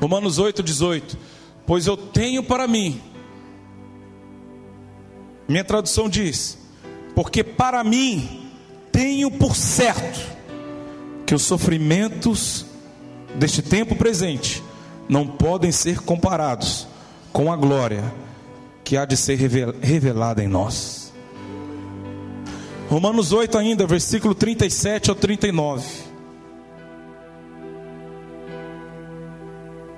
Romanos 0.06 0.38
8, 0.38 0.62
18 0.62 1.18
pois 1.66 1.88
eu 1.88 1.98
tenho 1.98 2.44
para 2.44 2.68
mim. 2.68 3.02
Minha 5.48 5.64
tradução 5.64 6.08
diz: 6.08 6.60
porque 7.16 7.44
para 7.44 7.84
mim 7.84 8.52
tenho 8.92 9.32
por 9.32 9.56
certo 9.56 10.22
que 11.26 11.34
os 11.34 11.42
sofrimentos 11.42 12.68
deste 13.34 13.64
tempo 13.64 13.96
presente 13.96 14.64
não 15.10 15.26
podem 15.26 15.72
ser 15.72 16.02
comparados 16.02 16.88
com 17.34 17.52
a 17.52 17.56
glória 17.56 18.14
que 18.84 18.96
há 18.96 19.06
de 19.06 19.18
ser 19.18 19.40
revelada 19.82 20.44
em 20.44 20.48
nós. 20.48 21.12
Romanos 22.92 23.32
8 23.32 23.58
ainda, 23.58 23.88
versículo 23.88 24.36
37 24.36 25.10
ao 25.10 25.16
39. 25.16 26.05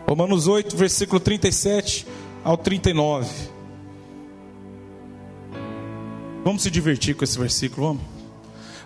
Romanos 0.08 0.48
8, 0.48 0.78
versículo 0.78 1.20
37 1.20 2.08
ao 2.42 2.56
39. 2.56 3.28
Vamos 6.46 6.62
se 6.62 6.72
divertir 6.72 7.14
com 7.14 7.26
esse 7.26 7.38
versículo, 7.38 7.88
vamos? 7.88 8.04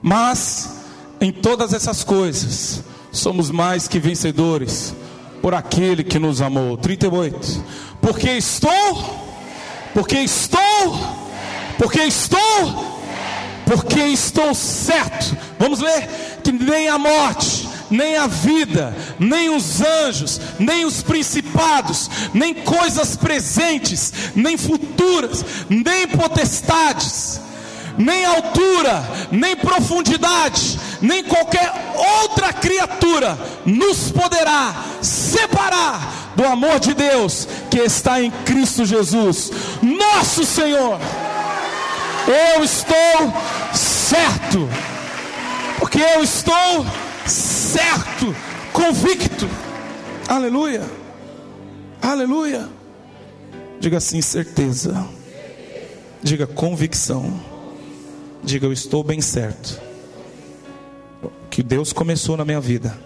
Mas 0.01 0.77
em 1.21 1.31
todas 1.31 1.73
essas 1.73 2.03
coisas 2.03 2.83
somos 3.11 3.51
mais 3.51 3.87
que 3.87 3.99
vencedores 3.99 4.95
por 5.43 5.53
aquele 5.53 6.03
que 6.03 6.17
nos 6.17 6.41
amou. 6.41 6.75
38. 6.75 7.63
Porque 8.01 8.31
estou, 8.31 8.71
porque 9.93 10.17
estou, 10.17 10.59
porque 11.77 12.01
estou, 12.01 12.39
porque 13.63 13.99
estou 13.99 14.55
certo. 14.55 15.37
Vamos 15.59 15.81
ler 15.81 16.09
que 16.43 16.51
nem 16.51 16.89
a 16.89 16.97
morte 16.97 17.69
nem 17.91 18.17
a 18.17 18.25
vida, 18.25 18.95
nem 19.19 19.49
os 19.49 19.81
anjos, 19.81 20.39
nem 20.57 20.85
os 20.85 21.03
principados, 21.03 22.09
nem 22.33 22.53
coisas 22.53 23.15
presentes, 23.15 24.13
nem 24.33 24.57
futuras, 24.57 25.43
nem 25.69 26.07
potestades, 26.07 27.39
nem 27.97 28.25
altura, 28.25 29.03
nem 29.31 29.55
profundidade, 29.55 30.79
nem 31.01 31.23
qualquer 31.23 31.71
outra 32.23 32.53
criatura 32.53 33.37
nos 33.65 34.11
poderá 34.11 34.73
separar 35.01 36.31
do 36.35 36.45
amor 36.45 36.79
de 36.79 36.93
Deus 36.93 37.47
que 37.69 37.79
está 37.79 38.21
em 38.21 38.31
Cristo 38.31 38.85
Jesus, 38.85 39.51
nosso 39.81 40.45
Senhor. 40.45 40.99
Eu 42.27 42.63
estou 42.63 43.33
certo, 43.73 44.69
porque 45.79 45.99
eu 45.99 46.23
estou 46.23 46.85
certo, 46.85 47.10
convicto. 48.91 49.47
Aleluia. 50.27 50.81
Aleluia. 52.01 52.69
Diga 53.79 53.97
assim, 53.97 54.21
certeza. 54.21 55.07
Diga 56.21 56.45
convicção. 56.45 57.39
Diga 58.43 58.65
eu 58.65 58.73
estou 58.73 59.03
bem 59.03 59.21
certo. 59.21 59.81
Que 61.49 61.63
Deus 61.63 61.93
começou 61.93 62.35
na 62.35 62.45
minha 62.45 62.59
vida. 62.59 62.97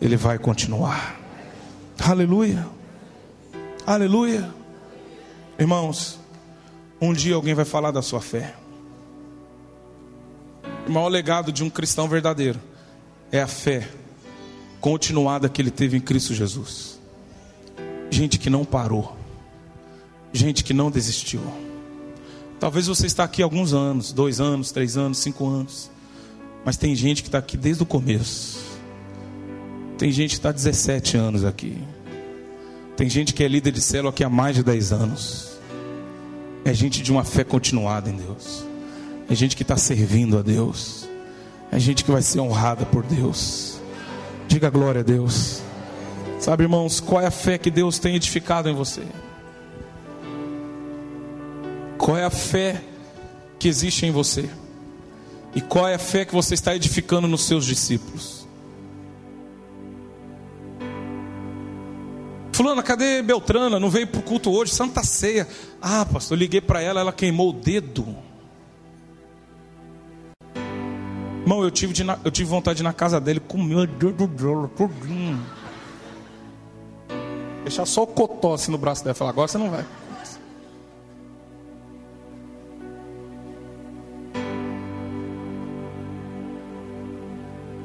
Ele 0.00 0.16
vai 0.16 0.38
continuar. 0.38 1.20
Aleluia. 1.98 2.66
Aleluia. 3.86 4.48
Irmãos, 5.58 6.18
um 7.00 7.12
dia 7.12 7.34
alguém 7.34 7.54
vai 7.54 7.64
falar 7.64 7.90
da 7.90 8.02
sua 8.02 8.20
fé. 8.20 8.54
O 10.86 10.90
maior 10.90 11.08
legado 11.08 11.52
de 11.52 11.62
um 11.62 11.70
cristão 11.70 12.08
verdadeiro 12.08 12.58
é 13.32 13.40
a 13.40 13.48
fé 13.48 13.88
continuada 14.78 15.48
que 15.48 15.62
ele 15.62 15.70
teve 15.70 15.96
em 15.96 16.00
Cristo 16.00 16.34
Jesus. 16.34 17.00
Gente 18.10 18.38
que 18.38 18.50
não 18.50 18.64
parou, 18.64 19.16
gente 20.32 20.62
que 20.62 20.74
não 20.74 20.90
desistiu. 20.90 21.40
Talvez 22.60 22.86
você 22.86 23.06
está 23.06 23.24
aqui 23.24 23.42
alguns 23.42 23.72
anos, 23.72 24.12
dois 24.12 24.38
anos, 24.38 24.70
três 24.70 24.96
anos, 24.96 25.18
cinco 25.18 25.48
anos. 25.48 25.90
Mas 26.64 26.76
tem 26.76 26.94
gente 26.94 27.22
que 27.22 27.28
está 27.28 27.38
aqui 27.38 27.56
desde 27.56 27.82
o 27.82 27.86
começo. 27.86 28.60
Tem 29.98 30.12
gente 30.12 30.30
que 30.30 30.36
está 30.36 30.50
há 30.50 30.52
17 30.52 31.16
anos 31.16 31.44
aqui. 31.44 31.78
Tem 32.96 33.08
gente 33.08 33.34
que 33.34 33.42
é 33.42 33.48
líder 33.48 33.72
de 33.72 33.80
célula 33.80 34.10
aqui 34.10 34.22
há 34.22 34.28
mais 34.28 34.54
de 34.54 34.62
10 34.62 34.92
anos. 34.92 35.58
É 36.64 36.72
gente 36.72 37.02
de 37.02 37.10
uma 37.10 37.24
fé 37.24 37.42
continuada 37.42 38.10
em 38.10 38.16
Deus. 38.16 38.64
É 39.28 39.34
gente 39.34 39.56
que 39.56 39.62
está 39.62 39.76
servindo 39.76 40.38
a 40.38 40.42
Deus. 40.42 41.08
É 41.72 41.78
gente 41.78 42.04
que 42.04 42.10
vai 42.10 42.20
ser 42.20 42.38
honrada 42.38 42.84
por 42.84 43.02
Deus. 43.02 43.80
Diga 44.46 44.68
glória 44.68 45.00
a 45.00 45.02
Deus. 45.02 45.62
Sabe, 46.38 46.64
irmãos, 46.64 47.00
qual 47.00 47.22
é 47.22 47.26
a 47.26 47.30
fé 47.30 47.56
que 47.56 47.70
Deus 47.70 47.98
tem 47.98 48.14
edificado 48.14 48.68
em 48.68 48.74
você? 48.74 49.02
Qual 51.96 52.18
é 52.18 52.24
a 52.24 52.30
fé 52.30 52.82
que 53.58 53.68
existe 53.68 54.04
em 54.04 54.10
você? 54.10 54.50
E 55.54 55.62
qual 55.62 55.88
é 55.88 55.94
a 55.94 55.98
fé 55.98 56.26
que 56.26 56.34
você 56.34 56.52
está 56.52 56.76
edificando 56.76 57.26
nos 57.26 57.46
seus 57.46 57.64
discípulos? 57.64 58.46
Fulana, 62.52 62.82
cadê 62.82 63.22
Beltrana? 63.22 63.80
Não 63.80 63.88
veio 63.88 64.06
para 64.06 64.20
o 64.20 64.22
culto 64.22 64.50
hoje, 64.50 64.74
Santa 64.74 65.02
Ceia. 65.02 65.48
Ah, 65.80 66.04
pastor, 66.04 66.36
liguei 66.36 66.60
para 66.60 66.82
ela, 66.82 67.00
ela 67.00 67.12
queimou 67.14 67.48
o 67.48 67.52
dedo. 67.54 68.14
Irmão, 71.42 71.62
eu 71.62 71.70
tive, 71.70 71.92
de, 71.92 72.04
eu 72.24 72.30
tive 72.30 72.48
vontade 72.48 72.76
de 72.76 72.82
ir 72.82 72.84
na 72.84 72.92
casa 72.92 73.20
dele 73.20 73.40
comer 73.40 73.74
o 73.74 73.86
dedo 73.86 74.28
tudinho. 74.76 75.44
Deixar 77.62 77.84
só 77.84 78.04
o 78.04 78.06
cotó 78.06 78.54
assim 78.54 78.70
no 78.70 78.78
braço 78.78 79.02
dela. 79.02 79.14
Falar, 79.14 79.30
agora 79.30 79.48
você 79.48 79.58
não 79.58 79.70
vai. 79.70 79.84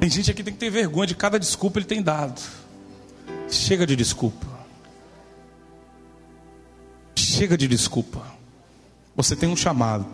Tem 0.00 0.08
gente 0.08 0.30
aqui 0.30 0.38
que 0.38 0.44
tem 0.44 0.54
que 0.54 0.60
ter 0.60 0.70
vergonha 0.70 1.08
de 1.08 1.16
cada 1.16 1.38
desculpa 1.38 1.80
ele 1.80 1.86
tem 1.86 2.00
dado. 2.00 2.40
Chega 3.50 3.84
de 3.84 3.96
desculpa. 3.96 4.46
Chega 7.16 7.58
de 7.58 7.66
desculpa. 7.66 8.22
Você 9.16 9.34
tem 9.34 9.48
um 9.48 9.56
chamado. 9.56 10.06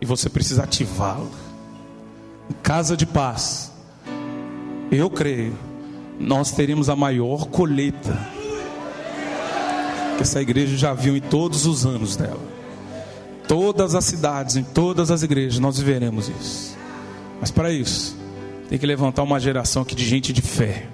E 0.00 0.06
você 0.06 0.30
precisa 0.30 0.64
ativá-lo. 0.64 1.51
Casa 2.54 2.96
de 2.96 3.06
paz. 3.06 3.72
Eu 4.90 5.08
creio. 5.08 5.56
Nós 6.18 6.50
teremos 6.50 6.88
a 6.88 6.96
maior 6.96 7.46
colheita. 7.46 8.18
Que 10.16 10.22
essa 10.22 10.40
igreja 10.40 10.76
já 10.76 10.92
viu 10.92 11.16
em 11.16 11.20
todos 11.20 11.66
os 11.66 11.86
anos 11.86 12.16
dela. 12.16 12.40
Todas 13.48 13.94
as 13.94 14.04
cidades, 14.04 14.56
em 14.56 14.62
todas 14.62 15.10
as 15.10 15.22
igrejas, 15.22 15.58
nós 15.58 15.78
viveremos 15.78 16.28
isso. 16.28 16.76
Mas 17.40 17.50
para 17.50 17.72
isso, 17.72 18.16
tem 18.68 18.78
que 18.78 18.86
levantar 18.86 19.22
uma 19.22 19.40
geração 19.40 19.82
aqui 19.82 19.94
de 19.94 20.04
gente 20.04 20.32
de 20.32 20.40
fé, 20.40 20.86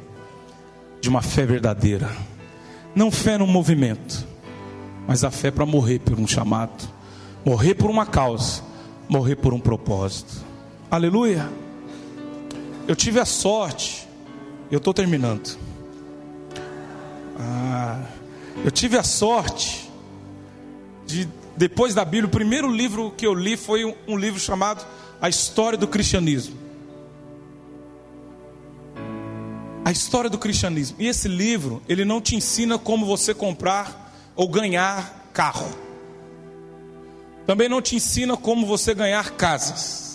de 1.00 1.08
uma 1.08 1.22
fé 1.22 1.44
verdadeira. 1.44 2.10
Não 2.94 3.10
fé 3.10 3.38
no 3.38 3.46
movimento, 3.46 4.26
mas 5.06 5.24
a 5.24 5.30
fé 5.30 5.50
para 5.50 5.66
morrer 5.66 6.00
por 6.00 6.18
um 6.18 6.26
chamado, 6.26 6.88
morrer 7.44 7.74
por 7.74 7.90
uma 7.90 8.06
causa, 8.06 8.62
morrer 9.08 9.36
por 9.36 9.52
um 9.52 9.60
propósito. 9.60 10.47
Aleluia. 10.90 11.50
Eu 12.86 12.96
tive 12.96 13.20
a 13.20 13.24
sorte, 13.26 14.08
eu 14.70 14.78
estou 14.78 14.94
terminando. 14.94 15.58
Ah, 17.38 18.02
eu 18.64 18.70
tive 18.70 18.96
a 18.96 19.02
sorte 19.02 19.90
de, 21.06 21.28
depois 21.56 21.94
da 21.94 22.04
Bíblia, 22.04 22.26
o 22.26 22.30
primeiro 22.30 22.70
livro 22.70 23.10
que 23.10 23.26
eu 23.26 23.34
li 23.34 23.56
foi 23.56 23.84
um, 23.84 23.94
um 24.06 24.16
livro 24.16 24.40
chamado 24.40 24.86
A 25.20 25.28
História 25.28 25.76
do 25.76 25.86
Cristianismo. 25.86 26.68
a 29.88 29.90
história 29.90 30.28
do 30.28 30.36
cristianismo. 30.36 30.98
E 31.00 31.06
esse 31.06 31.26
livro, 31.28 31.82
ele 31.88 32.04
não 32.04 32.20
te 32.20 32.36
ensina 32.36 32.78
como 32.78 33.06
você 33.06 33.32
comprar 33.32 34.14
ou 34.36 34.46
ganhar 34.46 35.30
carro. 35.32 35.66
Também 37.46 37.70
não 37.70 37.80
te 37.80 37.96
ensina 37.96 38.36
como 38.36 38.66
você 38.66 38.92
ganhar 38.92 39.30
casas. 39.30 40.07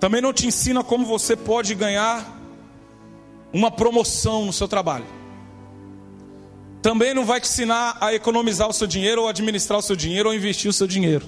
Também 0.00 0.20
não 0.20 0.32
te 0.32 0.46
ensina 0.46 0.84
como 0.84 1.04
você 1.04 1.36
pode 1.36 1.74
ganhar 1.74 2.38
uma 3.52 3.70
promoção 3.70 4.46
no 4.46 4.52
seu 4.52 4.68
trabalho. 4.68 5.06
Também 6.80 7.12
não 7.12 7.24
vai 7.24 7.40
te 7.40 7.48
ensinar 7.48 7.98
a 8.00 8.14
economizar 8.14 8.68
o 8.68 8.72
seu 8.72 8.86
dinheiro, 8.86 9.22
ou 9.22 9.28
administrar 9.28 9.78
o 9.78 9.82
seu 9.82 9.96
dinheiro, 9.96 10.28
ou 10.28 10.34
investir 10.34 10.70
o 10.70 10.72
seu 10.72 10.86
dinheiro. 10.86 11.26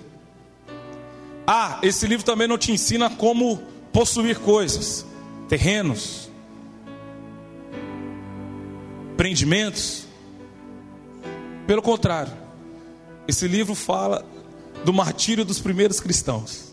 Ah, 1.46 1.80
esse 1.82 2.06
livro 2.06 2.24
também 2.24 2.46
não 2.46 2.56
te 2.56 2.70
ensina 2.70 3.10
como 3.10 3.60
possuir 3.92 4.38
coisas, 4.38 5.04
terrenos, 5.48 6.30
empreendimentos. 9.14 10.06
Pelo 11.66 11.82
contrário, 11.82 12.32
esse 13.26 13.48
livro 13.48 13.74
fala 13.74 14.24
do 14.84 14.92
martírio 14.92 15.44
dos 15.44 15.58
primeiros 15.58 15.98
cristãos. 15.98 16.69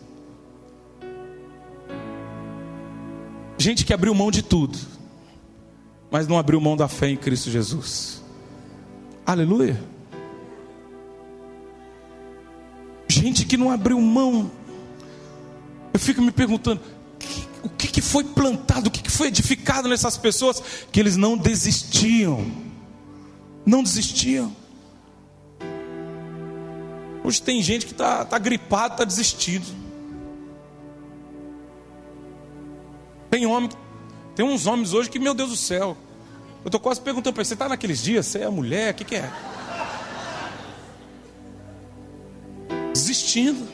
Gente 3.58 3.84
que 3.84 3.94
abriu 3.94 4.14
mão 4.14 4.30
de 4.30 4.44
tudo, 4.44 4.78
mas 6.12 6.28
não 6.28 6.38
abriu 6.38 6.62
mão 6.62 6.78
da 6.78 6.88
fé 6.88 7.10
em 7.10 7.18
Cristo 7.18 7.50
Jesus. 7.50 8.22
Aleluia. 9.26 9.82
Gente 13.08 13.46
que 13.46 13.58
não 13.58 13.72
abriu 13.72 14.00
mão. 14.00 14.52
Eu 15.92 16.00
fico 16.00 16.22
me 16.22 16.32
perguntando, 16.32 16.80
o 17.64 17.70
que, 17.70 17.88
que 17.88 18.02
foi 18.02 18.24
plantado, 18.24 18.88
o 18.88 18.92
que, 18.92 19.10
foi 19.10 19.30
edificado 19.30 19.90
nessas 19.90 20.16
pessoas, 20.16 20.62
que 20.92 21.00
eles 21.00 21.18
não 21.18 21.36
desistiam, 21.36 22.46
não 23.66 23.82
desistiam. 23.82 24.56
Hoje 27.24 27.42
tem 27.42 27.64
gente 27.64 27.88
que 27.88 27.94
está 27.94 28.24
tá 28.24 28.38
gripado, 28.38 28.94
está 28.94 29.04
desistindo. 29.04 29.66
Tem 33.30 33.46
homem, 33.46 33.70
tem 34.36 34.46
uns 34.46 34.66
homens 34.66 34.94
hoje 34.94 35.10
que, 35.10 35.20
meu 35.20 35.34
Deus 35.34 35.50
do 35.50 35.58
céu, 35.58 35.98
eu 36.64 36.68
estou 36.68 36.80
quase 36.80 37.02
perguntando 37.02 37.34
para 37.34 37.44
você, 37.44 37.50
você 37.50 37.54
está 37.56 37.70
naqueles 37.70 38.02
dias, 38.02 38.26
você 38.26 38.40
é 38.40 38.50
mulher, 38.50 38.94
o 38.94 38.96
que, 38.96 39.04
que 39.04 39.16
é? 39.16 39.32
Desistindo. 42.94 43.68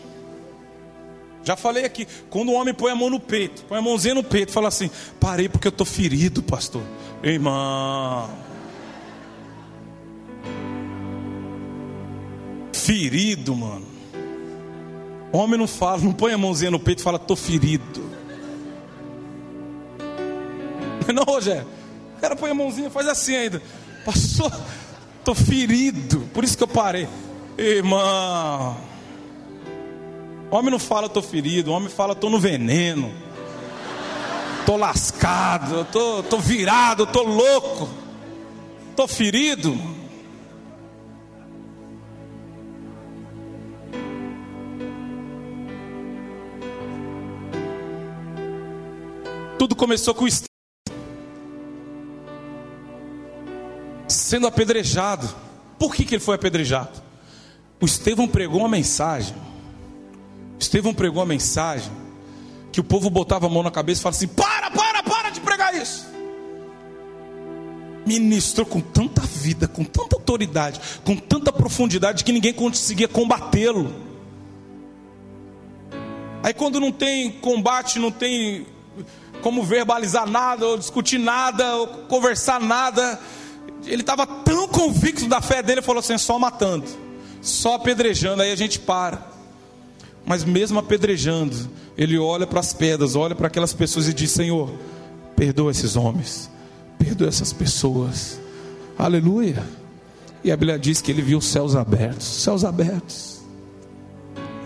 Já 1.43 1.57
falei 1.57 1.83
aqui, 1.83 2.07
quando 2.29 2.49
o 2.49 2.53
homem 2.53 2.73
põe 2.73 2.91
a 2.91 2.95
mão 2.95 3.09
no 3.09 3.19
peito, 3.19 3.63
põe 3.65 3.77
a 3.77 3.81
mãozinha 3.81 4.15
no 4.15 4.23
peito, 4.23 4.51
fala 4.51 4.69
assim: 4.69 4.89
parei 5.19 5.49
porque 5.49 5.67
eu 5.67 5.71
estou 5.71 5.85
ferido, 5.85 6.41
pastor. 6.41 6.83
Irmão. 7.21 8.29
Ferido, 12.71 13.55
mano. 13.55 13.85
Homem 15.31 15.57
não 15.57 15.67
fala, 15.67 15.99
não 16.01 16.13
põe 16.13 16.31
a 16.31 16.37
mãozinha 16.37 16.71
no 16.71 16.79
peito 16.79 16.99
e 16.99 17.03
fala, 17.03 17.17
estou 17.17 17.35
ferido. 17.35 18.12
Não, 21.13 21.23
Rogério. 21.23 21.67
O 22.17 22.21
cara 22.21 22.35
põe 22.35 22.51
a 22.51 22.53
mãozinha, 22.53 22.89
faz 22.89 23.07
assim 23.07 23.35
ainda. 23.35 23.61
Pastor, 24.05 24.51
estou 25.19 25.35
ferido. 25.35 26.21
Por 26.33 26.43
isso 26.43 26.57
que 26.57 26.63
eu 26.63 26.67
parei. 26.67 27.07
Irmão. 27.57 28.77
Homem 30.49 30.71
não 30.71 30.79
fala 30.79 31.09
tô 31.09 31.21
ferido, 31.21 31.71
homem 31.71 31.89
fala 31.89 32.13
tô 32.13 32.29
no 32.29 32.39
veneno. 32.39 33.11
Tô 34.65 34.77
lascado, 34.77 35.85
tô, 35.91 36.23
tô 36.23 36.37
virado, 36.37 37.05
tô 37.07 37.23
louco. 37.23 37.89
Tô 38.95 39.07
ferido. 39.07 39.75
Tudo 49.57 49.75
começou 49.75 50.13
com 50.13 50.25
o 50.25 50.27
sendo 54.33 54.47
apedrejado. 54.47 55.29
Por 55.77 55.93
que, 55.93 56.03
que 56.03 56.15
ele 56.15 56.23
foi 56.23 56.33
apedrejado? 56.33 57.03
O 57.79 57.85
Estevão 57.85 58.27
pregou 58.27 58.61
uma 58.61 58.69
mensagem 58.69 59.35
Estevão 60.59 60.93
pregou 60.93 61.21
a 61.21 61.25
mensagem 61.25 61.91
que 62.71 62.79
o 62.79 62.83
povo 62.83 63.09
botava 63.09 63.45
a 63.45 63.49
mão 63.49 63.61
na 63.61 63.69
cabeça 63.69 63.99
e 63.99 64.03
falava 64.03 64.17
assim: 64.17 64.27
para, 64.27 64.71
para, 64.71 65.03
para 65.03 65.29
de 65.29 65.41
pregar 65.41 65.75
isso. 65.75 66.07
Ministrou 68.05 68.65
com 68.65 68.79
tanta 68.79 69.21
vida, 69.21 69.67
com 69.67 69.83
tanta 69.83 70.15
autoridade, 70.15 70.79
com 71.03 71.15
tanta 71.15 71.51
profundidade 71.51 72.23
que 72.23 72.31
ninguém 72.31 72.53
conseguia 72.53 73.07
combatê-lo. 73.07 73.93
Aí 76.41 76.53
quando 76.53 76.79
não 76.79 76.91
tem 76.91 77.31
combate, 77.31 77.99
não 77.99 78.11
tem 78.11 78.65
como 79.41 79.63
verbalizar 79.63 80.27
nada, 80.27 80.65
ou 80.65 80.77
discutir 80.77 81.17
nada, 81.17 81.75
ou 81.75 81.87
conversar 81.87 82.59
nada, 82.59 83.19
ele 83.85 84.01
estava 84.01 84.25
tão 84.25 84.67
convicto 84.67 85.27
da 85.27 85.41
fé 85.41 85.61
dele, 85.61 85.81
falou 85.81 85.99
assim: 85.99 86.17
só 86.17 86.37
matando. 86.39 86.85
só 87.41 87.75
apedrejando, 87.75 88.41
aí 88.41 88.51
a 88.51 88.55
gente 88.55 88.79
para. 88.79 89.33
Mas 90.25 90.43
mesmo 90.43 90.79
apedrejando, 90.79 91.55
ele 91.97 92.17
olha 92.17 92.47
para 92.47 92.59
as 92.59 92.73
pedras, 92.73 93.15
olha 93.15 93.35
para 93.35 93.47
aquelas 93.47 93.73
pessoas 93.73 94.07
e 94.07 94.13
diz: 94.13 94.31
Senhor, 94.31 94.71
perdoa 95.35 95.71
esses 95.71 95.95
homens, 95.95 96.49
perdoa 96.97 97.27
essas 97.27 97.51
pessoas. 97.51 98.39
Aleluia. 98.97 99.63
E 100.43 100.51
a 100.51 100.57
Bíblia 100.57 100.77
diz 100.77 101.01
que 101.01 101.11
ele 101.11 101.21
viu 101.21 101.37
os 101.37 101.45
céus 101.45 101.75
abertos 101.75 102.27
céus 102.27 102.65
abertos. 102.65 103.41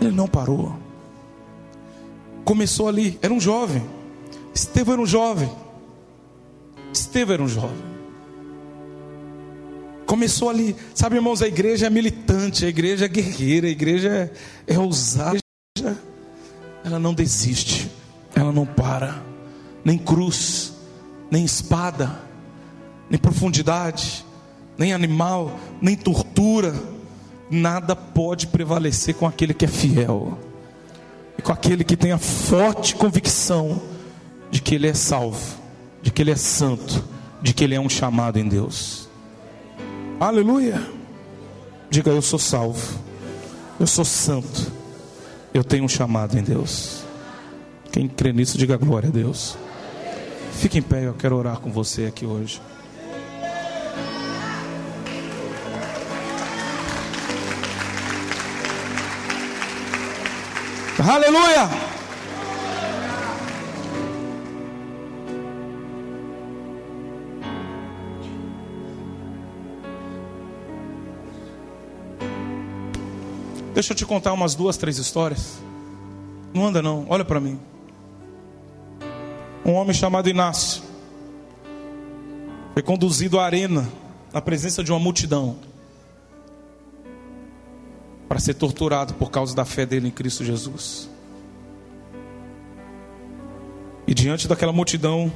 Ele 0.00 0.12
não 0.12 0.28
parou. 0.28 0.76
Começou 2.44 2.88
ali, 2.88 3.18
era 3.20 3.32
um 3.32 3.40
jovem. 3.40 3.84
Estevão 4.54 4.94
era 4.94 5.02
um 5.02 5.06
jovem. 5.06 5.50
Estevão 6.92 7.34
era 7.34 7.42
um 7.42 7.48
jovem. 7.48 7.87
Começou 10.08 10.48
ali, 10.48 10.74
sabe, 10.94 11.16
irmãos, 11.16 11.42
a 11.42 11.46
igreja 11.46 11.86
é 11.86 11.90
militante, 11.90 12.64
a 12.64 12.68
igreja 12.68 13.04
é 13.04 13.08
guerreira, 13.08 13.66
a 13.66 13.70
igreja 13.70 14.08
é, 14.66 14.74
é 14.74 14.78
ousada. 14.78 15.38
Ela 16.82 16.98
não 16.98 17.12
desiste, 17.12 17.90
ela 18.34 18.50
não 18.50 18.64
para, 18.64 19.22
nem 19.84 19.98
cruz, 19.98 20.72
nem 21.30 21.44
espada, 21.44 22.22
nem 23.10 23.20
profundidade, 23.20 24.24
nem 24.78 24.94
animal, 24.94 25.60
nem 25.78 25.94
tortura, 25.94 26.74
nada 27.50 27.94
pode 27.94 28.46
prevalecer 28.46 29.14
com 29.14 29.26
aquele 29.26 29.52
que 29.52 29.66
é 29.66 29.68
fiel 29.68 30.38
e 31.36 31.42
com 31.42 31.52
aquele 31.52 31.84
que 31.84 31.98
tem 31.98 32.12
a 32.12 32.18
forte 32.18 32.94
convicção 32.94 33.78
de 34.50 34.62
que 34.62 34.74
ele 34.74 34.86
é 34.86 34.94
salvo, 34.94 35.58
de 36.00 36.10
que 36.10 36.22
ele 36.22 36.30
é 36.30 36.36
santo, 36.36 37.04
de 37.42 37.52
que 37.52 37.62
ele 37.62 37.74
é 37.74 37.80
um 37.80 37.90
chamado 37.90 38.38
em 38.38 38.48
Deus. 38.48 39.07
Aleluia! 40.20 40.84
Diga 41.88 42.10
eu 42.10 42.20
sou 42.20 42.40
salvo, 42.40 42.98
eu 43.78 43.86
sou 43.86 44.04
santo, 44.04 44.72
eu 45.54 45.62
tenho 45.62 45.84
um 45.84 45.88
chamado 45.88 46.36
em 46.36 46.42
Deus. 46.42 47.04
Quem 47.92 48.08
crê 48.08 48.32
nisso, 48.32 48.58
diga 48.58 48.76
glória 48.76 49.08
a 49.08 49.12
Deus. 49.12 49.56
Fique 50.54 50.78
em 50.78 50.82
pé, 50.82 51.06
eu 51.06 51.14
quero 51.14 51.36
orar 51.36 51.60
com 51.60 51.70
você 51.70 52.06
aqui 52.06 52.26
hoje. 52.26 52.60
Aleluia! 60.98 61.97
Deixa 73.74 73.92
eu 73.92 73.96
te 73.96 74.06
contar 74.06 74.32
umas 74.32 74.54
duas, 74.54 74.76
três 74.76 74.98
histórias. 74.98 75.58
Não 76.52 76.66
anda 76.66 76.82
não, 76.82 77.06
olha 77.08 77.24
para 77.24 77.40
mim. 77.40 77.58
Um 79.64 79.72
homem 79.72 79.92
chamado 79.92 80.28
Inácio 80.28 80.82
foi 82.72 82.82
conduzido 82.82 83.38
à 83.38 83.44
arena 83.44 83.86
na 84.32 84.40
presença 84.40 84.82
de 84.82 84.90
uma 84.90 84.98
multidão 84.98 85.56
para 88.28 88.38
ser 88.38 88.54
torturado 88.54 89.14
por 89.14 89.30
causa 89.30 89.54
da 89.54 89.64
fé 89.64 89.86
dele 89.86 90.08
em 90.08 90.10
Cristo 90.10 90.44
Jesus. 90.44 91.08
E 94.06 94.14
diante 94.14 94.48
daquela 94.48 94.72
multidão, 94.72 95.32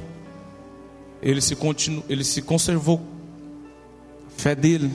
ele 1.21 1.41
se, 1.41 1.55
continu, 1.55 2.03
ele 2.09 2.23
se 2.23 2.41
conservou, 2.41 3.01
a 4.27 4.41
fé 4.41 4.55
dele 4.55 4.91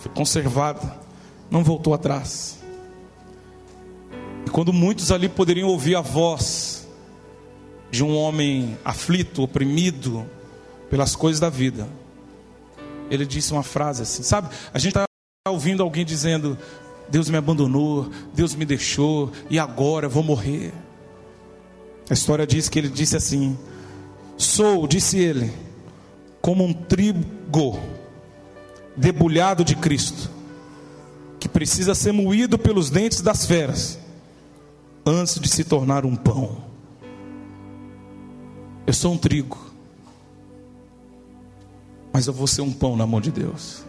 foi 0.00 0.12
conservada, 0.12 1.01
não 1.52 1.62
voltou 1.62 1.92
atrás. 1.92 2.58
E 4.46 4.50
quando 4.50 4.72
muitos 4.72 5.12
ali 5.12 5.28
poderiam 5.28 5.68
ouvir 5.68 5.94
a 5.94 6.00
voz 6.00 6.88
de 7.90 8.02
um 8.02 8.16
homem 8.16 8.78
aflito, 8.82 9.42
oprimido 9.42 10.26
pelas 10.88 11.14
coisas 11.14 11.38
da 11.38 11.50
vida, 11.50 11.86
ele 13.10 13.26
disse 13.26 13.52
uma 13.52 13.62
frase 13.62 14.00
assim, 14.00 14.22
sabe? 14.22 14.48
A 14.72 14.78
gente 14.78 14.96
está 14.96 15.04
ouvindo 15.46 15.82
alguém 15.82 16.06
dizendo: 16.06 16.56
Deus 17.10 17.28
me 17.28 17.36
abandonou, 17.36 18.10
Deus 18.32 18.54
me 18.54 18.64
deixou 18.64 19.30
e 19.50 19.58
agora 19.58 20.08
vou 20.08 20.22
morrer. 20.22 20.72
A 22.08 22.14
história 22.14 22.46
diz 22.46 22.70
que 22.70 22.78
ele 22.78 22.88
disse 22.88 23.14
assim: 23.14 23.58
Sou, 24.38 24.86
disse 24.86 25.18
ele, 25.18 25.52
como 26.40 26.64
um 26.64 26.72
trigo 26.72 27.78
debulhado 28.96 29.62
de 29.62 29.76
Cristo, 29.76 30.30
que 31.42 31.48
precisa 31.48 31.92
ser 31.92 32.12
moído 32.12 32.56
pelos 32.56 32.88
dentes 32.88 33.20
das 33.20 33.44
feras, 33.44 33.98
antes 35.04 35.40
de 35.40 35.48
se 35.48 35.64
tornar 35.64 36.06
um 36.06 36.14
pão. 36.14 36.58
Eu 38.86 38.92
sou 38.92 39.14
um 39.14 39.18
trigo, 39.18 39.58
mas 42.12 42.28
eu 42.28 42.32
vou 42.32 42.46
ser 42.46 42.62
um 42.62 42.72
pão 42.72 42.96
na 42.96 43.08
mão 43.08 43.20
de 43.20 43.32
Deus. 43.32 43.82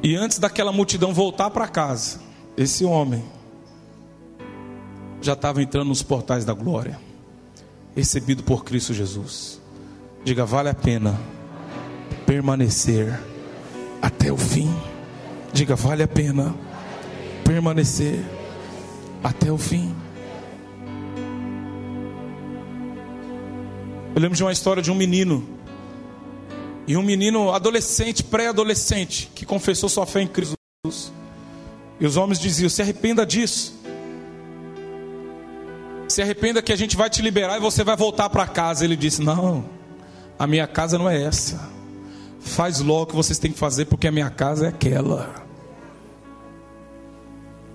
E 0.00 0.14
antes 0.14 0.38
daquela 0.38 0.70
multidão 0.70 1.12
voltar 1.12 1.50
para 1.50 1.66
casa, 1.66 2.20
esse 2.56 2.84
homem 2.84 3.24
já 5.20 5.32
estava 5.32 5.60
entrando 5.60 5.88
nos 5.88 6.04
portais 6.04 6.44
da 6.44 6.52
glória, 6.52 7.00
recebido 7.96 8.44
por 8.44 8.64
Cristo 8.64 8.94
Jesus. 8.94 9.60
Diga, 10.22 10.46
vale 10.46 10.68
a 10.68 10.74
pena 10.74 11.18
permanecer 12.24 13.33
até 14.04 14.30
o 14.30 14.36
fim. 14.36 14.70
Diga, 15.50 15.74
vale 15.74 16.02
a 16.02 16.08
pena 16.08 16.54
permanecer 17.42 18.22
até 19.22 19.50
o 19.50 19.56
fim. 19.56 19.94
Eu 24.14 24.20
lembro 24.20 24.36
de 24.36 24.44
uma 24.44 24.52
história 24.52 24.82
de 24.82 24.90
um 24.90 24.94
menino 24.94 25.42
e 26.86 26.98
um 26.98 27.02
menino 27.02 27.50
adolescente, 27.50 28.22
pré-adolescente, 28.22 29.30
que 29.34 29.46
confessou 29.46 29.88
sua 29.88 30.04
fé 30.04 30.20
em 30.20 30.26
Cristo. 30.26 30.54
E 31.98 32.06
os 32.06 32.18
homens 32.18 32.38
diziam: 32.38 32.68
se 32.68 32.82
arrependa 32.82 33.24
disso. 33.24 33.74
Se 36.08 36.20
arrependa 36.20 36.60
que 36.60 36.72
a 36.72 36.76
gente 36.76 36.94
vai 36.94 37.08
te 37.08 37.22
liberar 37.22 37.56
e 37.56 37.60
você 37.60 37.82
vai 37.82 37.96
voltar 37.96 38.28
para 38.28 38.46
casa. 38.46 38.84
Ele 38.84 38.96
disse: 38.96 39.22
Não, 39.22 39.64
a 40.38 40.46
minha 40.46 40.66
casa 40.66 40.98
não 40.98 41.08
é 41.08 41.22
essa. 41.22 41.73
Faz 42.44 42.80
logo 42.80 43.02
o 43.02 43.06
que 43.06 43.16
vocês 43.16 43.38
têm 43.38 43.50
que 43.50 43.58
fazer, 43.58 43.86
porque 43.86 44.06
a 44.06 44.12
minha 44.12 44.30
casa 44.30 44.66
é 44.66 44.68
aquela. 44.68 45.34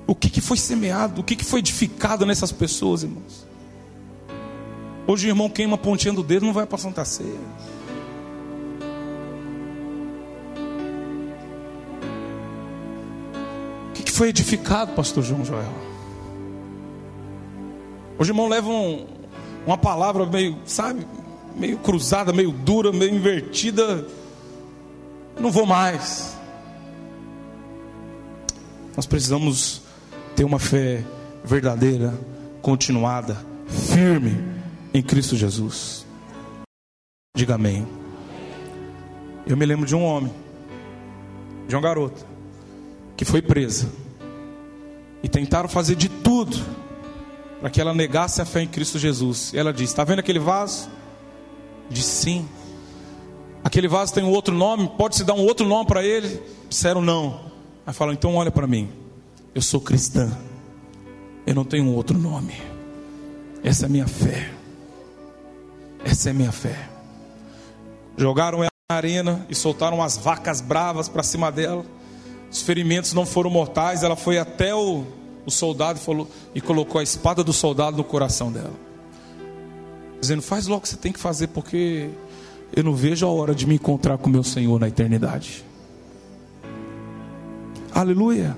O 0.08 0.16
que, 0.16 0.30
que 0.30 0.42
foi 0.42 0.58
semeado? 0.58 1.22
O 1.22 1.24
que, 1.24 1.36
que 1.36 1.46
foi 1.46 1.60
edificado 1.60 2.26
nessas 2.26 2.52
pessoas, 2.52 3.04
irmãos? 3.04 3.46
Hoje 5.06 5.28
o 5.28 5.30
irmão 5.30 5.50
queima 5.50 5.76
a 5.76 5.78
pontinha 5.78 6.14
do 6.14 6.24
dedo, 6.24 6.46
não 6.46 6.54
vai 6.54 6.66
para 6.66 6.78
Santa 6.78 7.04
Ceia. 7.04 7.40
foi 14.20 14.28
edificado, 14.28 14.92
pastor 14.92 15.24
João 15.24 15.46
Joel. 15.46 15.74
Hoje, 18.18 18.32
irmão, 18.32 18.50
leva 18.50 18.68
um, 18.68 19.08
uma 19.66 19.78
palavra 19.78 20.26
meio, 20.26 20.58
sabe, 20.66 21.08
meio 21.56 21.78
cruzada, 21.78 22.34
meio 22.34 22.52
dura, 22.52 22.92
meio 22.92 23.16
invertida. 23.16 24.06
Não 25.40 25.52
vou 25.52 25.66
mais. 25.66 26.38
Nós 28.96 29.06
precisamos 29.06 29.82
ter 30.36 30.44
uma 30.44 30.60
fé 30.60 31.04
verdadeira, 31.44 32.14
continuada, 32.62 33.38
firme 33.68 34.44
em 34.94 35.02
Cristo 35.02 35.36
Jesus. 35.36 36.06
Diga 37.36 37.56
amém. 37.56 37.88
Eu 39.48 39.56
me 39.56 39.66
lembro 39.66 39.86
de 39.86 39.96
um 39.96 40.04
homem, 40.04 40.34
de 41.68 41.76
uma 41.76 41.82
garota, 41.82 42.26
que 43.16 43.24
foi 43.24 43.42
presa 43.42 43.90
e 45.24 45.30
tentaram 45.30 45.70
fazer 45.70 45.96
de 45.96 46.10
tudo 46.10 46.58
para 47.60 47.70
que 47.70 47.80
ela 47.80 47.94
negasse 47.94 48.42
a 48.42 48.46
fé 48.46 48.62
em 48.62 48.68
Cristo 48.68 49.00
Jesus. 49.00 49.54
E 49.54 49.58
ela 49.58 49.72
disse: 49.72 49.94
Está 49.94 50.04
vendo 50.04 50.20
aquele 50.20 50.40
vaso? 50.40 50.90
Disse 51.90 52.24
sim. 52.24 52.48
Aquele 53.64 53.88
vaso 53.88 54.14
tem 54.14 54.24
um 54.24 54.32
outro 54.32 54.56
nome, 54.56 54.90
pode-se 54.98 55.24
dar 55.24 55.34
um 55.34 55.42
outro 55.42 55.66
nome 55.66 55.86
para 55.86 56.04
ele? 56.04 56.42
Disseram 56.70 57.02
não. 57.02 57.42
Aí 57.86 57.94
falaram: 57.94 58.18
Então 58.18 58.36
olha 58.36 58.52
para 58.52 58.68
mim, 58.68 58.90
eu 59.54 59.62
sou 59.62 59.82
cristã, 59.82 60.32
eu 61.46 61.54
não 61.54 61.66
tenho 61.66 61.84
um 61.86 61.96
outro 61.96 62.18
nome. 62.18 62.54
Essa 63.64 63.86
é 63.86 63.88
a 63.88 63.90
minha 63.90 64.08
fé. 64.08 64.52
Essa 66.04 66.30
é 66.30 66.32
a 66.32 66.34
minha 66.34 66.52
fé. 66.52 66.88
Jogaram 68.18 68.60
ela 68.60 68.70
na 68.90 68.96
arena 68.96 69.46
e 69.50 69.56
soltaram 69.56 70.02
as 70.02 70.18
vacas 70.18 70.62
bravas 70.62 71.10
para 71.10 71.24
cima 71.24 71.52
dela. 71.52 71.86
Os 72.50 72.62
ferimentos 72.62 73.14
não 73.14 73.26
foram 73.26 73.50
mortais. 73.50 74.04
Ela 74.04 74.16
foi 74.16 74.38
até 74.38 74.74
o, 74.74 75.04
o 75.46 75.52
soldado 75.52 76.00
falou, 76.00 76.30
e 76.56 76.62
colocou 76.62 77.00
a 77.00 77.04
espada 77.04 77.44
do 77.44 77.52
soldado 77.52 77.98
no 77.98 78.04
coração 78.04 78.52
dela. 78.52 78.74
Dizendo: 80.22 80.42
Faz 80.42 80.68
logo 80.68 80.80
o 80.80 80.82
que 80.82 80.90
você 80.90 80.98
tem 80.98 81.12
que 81.12 81.20
fazer, 81.20 81.48
porque 81.48 82.10
eu 82.76 82.84
não 82.84 82.96
vejo 82.96 83.26
a 83.26 83.30
hora 83.30 83.54
de 83.56 83.66
me 83.68 83.76
encontrar 83.76 84.18
com 84.18 84.30
meu 84.30 84.44
Senhor 84.44 84.80
na 84.80 84.88
eternidade. 84.88 85.66
Aleluia. 87.94 88.58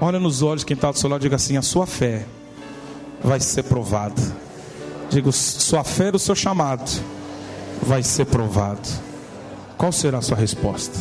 Olha 0.00 0.20
nos 0.20 0.42
olhos 0.42 0.64
quem 0.64 0.74
está 0.74 0.90
do 0.90 0.98
seu 0.98 1.08
lado 1.08 1.22
e 1.22 1.24
diga 1.24 1.36
assim: 1.36 1.56
a 1.56 1.62
sua 1.62 1.86
fé 1.86 2.24
vai 3.22 3.40
ser 3.40 3.64
provada. 3.64 4.20
Digo, 5.10 5.32
sua 5.32 5.84
fé 5.84 6.10
do 6.10 6.18
seu 6.18 6.34
chamado 6.34 6.90
vai 7.82 8.02
ser 8.02 8.26
provado. 8.26 8.88
Qual 9.76 9.92
será 9.92 10.18
a 10.18 10.22
sua 10.22 10.36
resposta? 10.36 10.98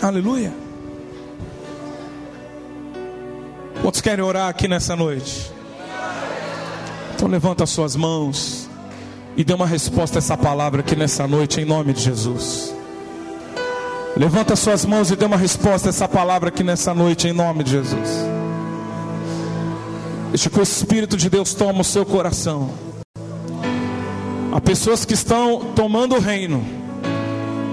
Aleluia. 0.00 0.52
Quantos 3.80 4.00
querem 4.00 4.24
orar 4.24 4.48
aqui 4.48 4.68
nessa 4.68 4.94
noite? 4.94 5.52
Então 7.14 7.28
levanta 7.28 7.64
as 7.64 7.70
suas 7.70 7.94
mãos 7.96 8.68
e 9.36 9.44
dê 9.44 9.54
uma 9.54 9.66
resposta 9.66 10.18
a 10.18 10.20
essa 10.20 10.36
palavra 10.36 10.80
aqui 10.80 10.94
nessa 10.94 11.26
noite 11.26 11.60
em 11.60 11.64
nome 11.64 11.92
de 11.92 12.02
Jesus. 12.02 12.74
Levanta 14.14 14.54
suas 14.54 14.84
mãos 14.84 15.10
e 15.10 15.16
dê 15.16 15.24
uma 15.24 15.38
resposta 15.38 15.88
a 15.88 15.90
essa 15.90 16.06
palavra 16.06 16.50
aqui 16.50 16.62
nessa 16.62 16.92
noite, 16.92 17.28
em 17.28 17.32
nome 17.32 17.64
de 17.64 17.70
Jesus. 17.70 18.26
Deixa 20.28 20.50
que 20.50 20.58
o 20.58 20.62
Espírito 20.62 21.16
de 21.16 21.30
Deus 21.30 21.54
tome 21.54 21.80
o 21.80 21.84
seu 21.84 22.04
coração. 22.04 22.70
Há 24.52 24.60
pessoas 24.60 25.06
que 25.06 25.14
estão 25.14 25.72
tomando 25.74 26.14
o 26.14 26.20
reino, 26.20 26.62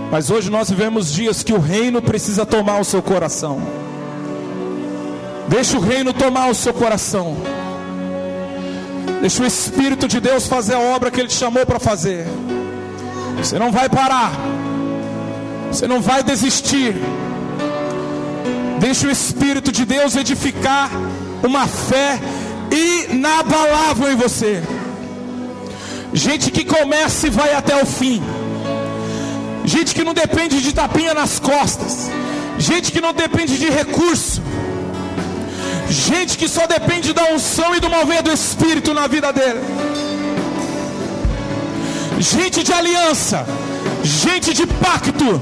mas 0.09 0.31
hoje 0.31 0.49
nós 0.49 0.69
vivemos 0.69 1.11
dias 1.11 1.43
que 1.43 1.53
o 1.53 1.59
reino 1.59 2.01
precisa 2.01 2.45
tomar 2.45 2.79
o 2.79 2.85
seu 2.85 3.01
coração. 3.01 3.61
Deixa 5.49 5.77
o 5.77 5.81
reino 5.81 6.13
tomar 6.13 6.49
o 6.49 6.55
seu 6.55 6.73
coração. 6.73 7.35
Deixa 9.21 9.43
o 9.43 9.45
Espírito 9.45 10.07
de 10.07 10.19
Deus 10.19 10.47
fazer 10.47 10.75
a 10.75 10.79
obra 10.79 11.11
que 11.11 11.19
Ele 11.19 11.27
te 11.27 11.35
chamou 11.35 11.65
para 11.65 11.79
fazer. 11.79 12.25
Você 13.37 13.59
não 13.59 13.71
vai 13.71 13.89
parar. 13.89 14.31
Você 15.71 15.87
não 15.87 16.01
vai 16.01 16.23
desistir. 16.23 16.95
Deixa 18.79 19.07
o 19.07 19.11
Espírito 19.11 19.71
de 19.71 19.85
Deus 19.85 20.15
edificar 20.15 20.89
uma 21.43 21.67
fé 21.67 22.19
inabalável 22.71 24.11
em 24.11 24.15
você. 24.15 24.63
Gente 26.13 26.49
que 26.49 26.63
começa 26.63 27.27
e 27.27 27.29
vai 27.29 27.53
até 27.53 27.81
o 27.81 27.85
fim. 27.85 28.21
Gente 29.65 29.93
que 29.93 30.03
não 30.03 30.13
depende 30.13 30.61
de 30.61 30.73
tapinha 30.73 31.13
nas 31.13 31.39
costas. 31.39 32.09
Gente 32.57 32.91
que 32.91 33.01
não 33.01 33.13
depende 33.13 33.57
de 33.57 33.69
recurso. 33.69 34.41
Gente 35.89 36.37
que 36.37 36.47
só 36.47 36.67
depende 36.67 37.13
da 37.13 37.23
unção 37.33 37.75
e 37.75 37.79
do 37.79 37.89
mover 37.89 38.21
do 38.21 38.31
Espírito 38.31 38.93
na 38.93 39.07
vida 39.07 39.33
dele. 39.33 39.61
Gente 42.19 42.63
de 42.63 42.73
aliança 42.73 43.45
gente 44.03 44.53
de 44.53 44.65
pacto, 44.65 45.41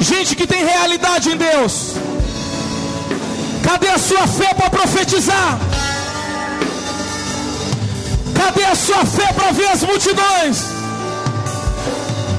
gente 0.00 0.34
que 0.34 0.46
tem 0.46 0.64
realidade 0.64 1.30
em 1.30 1.36
Deus. 1.36 1.94
Cadê 3.62 3.88
a 3.88 3.98
sua 3.98 4.26
fé 4.26 4.52
para 4.54 4.70
profetizar? 4.70 5.58
Cadê 8.34 8.64
a 8.64 8.74
sua 8.74 9.04
fé 9.04 9.32
para 9.32 9.52
ver 9.52 9.68
as 9.68 9.82
multidões? 9.82 10.64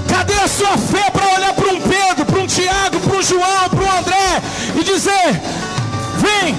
Cadê 0.09 0.33
a 0.33 0.47
sua 0.47 0.77
fé 0.77 1.09
para 1.09 1.35
olhar 1.35 1.53
para 1.53 1.69
um 1.69 1.81
Pedro, 1.81 2.25
para 2.25 2.39
um 2.39 2.47
Tiago, 2.47 2.99
para 2.99 3.17
um 3.17 3.23
João, 3.23 3.69
para 3.69 3.83
um 3.85 3.99
André 3.99 4.41
e 4.79 4.83
dizer: 4.83 5.41
Vem, 6.17 6.55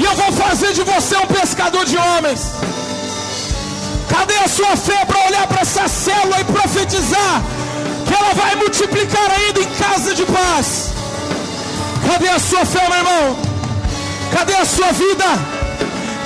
e 0.00 0.04
eu 0.04 0.14
vou 0.22 0.32
fazer 0.44 0.72
de 0.72 0.82
você 0.82 1.16
um 1.16 1.26
pescador 1.38 1.84
de 1.84 1.96
homens? 1.96 2.40
Cadê 4.08 4.36
a 4.44 4.48
sua 4.48 4.74
fé 4.76 5.04
para 5.04 5.26
olhar 5.28 5.46
para 5.46 5.60
essa 5.60 5.86
célula 5.88 6.40
e 6.40 6.44
profetizar? 6.44 7.42
que 8.10 8.14
ela 8.14 8.34
vai 8.34 8.56
multiplicar 8.56 9.30
ainda 9.30 9.60
em 9.60 9.70
casa 9.76 10.14
de 10.16 10.24
paz. 10.26 10.90
Cadê 12.08 12.28
a 12.28 12.40
sua 12.40 12.66
fé, 12.66 12.88
meu 12.88 12.98
irmão? 12.98 13.38
Cadê 14.32 14.54
a 14.54 14.64
sua 14.64 14.90
vida? 14.92 15.24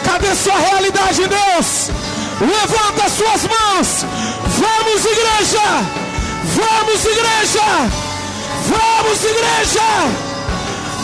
Cadê 0.03 0.29
a 0.29 0.35
sua 0.35 0.59
realidade 0.59 1.29
Deus? 1.29 1.91
Levanta 2.41 3.05
as 3.05 3.13
suas 3.13 3.43
mãos. 3.55 4.07
Vamos, 4.63 5.05
igreja! 5.05 5.69
Vamos, 6.57 7.05
igreja! 7.05 7.69
Vamos, 8.73 9.25
igreja! 9.25 9.91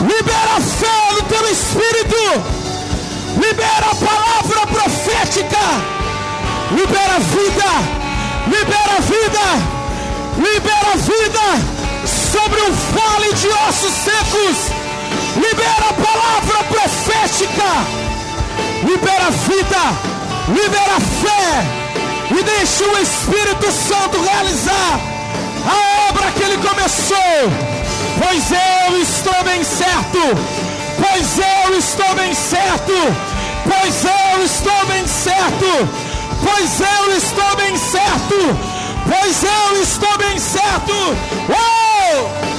Libera 0.00 0.56
a 0.56 0.60
fé 0.60 1.12
no 1.12 1.22
teu 1.24 1.46
espírito. 1.52 2.59
Libera 3.36 3.86
a 3.90 3.94
palavra 3.94 4.66
profética. 4.66 5.58
Libera 6.70 7.16
a 7.16 7.18
vida. 7.18 7.70
Libera 8.46 8.96
a 8.96 9.00
vida 9.00 9.80
libera 10.40 10.96
vida 10.96 11.46
sobre 12.06 12.60
o 12.60 12.72
vale 12.72 13.32
de 13.34 13.48
ossos 13.48 13.92
secos, 13.92 14.72
libera 15.36 15.90
a 15.90 15.94
palavra 15.94 16.64
profética, 16.64 17.70
libera 18.82 19.30
vida, 19.30 19.82
libera 20.48 21.00
fé 21.22 22.38
e 22.38 22.42
deixa 22.42 22.84
o 22.84 22.98
Espírito 22.98 23.70
Santo 23.70 24.20
realizar 24.22 25.00
a 25.66 26.10
obra 26.10 26.30
que 26.32 26.42
ele 26.42 26.58
começou. 26.58 27.16
Pois 28.18 28.50
eu 28.50 29.02
estou 29.02 29.44
bem 29.44 29.62
certo, 29.64 30.18
pois 31.00 31.38
eu 31.38 31.78
estou 31.78 32.14
bem 32.14 32.34
certo, 32.34 32.92
pois 33.64 34.04
eu 34.04 34.44
estou 34.44 34.86
bem 34.86 35.06
certo, 35.06 35.88
pois 36.44 36.80
eu 36.80 37.16
estou 37.16 37.56
bem 37.56 37.76
certo 37.76 38.80
pois 39.10 39.42
eu 39.42 39.82
estou 39.82 40.18
bem 40.18 40.38
certo. 40.38 40.92
Oh! 41.48 42.49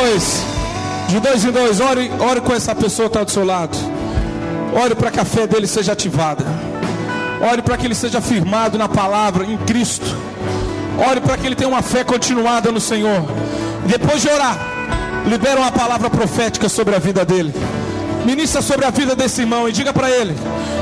Dois. 0.00 0.44
De 1.08 1.20
dois 1.20 1.44
em 1.44 1.50
dois. 1.50 1.80
Ore, 1.80 2.10
ore 2.20 2.40
com 2.40 2.52
essa 2.52 2.74
pessoa 2.74 3.08
que 3.08 3.16
está 3.16 3.24
do 3.24 3.30
seu 3.30 3.44
lado. 3.44 3.76
Ore 4.74 4.94
para 4.94 5.10
que 5.10 5.20
a 5.20 5.24
fé 5.24 5.46
dele 5.46 5.66
seja 5.66 5.92
ativada. 5.92 6.44
Ore 7.50 7.62
para 7.62 7.76
que 7.76 7.86
ele 7.86 7.94
seja 7.94 8.20
firmado 8.20 8.78
na 8.78 8.88
palavra, 8.88 9.44
em 9.44 9.56
Cristo. 9.58 10.06
Ore 11.08 11.20
para 11.20 11.36
que 11.36 11.46
ele 11.46 11.54
tenha 11.54 11.68
uma 11.68 11.82
fé 11.82 12.04
continuada 12.04 12.72
no 12.72 12.80
Senhor. 12.80 13.24
Depois 13.86 14.22
de 14.22 14.28
orar, 14.28 14.58
libera 15.26 15.60
uma 15.60 15.72
palavra 15.72 16.10
profética 16.10 16.68
sobre 16.68 16.94
a 16.94 16.98
vida 16.98 17.24
dele. 17.24 17.54
Ministra 18.24 18.60
sobre 18.60 18.84
a 18.84 18.90
vida 18.90 19.14
desse 19.14 19.42
irmão 19.42 19.68
e 19.68 19.72
diga 19.72 19.92
para 19.92 20.10
ele: 20.10 20.34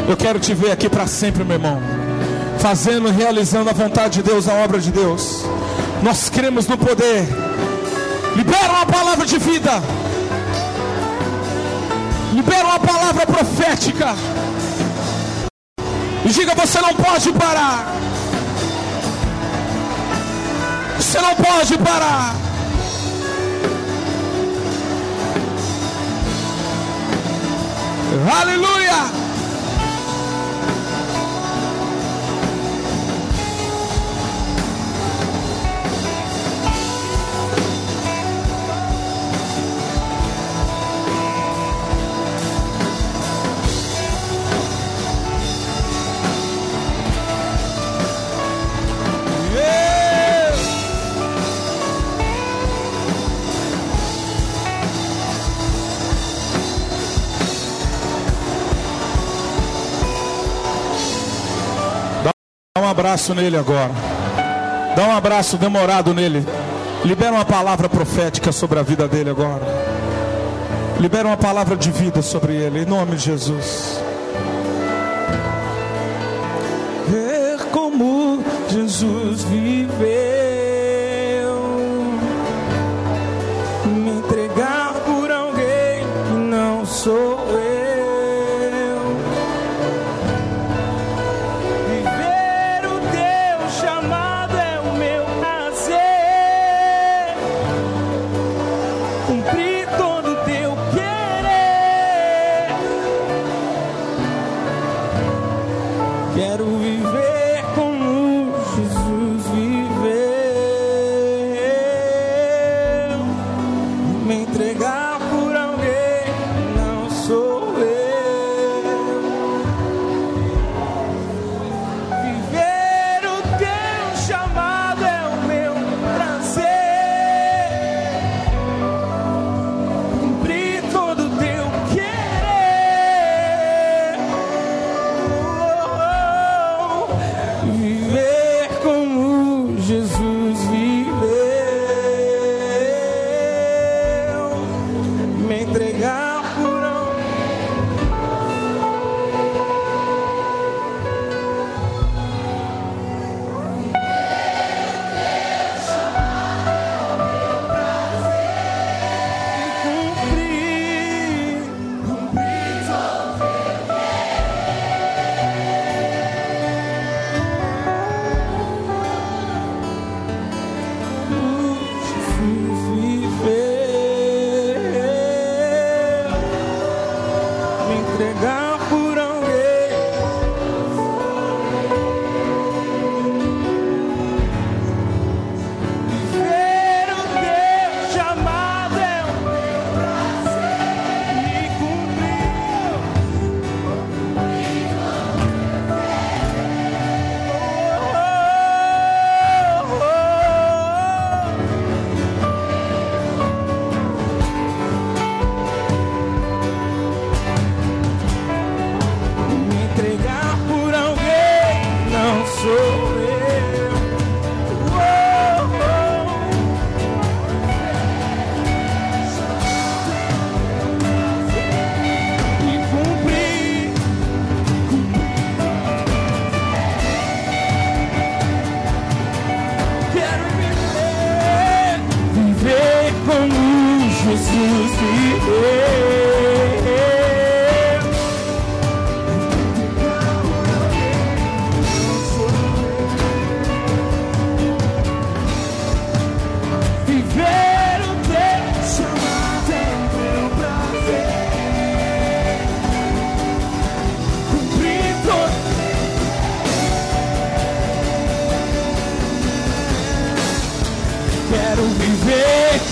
Eu 0.09 0.17
quero 0.17 0.39
te 0.39 0.55
ver 0.55 0.71
aqui 0.73 0.89
para 0.89 1.07
sempre, 1.07 1.45
meu 1.45 1.57
irmão. 1.57 1.81
Fazendo 2.59 3.09
e 3.09 3.13
realizando 3.13 3.69
a 3.69 3.73
vontade 3.73 4.23
de 4.23 4.23
Deus, 4.23 4.49
a 4.49 4.55
obra 4.55 4.79
de 4.79 4.91
Deus. 4.91 5.45
Nós 6.03 6.31
cremos 6.31 6.67
no 6.67 6.79
poder. 6.79 7.27
Libera 8.37 8.73
uma 8.73 8.84
palavra 9.25 9.27
de 9.27 9.39
vida. 9.39 9.83
Libera 12.33 12.65
uma 12.65 12.81
palavra 12.81 13.27
profética. 13.27 14.15
E 16.25 16.29
diga: 16.29 16.55
Você 16.55 16.81
não 16.81 16.95
pode 16.95 17.33
parar. 17.33 17.87
Você 20.97 21.21
não 21.21 21.35
pode 21.35 21.79
parar. 21.79 22.35
Aleluia. 28.41 29.24
Abraço 62.95 63.35
nele 63.35 63.57
agora. 63.57 63.91
Dá 64.95 65.09
um 65.09 65.17
abraço 65.17 65.57
demorado 65.57 66.15
nele. 66.15 66.47
Libera 67.05 67.33
uma 67.33 67.45
palavra 67.45 67.89
profética 67.89 68.53
sobre 68.53 68.79
a 68.79 68.83
vida 68.85 69.09
dele 69.09 69.31
agora. 69.31 69.67
Libera 71.01 71.27
uma 71.27 71.37
palavra 71.37 71.77
de 71.77 71.91
vida 71.91 72.23
sobre 72.23 72.55
ele, 72.55 72.83
em 72.83 72.85
nome 72.85 73.17
de 73.17 73.25
Jesus. 73.25 74.01
Ver 77.09 77.59
como 77.73 78.45
Jesus 78.71 79.43
viveu. 79.43 80.34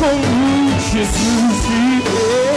com 0.03 0.09
luz, 0.09 0.83
Jesus 0.91 1.65
e 1.71 2.47
eu. 2.47 2.52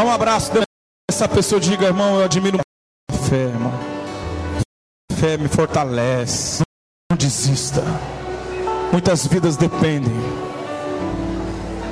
Dá 0.00 0.06
um 0.06 0.10
abraço 0.10 0.50
dessa 1.10 1.28
pessoa, 1.28 1.60
diga, 1.60 1.84
irmão, 1.84 2.16
eu 2.16 2.24
admiro 2.24 2.58
a 2.58 3.14
fé, 3.14 3.36
irmão. 3.36 3.70
Fé 5.12 5.36
me 5.36 5.46
fortalece. 5.46 6.62
Não 7.12 7.18
desista. 7.18 7.82
Muitas 8.90 9.26
vidas 9.26 9.58
dependem 9.58 10.14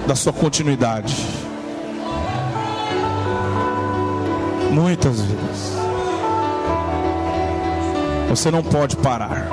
da 0.07 0.17
sua 0.17 0.33
continuidade. 0.33 1.15
Muitas 4.71 5.21
vidas. 5.21 5.73
Você 8.31 8.51
não 8.51 8.63
pode 8.63 8.97
parar. 8.97 9.51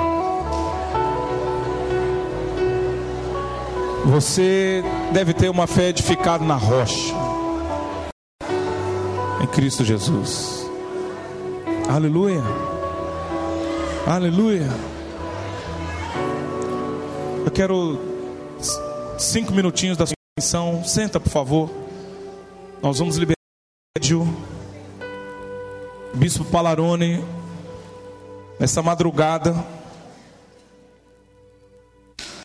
Você 4.06 4.82
deve 5.12 5.34
ter 5.34 5.50
uma 5.50 5.66
fé 5.66 5.90
edificada 5.90 6.42
na 6.42 6.56
rocha 6.56 7.35
em 9.46 9.48
Cristo 9.48 9.84
Jesus. 9.84 10.66
Aleluia. 11.88 12.42
Aleluia. 14.04 14.68
Eu 17.44 17.50
quero 17.52 17.98
cinco 19.18 19.52
minutinhos 19.52 19.96
da 19.96 20.04
sua 20.04 20.14
atenção. 20.36 20.82
Senta, 20.84 21.20
por 21.20 21.30
favor. 21.30 21.70
Nós 22.82 22.98
vamos 22.98 23.16
liberar 23.16 23.36
o 24.12 24.26
Bispo 26.16 26.44
Palarone 26.44 27.24
nessa 28.58 28.82
madrugada. 28.82 29.54